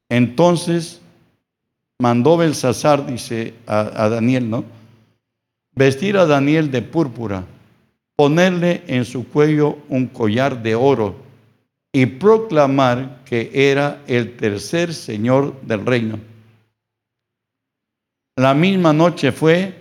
Entonces 0.09 1.01
mandó 1.99 2.38
Belsasar, 2.38 3.07
dice 3.07 3.55
a, 3.65 4.03
a 4.03 4.09
Daniel, 4.09 4.47
¿no? 4.47 4.63
Vestir 5.73 6.17
a 6.17 6.28
Daniel 6.28 6.69
de 6.69 6.84
púrpura 6.84 7.43
ponerle 8.17 8.82
en 8.88 9.05
su 9.05 9.28
cuello 9.28 9.78
un 9.89 10.07
collar 10.07 10.63
de 10.63 10.73
oro 10.73 11.15
y 11.93 12.07
proclamar 12.07 13.19
que 13.23 13.51
era 13.53 14.01
el 14.07 14.36
tercer 14.36 14.93
señor 14.93 15.61
del 15.61 15.86
reino. 15.86 16.19
La 18.38 18.53
misma 18.53 18.93
noche 18.93 19.33
fue 19.33 19.75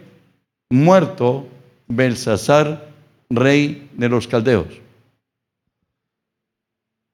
muerto 0.70 1.46
Belsasar, 1.86 2.88
rey 3.30 3.88
de 3.92 4.08
los 4.08 4.26
caldeos. 4.26 4.66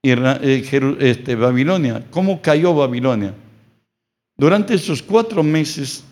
Y 0.01 0.11
eh, 0.11 0.97
este, 0.99 1.35
Babilonia, 1.35 2.03
¿cómo 2.09 2.41
cayó 2.41 2.73
Babilonia? 2.73 3.35
Durante 4.35 4.73
esos 4.73 5.03
cuatro 5.03 5.43
meses 5.43 6.03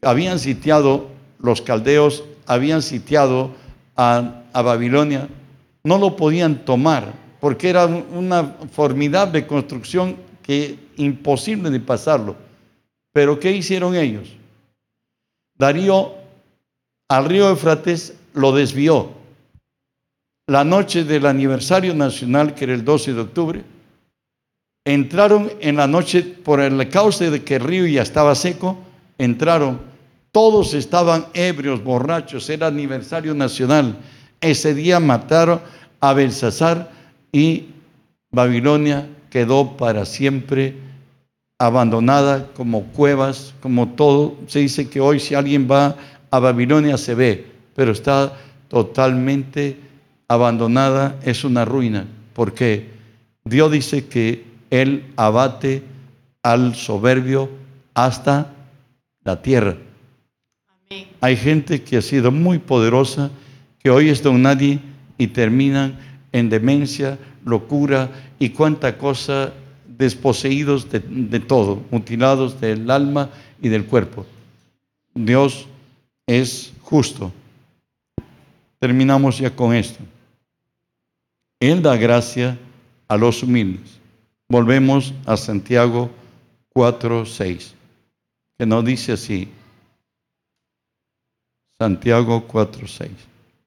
habían 0.00 0.38
sitiado 0.38 1.10
los 1.38 1.60
caldeos, 1.60 2.24
habían 2.46 2.80
sitiado 2.80 3.50
a 3.96 4.42
a 4.56 4.62
Babilonia, 4.62 5.28
no 5.84 5.98
lo 5.98 6.16
podían 6.16 6.64
tomar 6.64 7.12
porque 7.40 7.68
era 7.68 7.84
una 7.84 8.56
formidable 8.72 9.46
construcción 9.46 10.16
que 10.42 10.78
imposible 10.96 11.68
de 11.68 11.78
pasarlo. 11.78 12.34
Pero 13.12 13.38
¿qué 13.38 13.52
hicieron 13.52 13.94
ellos? 13.94 14.34
Darío 15.58 16.14
al 17.08 17.24
río 17.24 17.48
Éufrates 17.48 18.14
lo 18.34 18.52
desvió. 18.52 19.10
La 20.48 20.64
noche 20.64 21.04
del 21.04 21.26
aniversario 21.26 21.94
nacional, 21.94 22.54
que 22.54 22.64
era 22.64 22.74
el 22.74 22.84
12 22.84 23.14
de 23.14 23.20
octubre, 23.20 23.64
entraron 24.84 25.50
en 25.60 25.76
la 25.76 25.86
noche 25.86 26.22
por 26.22 26.60
el 26.60 26.88
cauce 26.88 27.30
de 27.30 27.42
que 27.42 27.56
el 27.56 27.64
río 27.64 27.86
ya 27.86 28.02
estaba 28.02 28.34
seco, 28.34 28.78
entraron, 29.18 29.80
todos 30.30 30.74
estaban 30.74 31.26
ebrios, 31.34 31.82
borrachos, 31.82 32.48
era 32.50 32.68
aniversario 32.68 33.34
nacional 33.34 33.98
ese 34.40 34.74
día 34.74 35.00
mataron 35.00 35.60
a 36.00 36.12
Belsasar 36.12 36.90
y 37.32 37.66
Babilonia 38.30 39.08
quedó 39.30 39.76
para 39.76 40.04
siempre 40.04 40.76
abandonada 41.58 42.48
como 42.54 42.84
cuevas, 42.84 43.54
como 43.60 43.88
todo. 43.90 44.36
Se 44.46 44.60
dice 44.60 44.88
que 44.88 45.00
hoy 45.00 45.20
si 45.20 45.34
alguien 45.34 45.68
va 45.70 45.96
a 46.30 46.38
Babilonia 46.38 46.98
se 46.98 47.14
ve, 47.14 47.46
pero 47.74 47.92
está 47.92 48.36
totalmente 48.68 49.78
abandonada, 50.28 51.16
es 51.22 51.44
una 51.44 51.64
ruina, 51.64 52.06
porque 52.34 52.90
Dios 53.44 53.70
dice 53.70 54.06
que 54.06 54.44
Él 54.70 55.12
abate 55.16 55.82
al 56.42 56.74
soberbio 56.74 57.48
hasta 57.94 58.52
la 59.22 59.40
tierra. 59.40 59.76
Hay 61.20 61.36
gente 61.36 61.82
que 61.82 61.96
ha 61.98 62.02
sido 62.02 62.30
muy 62.30 62.58
poderosa, 62.58 63.30
que 63.78 63.90
hoy 63.90 64.08
es 64.08 64.22
don 64.22 64.42
nadie 64.42 64.80
y 65.18 65.28
terminan 65.28 65.98
en 66.32 66.48
demencia, 66.48 67.18
locura 67.44 68.10
y 68.38 68.50
cuánta 68.50 68.98
cosa 68.98 69.52
desposeídos 69.96 70.90
de, 70.90 71.00
de 71.00 71.40
todo, 71.40 71.82
mutilados 71.90 72.60
del 72.60 72.90
alma 72.90 73.30
y 73.60 73.68
del 73.68 73.86
cuerpo. 73.86 74.26
Dios 75.14 75.66
es 76.26 76.72
justo. 76.82 77.32
Terminamos 78.78 79.38
ya 79.38 79.54
con 79.54 79.74
esto. 79.74 80.02
Él 81.60 81.82
da 81.82 81.96
gracia 81.96 82.58
a 83.08 83.16
los 83.16 83.42
humildes. 83.42 83.98
Volvemos 84.48 85.14
a 85.24 85.36
Santiago 85.36 86.10
4, 86.70 87.24
6, 87.24 87.74
que 88.58 88.66
nos 88.66 88.84
dice 88.84 89.12
así. 89.12 89.48
Santiago 91.78 92.46
4, 92.46 92.86
6. 92.86 93.10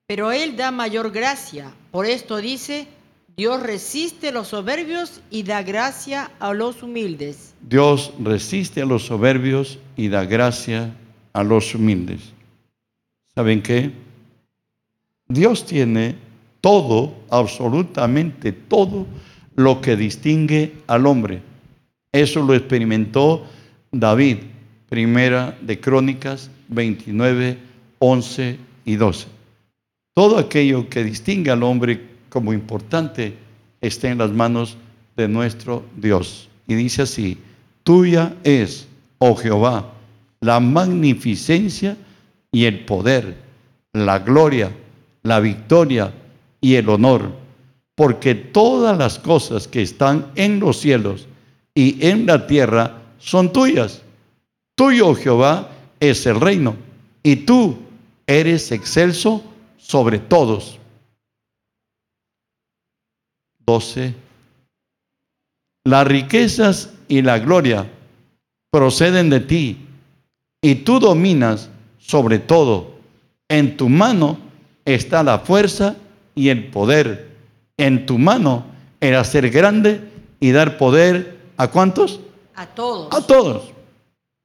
Pero 0.08 0.32
Él 0.32 0.56
da 0.56 0.72
mayor 0.72 1.12
gracia. 1.12 1.74
Por 1.92 2.06
esto 2.06 2.38
dice, 2.38 2.88
Dios 3.40 3.64
resiste 3.64 4.28
a 4.28 4.32
los 4.34 4.50
soberbios 4.50 5.22
y 5.32 5.44
da 5.44 5.64
gracia 5.64 6.30
a 6.42 6.54
los 6.54 6.84
humildes. 6.84 7.56
Dios 7.62 8.12
resiste 8.22 8.82
a 8.82 8.86
los 8.86 9.06
soberbios 9.06 9.80
y 9.96 10.10
da 10.10 10.26
gracia 10.26 10.94
a 11.32 11.42
los 11.46 11.74
humildes. 11.74 12.20
¿Saben 13.34 13.62
qué? 13.62 13.94
Dios 15.30 15.66
tiene 15.66 16.18
todo, 16.60 17.16
absolutamente 17.30 18.52
todo 18.52 19.08
lo 19.56 19.80
que 19.80 19.96
distingue 19.96 20.74
al 20.88 21.06
hombre. 21.06 21.42
Eso 22.12 22.42
lo 22.42 22.54
experimentó 22.54 23.46
David, 23.94 24.40
primera 24.90 25.58
de 25.62 25.80
Crónicas 25.80 26.52
29, 26.68 27.58
11 28.00 28.60
y 28.84 28.96
12. 28.98 29.28
Todo 30.14 30.38
aquello 30.38 30.90
que 30.90 31.06
distingue 31.06 31.52
al 31.52 31.64
hombre 31.64 32.09
como 32.30 32.54
importante 32.54 33.36
está 33.82 34.10
en 34.10 34.20
las 34.20 34.32
manos 34.32 34.78
de 35.16 35.28
nuestro 35.28 35.84
Dios. 35.98 36.50
Y 36.68 36.76
dice 36.76 37.04
así, 37.04 37.38
tuya 37.84 38.36
es, 38.44 38.88
oh 39.18 39.36
Jehová, 39.36 39.92
la 40.42 40.60
magnificencia 40.60 41.98
y 42.52 42.66
el 42.66 42.86
poder, 42.86 43.38
la 43.94 44.20
gloria, 44.20 44.72
la 45.24 45.40
victoria 45.40 46.14
y 46.62 46.76
el 46.76 46.90
honor, 46.90 47.32
porque 47.96 48.36
todas 48.36 48.98
las 48.98 49.20
cosas 49.20 49.68
que 49.68 49.82
están 49.82 50.32
en 50.36 50.60
los 50.60 50.80
cielos 50.80 51.28
y 51.76 52.06
en 52.06 52.26
la 52.26 52.48
tierra 52.48 53.02
son 53.18 53.52
tuyas. 53.52 54.02
Tuyo, 54.76 55.14
Jehová, 55.16 55.70
es 56.00 56.26
el 56.26 56.40
reino, 56.40 56.76
y 57.24 57.36
tú 57.36 57.78
eres 58.26 58.72
excelso 58.72 59.44
sobre 59.78 60.20
todos. 60.20 60.80
12. 63.70 64.16
Las 65.86 66.08
riquezas 66.08 66.90
y 67.08 67.22
la 67.22 67.38
gloria 67.38 67.88
proceden 68.72 69.30
de 69.30 69.42
ti, 69.42 69.78
y 70.60 70.74
tú 70.76 71.00
dominas 71.00 71.70
sobre 72.00 72.40
todo. 72.40 72.94
En 73.48 73.78
tu 73.78 73.88
mano 73.88 74.40
está 74.86 75.22
la 75.22 75.38
fuerza 75.38 75.96
y 76.34 76.50
el 76.50 76.72
poder. 76.72 77.30
En 77.78 78.08
tu 78.08 78.18
mano 78.18 78.66
era 79.00 79.24
ser 79.24 79.52
grande 79.52 80.02
y 80.40 80.50
dar 80.52 80.80
poder 80.80 81.38
a 81.58 81.68
cuántos? 81.68 82.22
A 82.56 82.66
todos. 82.66 83.14
A 83.14 83.22
todos. 83.22 83.72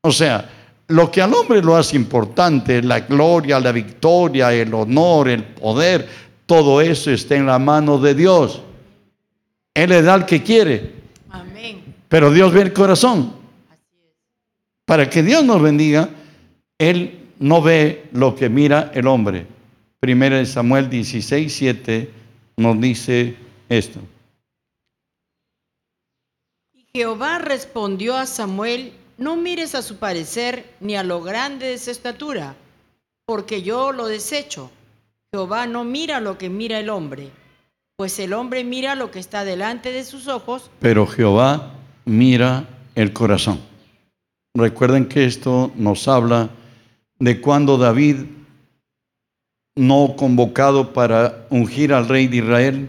O 0.03 0.13
sea, 0.13 0.51
lo 0.89 1.11
que 1.11 1.23
al 1.23 1.33
hombre 1.33 1.63
lo 1.63 1.77
hace 1.77 1.97
importante, 1.97 2.83
la 2.83 3.01
gloria, 3.01 3.59
la 3.59 3.73
victoria, 3.73 4.53
el 4.53 4.75
honor, 4.75 5.31
el 5.31 5.45
poder, 5.45 6.07
todo 6.45 6.83
eso 6.83 7.11
está 7.11 7.37
en 7.37 7.47
la 7.47 7.59
mano 7.59 7.97
de 7.97 8.15
Dios. 8.15 8.61
Él 9.75 9.91
le 9.91 10.03
da 10.03 10.15
al 10.15 10.25
que 10.25 10.43
quiere. 10.43 10.93
Amén. 11.31 11.83
Pero 12.09 12.31
Dios 12.31 12.53
ve 12.53 12.63
el 12.63 12.73
corazón. 12.73 13.35
Para 14.87 15.11
que 15.11 15.23
Dios 15.23 15.45
nos 15.45 15.61
bendiga, 15.61 16.09
Él 16.79 17.31
no 17.39 17.61
ve 17.61 18.09
lo 18.13 18.37
que 18.37 18.49
mira 18.49 18.93
el 18.95 19.07
hombre. 19.07 19.47
Primera 19.99 20.37
de 20.37 20.47
Samuel 20.47 20.89
16, 20.89 21.53
7 21.53 22.11
nos 22.59 22.81
dice 22.81 23.37
esto. 23.69 23.99
Y 26.75 26.87
Jehová 26.95 27.39
respondió 27.39 28.17
a 28.17 28.27
Samuel, 28.27 28.93
no 29.17 29.37
mires 29.37 29.75
a 29.75 29.83
su 29.83 29.97
parecer 29.97 30.75
ni 30.81 30.95
a 30.97 31.03
lo 31.03 31.23
grande 31.23 31.67
de 31.69 31.79
su 31.79 31.91
estatura, 31.91 32.55
porque 33.27 33.63
yo 33.63 33.93
lo 33.93 34.07
desecho. 34.07 34.71
Jehová 35.33 35.67
no 35.67 35.85
mira 35.85 36.21
lo 36.21 36.39
que 36.39 36.51
mira 36.51 36.79
el 36.79 36.91
hombre, 36.91 37.31
pues 37.97 38.19
el 38.19 38.33
hombre 38.33 38.65
mira 38.65 38.97
lo 38.97 39.11
que 39.11 39.21
está 39.21 39.45
delante 39.45 39.93
de 39.93 40.05
sus 40.05 40.27
ojos. 40.27 40.71
Pero 40.81 41.07
Jehová 41.07 41.75
mira 42.05 42.69
el 42.95 43.13
corazón. 43.13 43.61
Recuerden 44.55 45.07
que 45.07 45.25
esto 45.25 45.73
nos 45.77 46.09
habla 46.09 46.51
de 47.19 47.41
cuando 47.41 47.79
David, 47.79 48.17
no 49.77 50.15
convocado 50.17 50.93
para 50.93 51.47
ungir 51.51 51.93
al 51.93 52.09
rey 52.09 52.27
de 52.27 52.37
Israel, 52.39 52.89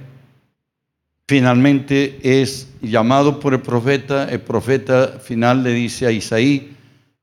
finalmente 1.27 2.19
es 2.41 2.69
llamado 2.81 3.39
por 3.39 3.53
el 3.53 3.61
profeta, 3.61 4.29
el 4.29 4.41
profeta 4.41 5.19
final 5.19 5.63
le 5.63 5.71
dice 5.71 6.07
a 6.07 6.11
Isaí, 6.11 6.75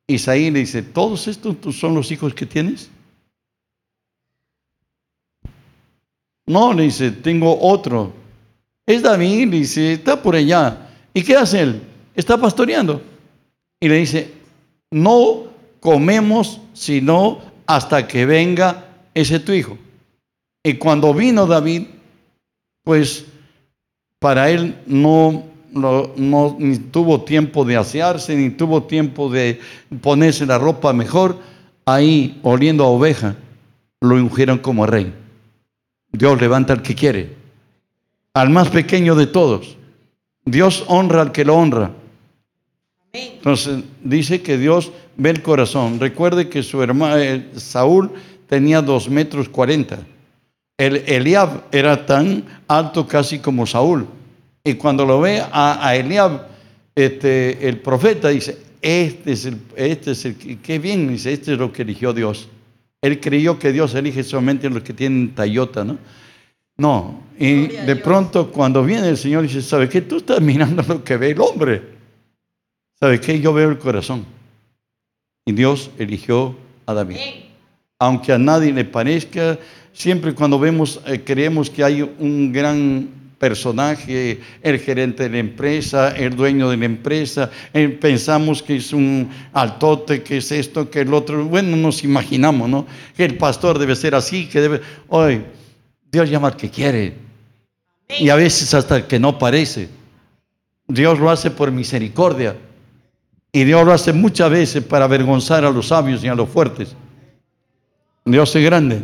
Isaí 0.09 0.51
le 0.51 0.61
dice, 0.61 0.83
¿todos 0.83 1.29
estos 1.29 1.57
son 1.77 1.95
los 1.95 2.11
hijos 2.11 2.35
que 2.35 2.47
tienes? 2.47 2.91
No, 6.47 6.73
le 6.73 6.85
dice, 6.85 7.11
tengo 7.11 7.59
otro. 7.61 8.13
Es 8.87 9.03
David, 9.03 9.49
le 9.49 9.59
dice, 9.59 9.95
está 9.95 10.21
por 10.21 10.35
allá. 10.35 10.89
¿Y 11.15 11.23
qué 11.23 11.37
hace 11.37 11.61
él? 11.61 11.83
Está 12.15 12.37
pastoreando. 12.37 13.01
Y 13.81 13.89
le 13.89 13.97
dice, 13.97 14.33
no 14.91 15.45
comemos 15.81 16.61
sino 16.73 17.41
hasta 17.67 18.07
que 18.07 18.27
venga 18.27 18.87
ese 19.15 19.41
tu 19.41 19.53
hijo. 19.53 19.79
Y 20.65 20.75
cuando 20.75 21.13
vino 21.13 21.47
David, 21.47 21.85
pues 22.85 23.27
para 24.19 24.51
él 24.51 24.77
no, 24.87 25.45
no, 25.73 26.57
ni 26.59 26.79
tuvo 26.79 27.23
tiempo 27.23 27.65
de 27.65 27.77
asearse, 27.77 28.37
ni 28.37 28.51
tuvo 28.51 28.85
tiempo 28.85 29.29
de 29.29 29.61
ponerse 30.01 30.47
la 30.47 30.59
ropa 30.59 30.93
mejor, 30.93 31.39
ahí 31.85 32.39
oliendo 32.43 32.85
a 32.85 32.89
oveja, 32.89 33.37
lo 34.01 34.15
ungieron 34.15 34.59
como 34.59 34.87
rey. 34.87 35.13
Dios 36.13 36.41
levanta 36.41 36.75
al 36.75 36.83
que 36.83 36.95
quiere, 36.95 37.35
al 38.35 38.51
más 38.51 38.69
pequeño 38.69 39.15
de 39.15 39.27
todos. 39.27 39.77
Dios 40.45 40.85
honra 40.89 41.23
al 41.23 41.33
que 41.33 41.45
lo 41.45 41.57
honra. 41.57 41.91
Entonces 43.13 43.85
dice 44.03 44.43
que 44.43 44.59
Dios 44.59 44.93
ve 45.17 45.31
el 45.31 45.43
corazón. 45.43 46.01
Recuerde 46.01 46.49
que 46.49 46.63
su 46.63 46.83
hermano 46.83 47.19
eh, 47.19 47.51
Saúl 47.57 48.11
tenía 48.49 48.81
dos 48.83 49.09
metros 49.09 49.49
cuarenta. 49.49 49.99
El 50.79 50.97
Eliab 51.07 51.65
era 51.71 52.07
tan 52.07 52.45
alto 52.67 53.07
casi 53.07 53.39
como 53.39 53.67
Saúl. 53.67 54.07
Y 54.65 54.75
cuando 54.75 55.05
lo 55.05 55.21
ve 55.21 55.43
a, 55.53 55.95
Eliab, 55.97 56.47
este, 56.95 57.69
el 57.69 57.79
profeta 57.79 58.29
dice, 58.29 58.59
este 58.81 59.33
es 59.33 59.45
el, 59.45 59.61
este 59.77 60.13
es 60.13 60.25
el, 60.25 60.59
qué 60.63 60.79
bien, 60.79 61.09
dice, 61.09 61.33
este 61.33 61.53
es 61.53 61.59
lo 61.59 61.73
que 61.73 61.83
eligió 61.83 62.13
Dios. 62.13 62.49
Él 63.03 63.21
creyó 63.21 63.59
que 63.59 63.73
Dios 63.73 63.95
elige 63.95 64.23
solamente 64.23 64.71
los 64.71 64.83
que 64.83 64.95
tienen 64.95 65.35
Tayota, 65.35 65.85
¿no? 65.85 65.99
No, 66.77 67.23
y 67.39 67.67
de 67.67 67.97
pronto 67.97 68.51
cuando 68.51 68.83
viene 68.83 69.09
el 69.09 69.19
Señor 69.19 69.43
dice, 69.43 69.61
¿sabe 69.61 69.89
qué? 69.89 70.01
Tú 70.01 70.19
estás 70.19 70.41
mirando 70.41 70.83
lo 70.83 71.05
que 71.05 71.17
ve 71.17 71.31
el 71.31 71.41
hombre. 71.41 71.83
¿Sabe 72.99 73.21
qué? 73.21 73.41
Yo 73.41 73.53
veo 73.53 73.69
el 73.69 73.79
corazón. 73.79 74.25
Y 75.45 75.53
Dios 75.53 75.91
eligió 75.99 76.57
a 76.87 76.95
David. 76.95 77.17
Aunque 77.99 78.33
a 78.33 78.39
nadie 78.39 78.73
le 78.73 78.85
parezca, 78.85 79.59
siempre 79.93 80.35
cuando 80.35 80.59
vemos, 80.59 81.01
eh, 81.07 81.23
creemos 81.25 81.69
que 81.69 81.83
hay 81.83 82.03
un 82.03 82.53
gran 82.53 83.22
personaje, 83.43 84.41
el 84.63 84.79
gerente 84.79 85.25
de 85.25 85.31
la 85.31 85.39
empresa, 85.39 86.17
el 86.17 86.37
dueño 86.37 86.71
de 86.71 86.77
la 86.77 86.85
empresa, 86.85 87.51
eh, 87.75 87.89
pensamos 87.89 88.63
que 88.63 88.77
es 88.77 88.93
un 88.93 89.29
altote, 89.53 90.23
que 90.23 90.37
es 90.37 90.53
esto, 90.53 90.89
que 90.89 91.01
el 91.01 91.13
otro, 91.13 91.45
bueno, 91.47 91.77
nos 91.77 92.05
imaginamos, 92.05 92.69
¿no? 92.69 92.87
Que 93.17 93.25
el 93.25 93.37
pastor 93.37 93.81
debe 93.81 93.97
ser 93.97 94.15
así, 94.15 94.47
que 94.47 94.61
debe, 94.61 94.81
hoy, 95.09 95.43
Dios 96.13 96.31
llama 96.31 96.47
al 96.47 96.57
que 96.57 96.71
quiere. 96.71 97.15
Y 98.17 98.29
a 98.29 98.37
veces 98.37 98.73
hasta 98.75 99.09
que 99.09 99.19
no 99.19 99.37
parece. 99.41 99.89
Dios 100.87 101.19
lo 101.19 101.29
hace 101.29 101.51
por 101.51 101.73
misericordia. 101.73 102.57
Y 103.51 103.65
Dios 103.65 103.85
lo 103.85 103.93
hace 103.93 104.13
muchas 104.13 104.53
veces 104.53 104.85
para 104.85 105.07
avergonzar 105.07 105.65
a 105.65 105.71
los 105.73 105.89
sabios 105.89 106.23
y 106.23 106.29
a 106.29 106.37
los 106.37 106.49
fuertes. 106.49 106.95
Dios 108.25 108.55
es 108.55 108.65
grande. 108.65 109.03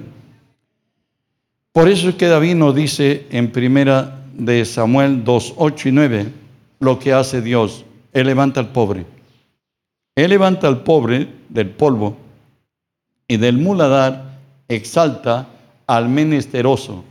Por 1.73 1.89
eso 1.89 2.11
es 2.11 2.15
que 2.15 2.29
David 2.29 2.55
nos 2.55 2.73
dice 2.77 3.27
en 3.31 3.51
primera 3.51 4.18
de 4.39 4.65
Samuel 4.65 5.25
2, 5.25 5.55
8 5.57 5.89
y 5.89 5.93
9 5.93 6.33
lo 6.81 6.99
que 6.99 7.13
hace 7.13 7.43
Dios. 7.43 7.85
Él 8.13 8.29
levanta 8.29 8.61
al 8.61 8.69
pobre. 8.69 9.05
Él 10.17 10.31
levanta 10.31 10.69
al 10.69 10.83
pobre 10.83 11.29
del 11.49 11.71
polvo 11.71 12.17
y 13.27 13.37
del 13.37 13.59
muladar 13.59 14.39
exalta 14.69 15.49
al 15.87 16.09
menesteroso 16.09 17.05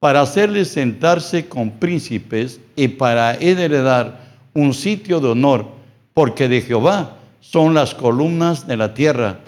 para 0.00 0.20
hacerle 0.20 0.64
sentarse 0.64 1.48
con 1.48 1.70
príncipes 1.70 2.60
y 2.74 2.88
para 2.88 3.34
heredar 3.34 4.20
un 4.52 4.74
sitio 4.74 5.20
de 5.20 5.28
honor, 5.28 5.66
porque 6.14 6.48
de 6.48 6.60
Jehová 6.60 7.16
son 7.40 7.74
las 7.74 7.94
columnas 7.94 8.66
de 8.66 8.76
la 8.76 8.94
tierra 8.94 9.40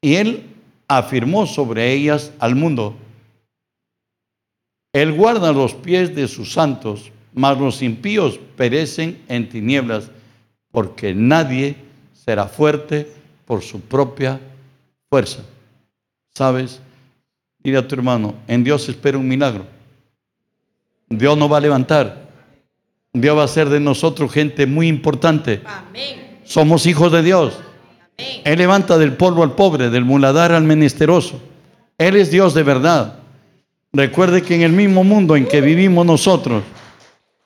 y 0.00 0.14
él 0.14 0.44
afirmó 0.88 1.46
sobre 1.46 1.92
ellas 1.92 2.32
al 2.38 2.54
mundo. 2.54 2.94
Él 4.96 5.12
guarda 5.12 5.52
los 5.52 5.74
pies 5.74 6.14
de 6.16 6.26
sus 6.26 6.54
santos, 6.54 7.12
mas 7.34 7.58
los 7.58 7.82
impíos 7.82 8.40
perecen 8.56 9.20
en 9.28 9.46
tinieblas, 9.46 10.10
porque 10.70 11.12
nadie 11.12 11.76
será 12.14 12.46
fuerte 12.46 13.06
por 13.44 13.60
su 13.60 13.82
propia 13.82 14.40
fuerza. 15.10 15.42
¿Sabes? 16.34 16.80
Dile 17.58 17.76
a 17.76 17.86
tu 17.86 17.94
hermano, 17.94 18.36
en 18.48 18.64
Dios 18.64 18.88
espera 18.88 19.18
un 19.18 19.28
milagro. 19.28 19.66
Dios 21.10 21.36
nos 21.36 21.52
va 21.52 21.58
a 21.58 21.60
levantar. 21.60 22.30
Dios 23.12 23.36
va 23.36 23.42
a 23.42 23.44
hacer 23.44 23.68
de 23.68 23.80
nosotros 23.80 24.32
gente 24.32 24.64
muy 24.64 24.88
importante. 24.88 25.60
Amén. 25.66 26.38
Somos 26.44 26.86
hijos 26.86 27.12
de 27.12 27.22
Dios. 27.22 27.58
Él 28.16 28.58
levanta 28.58 28.96
del 28.96 29.12
polvo 29.12 29.42
al 29.42 29.52
pobre, 29.56 29.90
del 29.90 30.06
muladar 30.06 30.52
al 30.52 30.64
menesteroso. 30.64 31.38
Él 31.98 32.16
es 32.16 32.30
Dios 32.30 32.54
de 32.54 32.62
verdad. 32.62 33.25
Recuerde 33.96 34.42
que 34.42 34.54
en 34.54 34.60
el 34.60 34.72
mismo 34.72 35.04
mundo 35.04 35.36
en 35.36 35.46
que 35.46 35.62
vivimos 35.62 36.04
nosotros, 36.04 36.62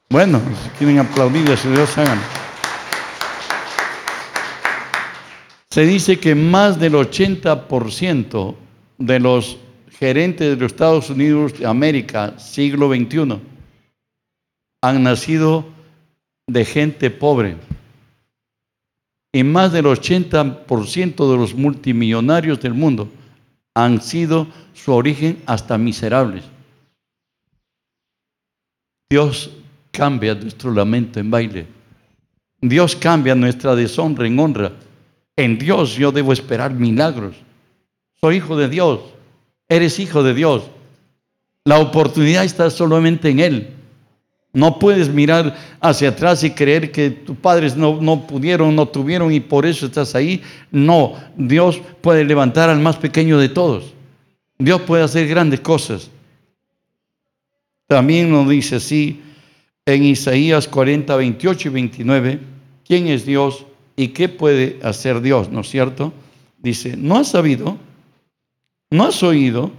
bueno, 0.08 0.40
si 0.64 0.68
quieren 0.70 0.98
aplaudir, 0.98 1.56
si 1.56 1.68
Dios 1.68 1.96
hagan. 1.96 2.18
Se 5.70 5.82
dice 5.82 6.18
que 6.18 6.34
más 6.34 6.80
del 6.80 6.94
80% 6.94 8.56
de 8.98 9.20
los 9.20 9.58
gerentes 9.96 10.50
de 10.50 10.56
los 10.56 10.72
Estados 10.72 11.08
Unidos 11.10 11.56
de 11.56 11.66
América, 11.66 12.36
siglo 12.36 12.92
XXI, 12.92 13.38
han 14.82 15.02
nacido 15.04 15.66
de 16.48 16.64
gente 16.64 17.10
pobre. 17.10 17.58
Y 19.32 19.44
más 19.44 19.70
del 19.70 19.84
80% 19.84 21.30
de 21.30 21.36
los 21.36 21.54
multimillonarios 21.54 22.60
del 22.60 22.74
mundo 22.74 23.08
han 23.84 24.00
sido 24.00 24.46
su 24.74 24.92
origen 24.92 25.42
hasta 25.46 25.78
miserables. 25.78 26.44
Dios 29.10 29.50
cambia 29.90 30.34
nuestro 30.34 30.72
lamento 30.72 31.18
en 31.20 31.30
baile. 31.30 31.66
Dios 32.60 32.94
cambia 32.94 33.34
nuestra 33.34 33.74
deshonra 33.74 34.26
en 34.26 34.38
honra. 34.38 34.72
En 35.36 35.58
Dios 35.58 35.96
yo 35.96 36.12
debo 36.12 36.32
esperar 36.32 36.72
milagros. 36.72 37.34
Soy 38.20 38.36
hijo 38.36 38.56
de 38.56 38.68
Dios. 38.68 39.00
Eres 39.68 39.98
hijo 39.98 40.22
de 40.22 40.34
Dios. 40.34 40.64
La 41.64 41.78
oportunidad 41.78 42.44
está 42.44 42.70
solamente 42.70 43.30
en 43.30 43.40
Él. 43.40 43.79
No 44.52 44.78
puedes 44.78 45.08
mirar 45.08 45.56
hacia 45.80 46.08
atrás 46.08 46.42
y 46.42 46.50
creer 46.50 46.90
que 46.90 47.10
tus 47.10 47.36
padres 47.36 47.76
no, 47.76 48.00
no, 48.00 48.26
pudieron, 48.26 48.74
no 48.74 48.86
tuvieron 48.86 49.32
y 49.32 49.40
por 49.40 49.64
eso 49.64 49.86
estás 49.86 50.14
ahí. 50.14 50.42
No, 50.72 51.14
Dios 51.36 51.80
puede 52.00 52.24
levantar 52.24 52.68
al 52.68 52.80
más 52.80 52.96
pequeño 52.96 53.38
de 53.38 53.48
todos. 53.48 53.94
Dios 54.58 54.80
puede 54.82 55.04
hacer 55.04 55.28
grandes 55.28 55.60
cosas. 55.60 56.10
También 57.86 58.30
nos 58.30 58.48
dice 58.48 58.76
así 58.76 59.22
en 59.86 60.04
Isaías 60.04 60.68
40, 60.68 61.14
28 61.16 61.68
y 61.68 61.72
29, 61.72 62.40
¿quién 62.84 63.08
es 63.08 63.24
Dios? 63.24 63.66
¿Y 63.96 64.08
qué 64.08 64.28
puede 64.28 64.78
hacer 64.82 65.20
Dios? 65.20 65.50
¿No 65.50 65.60
es 65.60 65.68
cierto? 65.68 66.12
Dice, 66.58 66.96
¿no 66.96 67.16
has 67.16 67.28
sabido? 67.28 67.78
¿No 68.90 69.04
has 69.04 69.22
oído 69.22 69.72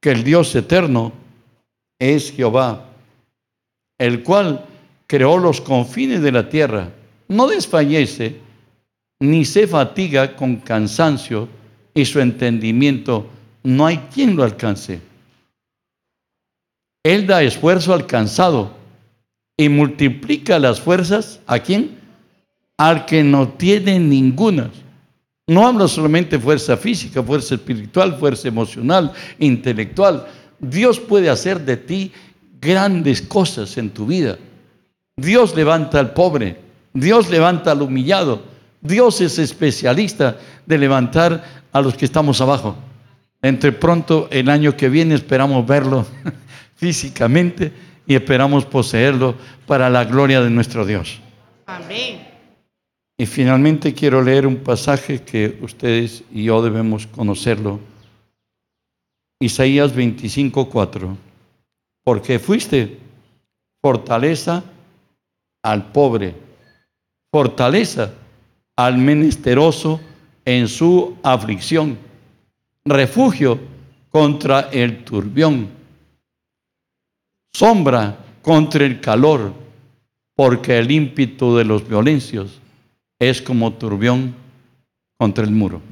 que 0.00 0.10
el 0.10 0.24
Dios 0.24 0.54
eterno 0.54 1.12
es 1.98 2.32
Jehová, 2.32 2.87
el 3.98 4.22
cual 4.22 4.64
creó 5.06 5.38
los 5.38 5.60
confines 5.60 6.22
de 6.22 6.32
la 6.32 6.48
tierra? 6.48 6.90
No 7.28 7.46
desfallece 7.46 8.36
ni 9.20 9.44
se 9.44 9.66
fatiga 9.66 10.36
con 10.36 10.56
cansancio 10.56 11.48
y 11.92 12.04
su 12.04 12.20
entendimiento 12.20 13.26
no 13.64 13.86
hay 13.86 13.98
quien 14.12 14.36
lo 14.36 14.44
alcance. 14.44 15.00
Él 17.02 17.26
da 17.26 17.42
esfuerzo 17.42 17.92
al 17.92 18.06
cansado 18.06 18.72
y 19.56 19.68
multiplica 19.68 20.58
las 20.58 20.80
fuerzas 20.80 21.40
a 21.46 21.58
quién? 21.58 21.98
al 22.78 23.04
que 23.04 23.22
no 23.22 23.48
tiene 23.48 23.98
ninguna. 23.98 24.70
No 25.46 25.66
hablo 25.66 25.88
solamente 25.88 26.38
fuerza 26.38 26.76
física, 26.76 27.22
fuerza 27.22 27.56
espiritual, 27.56 28.16
fuerza 28.18 28.48
emocional, 28.48 29.12
intelectual. 29.38 30.26
Dios 30.60 31.00
puede 31.00 31.28
hacer 31.28 31.60
de 31.64 31.76
ti 31.76 32.12
grandes 32.60 33.22
cosas 33.22 33.76
en 33.78 33.90
tu 33.90 34.06
vida. 34.06 34.38
Dios 35.16 35.54
levanta 35.56 35.98
al 35.98 36.12
pobre, 36.12 36.56
Dios 36.92 37.30
levanta 37.30 37.72
al 37.72 37.82
humillado. 37.82 38.42
Dios 38.80 39.20
es 39.20 39.38
especialista 39.38 40.36
de 40.66 40.78
levantar 40.78 41.42
a 41.72 41.80
los 41.80 41.96
que 41.96 42.04
estamos 42.04 42.40
abajo. 42.40 42.76
Entre 43.42 43.72
pronto, 43.72 44.28
el 44.30 44.48
año 44.48 44.76
que 44.76 44.88
viene 44.88 45.14
esperamos 45.14 45.66
verlo 45.66 46.06
físicamente 46.76 47.72
y 48.06 48.14
esperamos 48.14 48.64
poseerlo 48.64 49.34
para 49.66 49.90
la 49.90 50.04
gloria 50.04 50.40
de 50.40 50.50
nuestro 50.50 50.86
Dios. 50.86 51.20
Amén. 51.66 52.26
Y 53.16 53.26
finalmente 53.26 53.94
quiero 53.94 54.22
leer 54.22 54.46
un 54.46 54.56
pasaje 54.56 55.22
que 55.22 55.58
ustedes 55.60 56.22
y 56.32 56.44
yo 56.44 56.62
debemos 56.62 57.06
conocerlo. 57.08 57.80
Isaías 59.40 59.94
25:4. 59.94 61.27
Porque 62.08 62.38
fuiste 62.38 62.96
fortaleza 63.82 64.64
al 65.62 65.92
pobre, 65.92 66.34
fortaleza 67.30 68.14
al 68.74 68.96
menesteroso 68.96 70.00
en 70.42 70.68
su 70.68 71.18
aflicción, 71.22 71.98
refugio 72.82 73.60
contra 74.08 74.70
el 74.72 75.04
turbión, 75.04 75.68
sombra 77.52 78.16
contra 78.40 78.86
el 78.86 79.02
calor, 79.02 79.52
porque 80.34 80.78
el 80.78 80.90
ímpetu 80.90 81.56
de 81.56 81.66
los 81.66 81.86
violencios 81.86 82.58
es 83.18 83.42
como 83.42 83.74
turbión 83.74 84.34
contra 85.18 85.44
el 85.44 85.50
muro. 85.50 85.82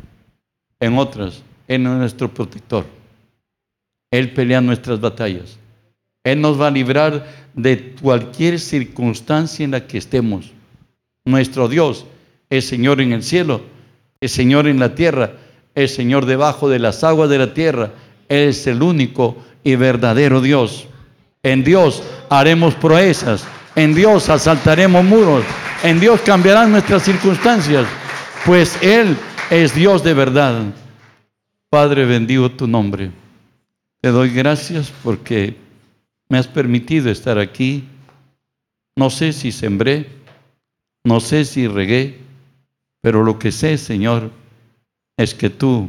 En 0.80 0.96
otras, 0.96 1.42
Él 1.68 1.82
es 1.82 1.92
nuestro 1.92 2.32
protector. 2.32 2.86
Él 4.10 4.32
pelea 4.32 4.62
nuestras 4.62 4.98
batallas. 4.98 5.58
Él 6.26 6.40
nos 6.40 6.60
va 6.60 6.66
a 6.66 6.72
librar 6.72 7.24
de 7.54 7.94
cualquier 8.02 8.58
circunstancia 8.58 9.64
en 9.64 9.70
la 9.70 9.86
que 9.86 9.96
estemos. 9.96 10.50
Nuestro 11.24 11.68
Dios 11.68 12.04
es 12.50 12.66
Señor 12.66 13.00
en 13.00 13.12
el 13.12 13.22
cielo, 13.22 13.60
es 14.20 14.32
Señor 14.32 14.66
en 14.66 14.80
la 14.80 14.96
tierra, 14.96 15.34
es 15.76 15.94
Señor 15.94 16.26
debajo 16.26 16.68
de 16.68 16.80
las 16.80 17.04
aguas 17.04 17.30
de 17.30 17.38
la 17.38 17.54
tierra. 17.54 17.92
Él 18.28 18.48
es 18.48 18.66
el 18.66 18.82
único 18.82 19.36
y 19.62 19.76
verdadero 19.76 20.40
Dios. 20.40 20.88
En 21.44 21.62
Dios 21.62 22.02
haremos 22.28 22.74
proezas. 22.74 23.46
En 23.76 23.94
Dios 23.94 24.28
asaltaremos 24.28 25.04
muros. 25.04 25.44
En 25.84 26.00
Dios 26.00 26.20
cambiarán 26.22 26.72
nuestras 26.72 27.04
circunstancias, 27.04 27.86
pues 28.44 28.76
Él 28.82 29.16
es 29.50 29.72
Dios 29.76 30.02
de 30.02 30.12
verdad. 30.12 30.60
Padre, 31.70 32.04
bendigo 32.04 32.50
tu 32.50 32.66
nombre. 32.66 33.12
Te 34.00 34.08
doy 34.08 34.30
gracias 34.30 34.92
porque 35.04 35.65
me 36.28 36.38
has 36.38 36.48
permitido 36.48 37.10
estar 37.10 37.38
aquí. 37.38 37.84
No 38.96 39.10
sé 39.10 39.32
si 39.32 39.52
sembré, 39.52 40.08
no 41.04 41.20
sé 41.20 41.44
si 41.44 41.68
regué, 41.68 42.18
pero 43.02 43.22
lo 43.22 43.38
que 43.38 43.52
sé, 43.52 43.78
Señor, 43.78 44.30
es 45.18 45.34
que 45.34 45.50
tú 45.50 45.88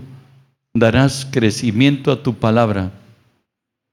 darás 0.74 1.28
crecimiento 1.32 2.12
a 2.12 2.22
tu 2.22 2.36
palabra, 2.36 2.92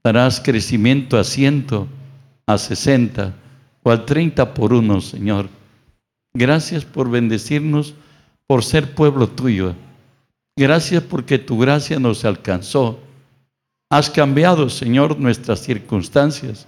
darás 0.05 0.41
crecimiento 0.41 1.19
a 1.19 1.25
ciento, 1.25 1.89
a 2.47 2.59
sesenta 2.59 3.35
o 3.83 3.91
al 3.91 4.05
treinta 4.05 4.53
por 4.53 4.73
uno, 4.73 5.01
Señor 5.01 5.49
Gracias 6.37 6.85
por 6.85 7.11
bendecirnos, 7.11 7.95
por 8.49 8.65
ser 8.65 8.95
pueblo 8.95 9.29
tuyo. 9.29 9.77
Gracias 10.59 11.03
porque 11.05 11.39
tu 11.39 11.59
gracia 11.59 12.01
nos 12.01 12.25
alcanzó. 12.25 12.99
Has 13.95 14.11
cambiado, 14.11 14.69
Señor, 14.71 15.21
nuestras 15.21 15.61
circunstancias. 15.61 16.67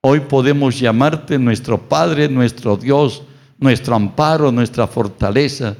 Hoy 0.00 0.20
podemos 0.20 0.80
llamarte 0.80 1.38
nuestro 1.38 1.78
Padre, 1.78 2.26
nuestro 2.26 2.78
Dios, 2.78 3.22
nuestro 3.58 3.94
amparo, 3.94 4.50
nuestra 4.50 4.86
fortaleza, 4.86 5.76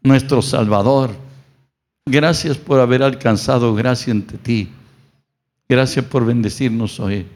nuestro 0.00 0.40
Salvador. 0.40 1.10
Gracias 2.06 2.56
por 2.56 2.78
haber 2.78 3.02
alcanzado 3.02 3.74
gracia 3.74 4.12
ante 4.12 4.38
ti. 4.38 4.68
Gracias 5.68 6.04
por 6.04 6.24
bendecirnos 6.24 7.00
hoy. 7.00 7.26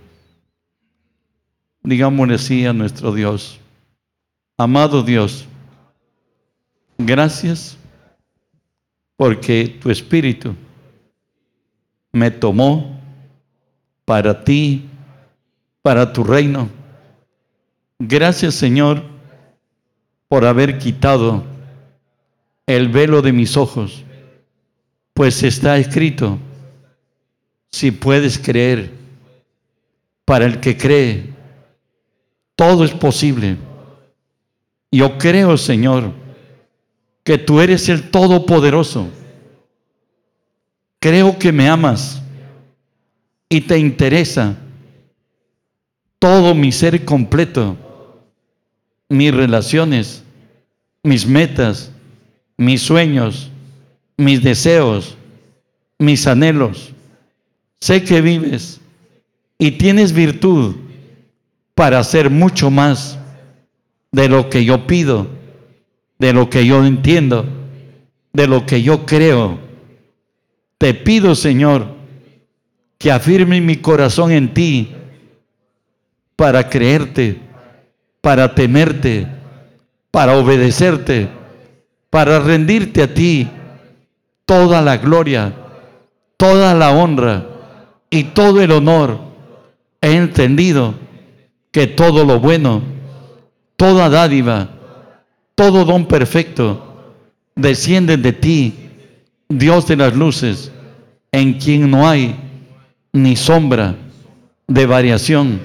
Digámosle 1.83 2.37
así 2.37 2.65
a 2.67 2.73
nuestro 2.73 3.13
Dios. 3.13 3.59
Amado 4.57 5.03
Dios, 5.03 5.47
gracias 6.99 7.77
porque 9.17 9.77
tu 9.83 9.91
Espíritu 9.91 10.55
me 12.13 12.31
tomó 12.31 13.01
para 14.05 14.45
ti, 14.45 14.89
para 15.83 16.13
tu 16.13 16.23
reino. 16.23 16.69
Gracias 17.99 18.55
Señor 18.55 19.03
por 20.29 20.45
haber 20.47 20.79
quitado 20.79 21.45
el 22.67 22.89
velo 22.89 23.23
de 23.23 23.33
mis 23.33 23.57
ojos, 23.57 24.05
pues 25.15 25.43
está 25.43 25.77
escrito, 25.77 26.39
si 27.71 27.91
puedes 27.91 28.39
creer, 28.39 28.93
para 30.25 30.47
el 30.47 30.61
que 30.61 30.77
cree, 30.77 31.35
todo 32.57 32.85
es 32.85 32.93
posible. 32.93 33.57
Yo 34.91 35.19
creo, 35.19 35.57
Señor, 35.57 36.13
que 37.25 37.39
tú 37.39 37.61
eres 37.61 37.89
el 37.89 38.11
Todopoderoso. 38.11 39.09
Creo 41.03 41.37
que 41.37 41.51
me 41.51 41.69
amas 41.69 42.23
y 43.49 43.61
te 43.63 43.77
interesa 43.77 44.57
todo 46.21 46.55
mi 46.55 46.71
ser 46.71 47.05
completo, 47.05 47.77
mis 49.09 49.35
relaciones, 49.35 50.23
mis 51.03 51.27
metas, 51.27 51.91
mis 52.57 52.83
sueños, 52.83 53.51
mis 54.17 54.45
deseos, 54.45 55.17
mis 55.99 56.29
anhelos. 56.29 56.93
Sé 57.81 58.05
que 58.05 58.21
vives 58.21 58.81
y 59.59 59.73
tienes 59.73 60.13
virtud 60.13 60.77
para 61.75 61.99
hacer 61.99 62.31
mucho 62.31 62.71
más 62.71 63.19
de 64.13 64.29
lo 64.29 64.49
que 64.49 64.65
yo 64.65 64.87
pido, 64.87 65.27
de 66.21 66.33
lo 66.33 66.49
que 66.49 66.65
yo 66.65 66.87
entiendo, 66.87 67.45
de 68.33 68.47
lo 68.47 68.67
que 68.67 68.85
yo 68.85 69.05
creo. 69.05 69.72
Te 70.83 70.95
pido, 70.95 71.37
Señor, 71.37 71.87
que 72.99 73.13
afirme 73.13 73.61
mi 73.61 73.77
corazón 73.77 74.33
en 74.33 74.53
ti 74.53 74.93
para 76.35 76.69
creerte, 76.69 77.41
para 78.21 78.53
temerte, 78.57 79.29
para 80.11 80.37
obedecerte, 80.37 81.29
para 82.11 82.41
rendirte 82.41 83.01
a 83.01 83.15
ti 83.15 83.49
toda 84.45 84.83
la 84.83 84.97
gloria, 84.97 85.55
toda 86.37 86.75
la 86.75 86.91
honra 86.91 87.47
y 88.11 88.25
todo 88.25 88.61
el 88.61 88.73
honor. 88.73 89.21
He 90.01 90.17
entendido 90.17 90.97
que 91.71 91.87
todo 91.87 92.25
lo 92.25 92.41
bueno, 92.41 92.83
toda 93.77 94.11
dádiva, 94.11 94.71
todo 95.55 95.85
don 95.85 96.07
perfecto 96.07 97.15
desciende 97.55 98.17
de 98.17 98.33
ti, 98.33 98.82
Dios 99.59 99.87
de 99.87 99.97
las 99.97 100.15
luces, 100.15 100.71
en 101.31 101.55
quien 101.55 101.91
no 101.91 102.09
hay 102.09 102.37
ni 103.13 103.37
sombra 103.37 103.95
de 104.67 104.87
variación. 104.87 105.61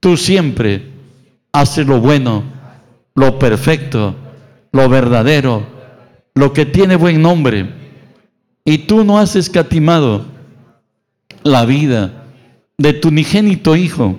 Tú 0.00 0.16
siempre 0.16 0.90
haces 1.52 1.86
lo 1.86 2.00
bueno, 2.00 2.44
lo 3.14 3.38
perfecto, 3.38 4.14
lo 4.72 4.88
verdadero, 4.88 5.66
lo 6.34 6.52
que 6.52 6.66
tiene 6.66 6.96
buen 6.96 7.22
nombre. 7.22 7.70
Y 8.64 8.78
tú 8.78 9.04
no 9.04 9.18
has 9.18 9.36
escatimado 9.36 10.24
la 11.42 11.64
vida 11.64 12.24
de 12.78 12.92
tu 12.94 13.08
unigénito 13.08 13.76
Hijo 13.76 14.16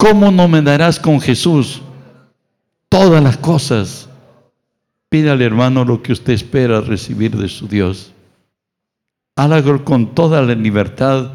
¿Cómo 0.00 0.30
no 0.30 0.48
me 0.48 0.62
darás 0.62 0.98
con 0.98 1.20
Jesús 1.20 1.82
todas 2.88 3.22
las 3.22 3.36
cosas? 3.36 4.08
Pídale, 5.10 5.44
hermano, 5.44 5.84
lo 5.84 6.02
que 6.02 6.12
usted 6.12 6.32
espera 6.32 6.80
recibir 6.80 7.36
de 7.36 7.48
su 7.48 7.68
Dios. 7.68 8.12
Hágalo 9.36 9.84
con 9.84 10.14
toda 10.14 10.40
la 10.40 10.54
libertad, 10.54 11.34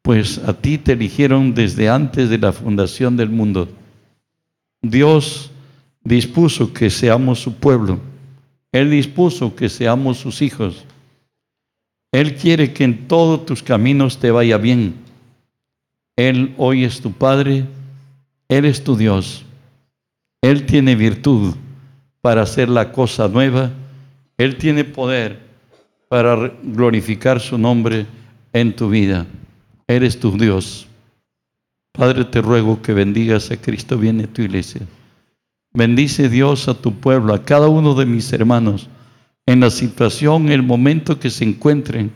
pues 0.00 0.38
a 0.38 0.54
ti 0.54 0.78
te 0.78 0.92
eligieron 0.92 1.52
desde 1.52 1.90
antes 1.90 2.30
de 2.30 2.38
la 2.38 2.52
fundación 2.52 3.18
del 3.18 3.28
mundo. 3.28 3.68
Dios 4.80 5.50
dispuso 6.02 6.72
que 6.72 6.88
seamos 6.88 7.40
su 7.40 7.54
pueblo. 7.54 8.00
Él 8.72 8.90
dispuso 8.90 9.54
que 9.54 9.68
seamos 9.68 10.16
sus 10.16 10.40
hijos. 10.40 10.86
Él 12.10 12.36
quiere 12.36 12.72
que 12.72 12.84
en 12.84 13.06
todos 13.06 13.44
tus 13.44 13.62
caminos 13.62 14.16
te 14.18 14.30
vaya 14.30 14.56
bien. 14.56 14.94
Él 16.16 16.54
hoy 16.56 16.84
es 16.84 17.02
tu 17.02 17.12
Padre 17.12 17.66
él 18.52 18.66
es 18.66 18.84
tu 18.84 18.96
Dios. 18.96 19.46
Él 20.42 20.66
tiene 20.66 20.94
virtud 20.94 21.54
para 22.22 22.42
hacer 22.42 22.70
la 22.70 22.90
cosa 22.92 23.28
nueva. 23.28 23.70
Él 24.38 24.56
tiene 24.56 24.84
poder 24.84 25.38
para 26.08 26.50
glorificar 26.62 27.38
su 27.38 27.58
nombre 27.58 28.06
en 28.54 28.74
tu 28.74 28.88
vida. 28.88 29.26
Eres 29.86 30.18
tu 30.18 30.38
Dios. 30.38 30.86
Padre, 31.92 32.24
te 32.24 32.40
ruego 32.40 32.80
que 32.80 32.94
bendigas 32.94 33.50
a 33.50 33.58
Cristo 33.58 33.98
viene 33.98 34.26
tu 34.26 34.40
iglesia. 34.40 34.80
Bendice 35.74 36.30
Dios 36.30 36.66
a 36.68 36.74
tu 36.74 36.94
pueblo, 36.94 37.34
a 37.34 37.44
cada 37.44 37.68
uno 37.68 37.94
de 37.94 38.06
mis 38.06 38.32
hermanos, 38.32 38.88
en 39.44 39.60
la 39.60 39.68
situación, 39.68 40.48
el 40.48 40.62
momento 40.62 41.20
que 41.20 41.28
se 41.28 41.44
encuentren, 41.44 42.10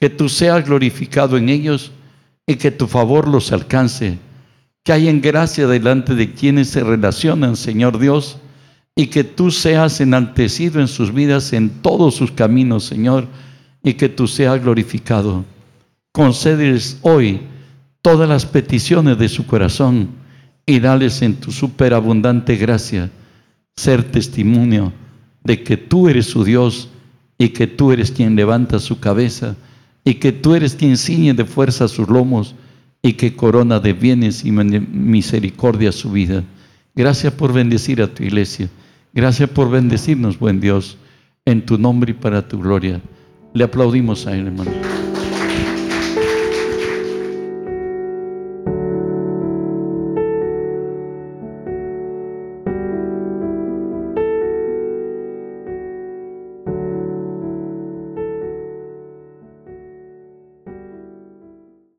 que 0.00 0.10
tú 0.10 0.28
seas 0.28 0.64
glorificado 0.64 1.36
en 1.36 1.48
ellos 1.48 1.92
y 2.46 2.56
que 2.56 2.72
tu 2.72 2.88
favor 2.88 3.28
los 3.28 3.52
alcance 3.52 4.18
que 4.84 4.92
hay 4.92 5.08
en 5.08 5.22
gracia 5.22 5.66
delante 5.66 6.14
de 6.14 6.32
quienes 6.34 6.68
se 6.68 6.84
relacionan, 6.84 7.56
Señor 7.56 7.98
Dios, 7.98 8.36
y 8.96 9.08
que 9.08 9.24
tú 9.24 9.50
seas 9.50 10.00
enaltecido 10.00 10.80
en 10.80 10.88
sus 10.88 11.12
vidas, 11.12 11.52
en 11.52 11.68
todos 11.68 12.14
sus 12.14 12.30
caminos, 12.30 12.84
Señor, 12.84 13.26
y 13.82 13.94
que 13.94 14.08
tú 14.08 14.28
seas 14.28 14.62
glorificado. 14.62 15.44
Concédeles 16.12 16.98
hoy 17.02 17.40
todas 18.02 18.28
las 18.28 18.46
peticiones 18.46 19.18
de 19.18 19.28
su 19.28 19.46
corazón 19.46 20.10
y 20.66 20.78
dales 20.78 21.22
en 21.22 21.34
tu 21.34 21.50
superabundante 21.50 22.56
gracia 22.56 23.10
ser 23.76 24.04
testimonio 24.04 24.92
de 25.42 25.62
que 25.62 25.76
tú 25.76 26.08
eres 26.08 26.26
su 26.26 26.44
Dios 26.44 26.88
y 27.36 27.48
que 27.48 27.66
tú 27.66 27.92
eres 27.92 28.12
quien 28.12 28.36
levanta 28.36 28.78
su 28.78 29.00
cabeza 29.00 29.56
y 30.04 30.14
que 30.14 30.32
tú 30.32 30.54
eres 30.54 30.74
quien 30.74 30.96
ciñe 30.96 31.34
de 31.34 31.44
fuerza 31.44 31.88
sus 31.88 32.08
lomos 32.08 32.54
y 33.02 33.14
que 33.14 33.34
corona 33.34 33.80
de 33.80 33.92
bienes 33.92 34.44
y 34.44 34.52
misericordia 34.52 35.92
su 35.92 36.12
vida. 36.12 36.44
Gracias 36.94 37.32
por 37.32 37.52
bendecir 37.52 38.00
a 38.00 38.06
tu 38.06 38.22
iglesia. 38.22 38.68
Gracias 39.14 39.48
por 39.48 39.70
bendecirnos, 39.70 40.40
buen 40.40 40.60
Dios, 40.60 40.98
en 41.44 41.64
tu 41.64 41.78
nombre 41.78 42.10
y 42.10 42.14
para 42.14 42.48
tu 42.48 42.60
gloria. 42.60 43.00
Le 43.52 43.62
aplaudimos 43.62 44.26
a 44.26 44.36
él, 44.36 44.48
hermano. 44.48 44.72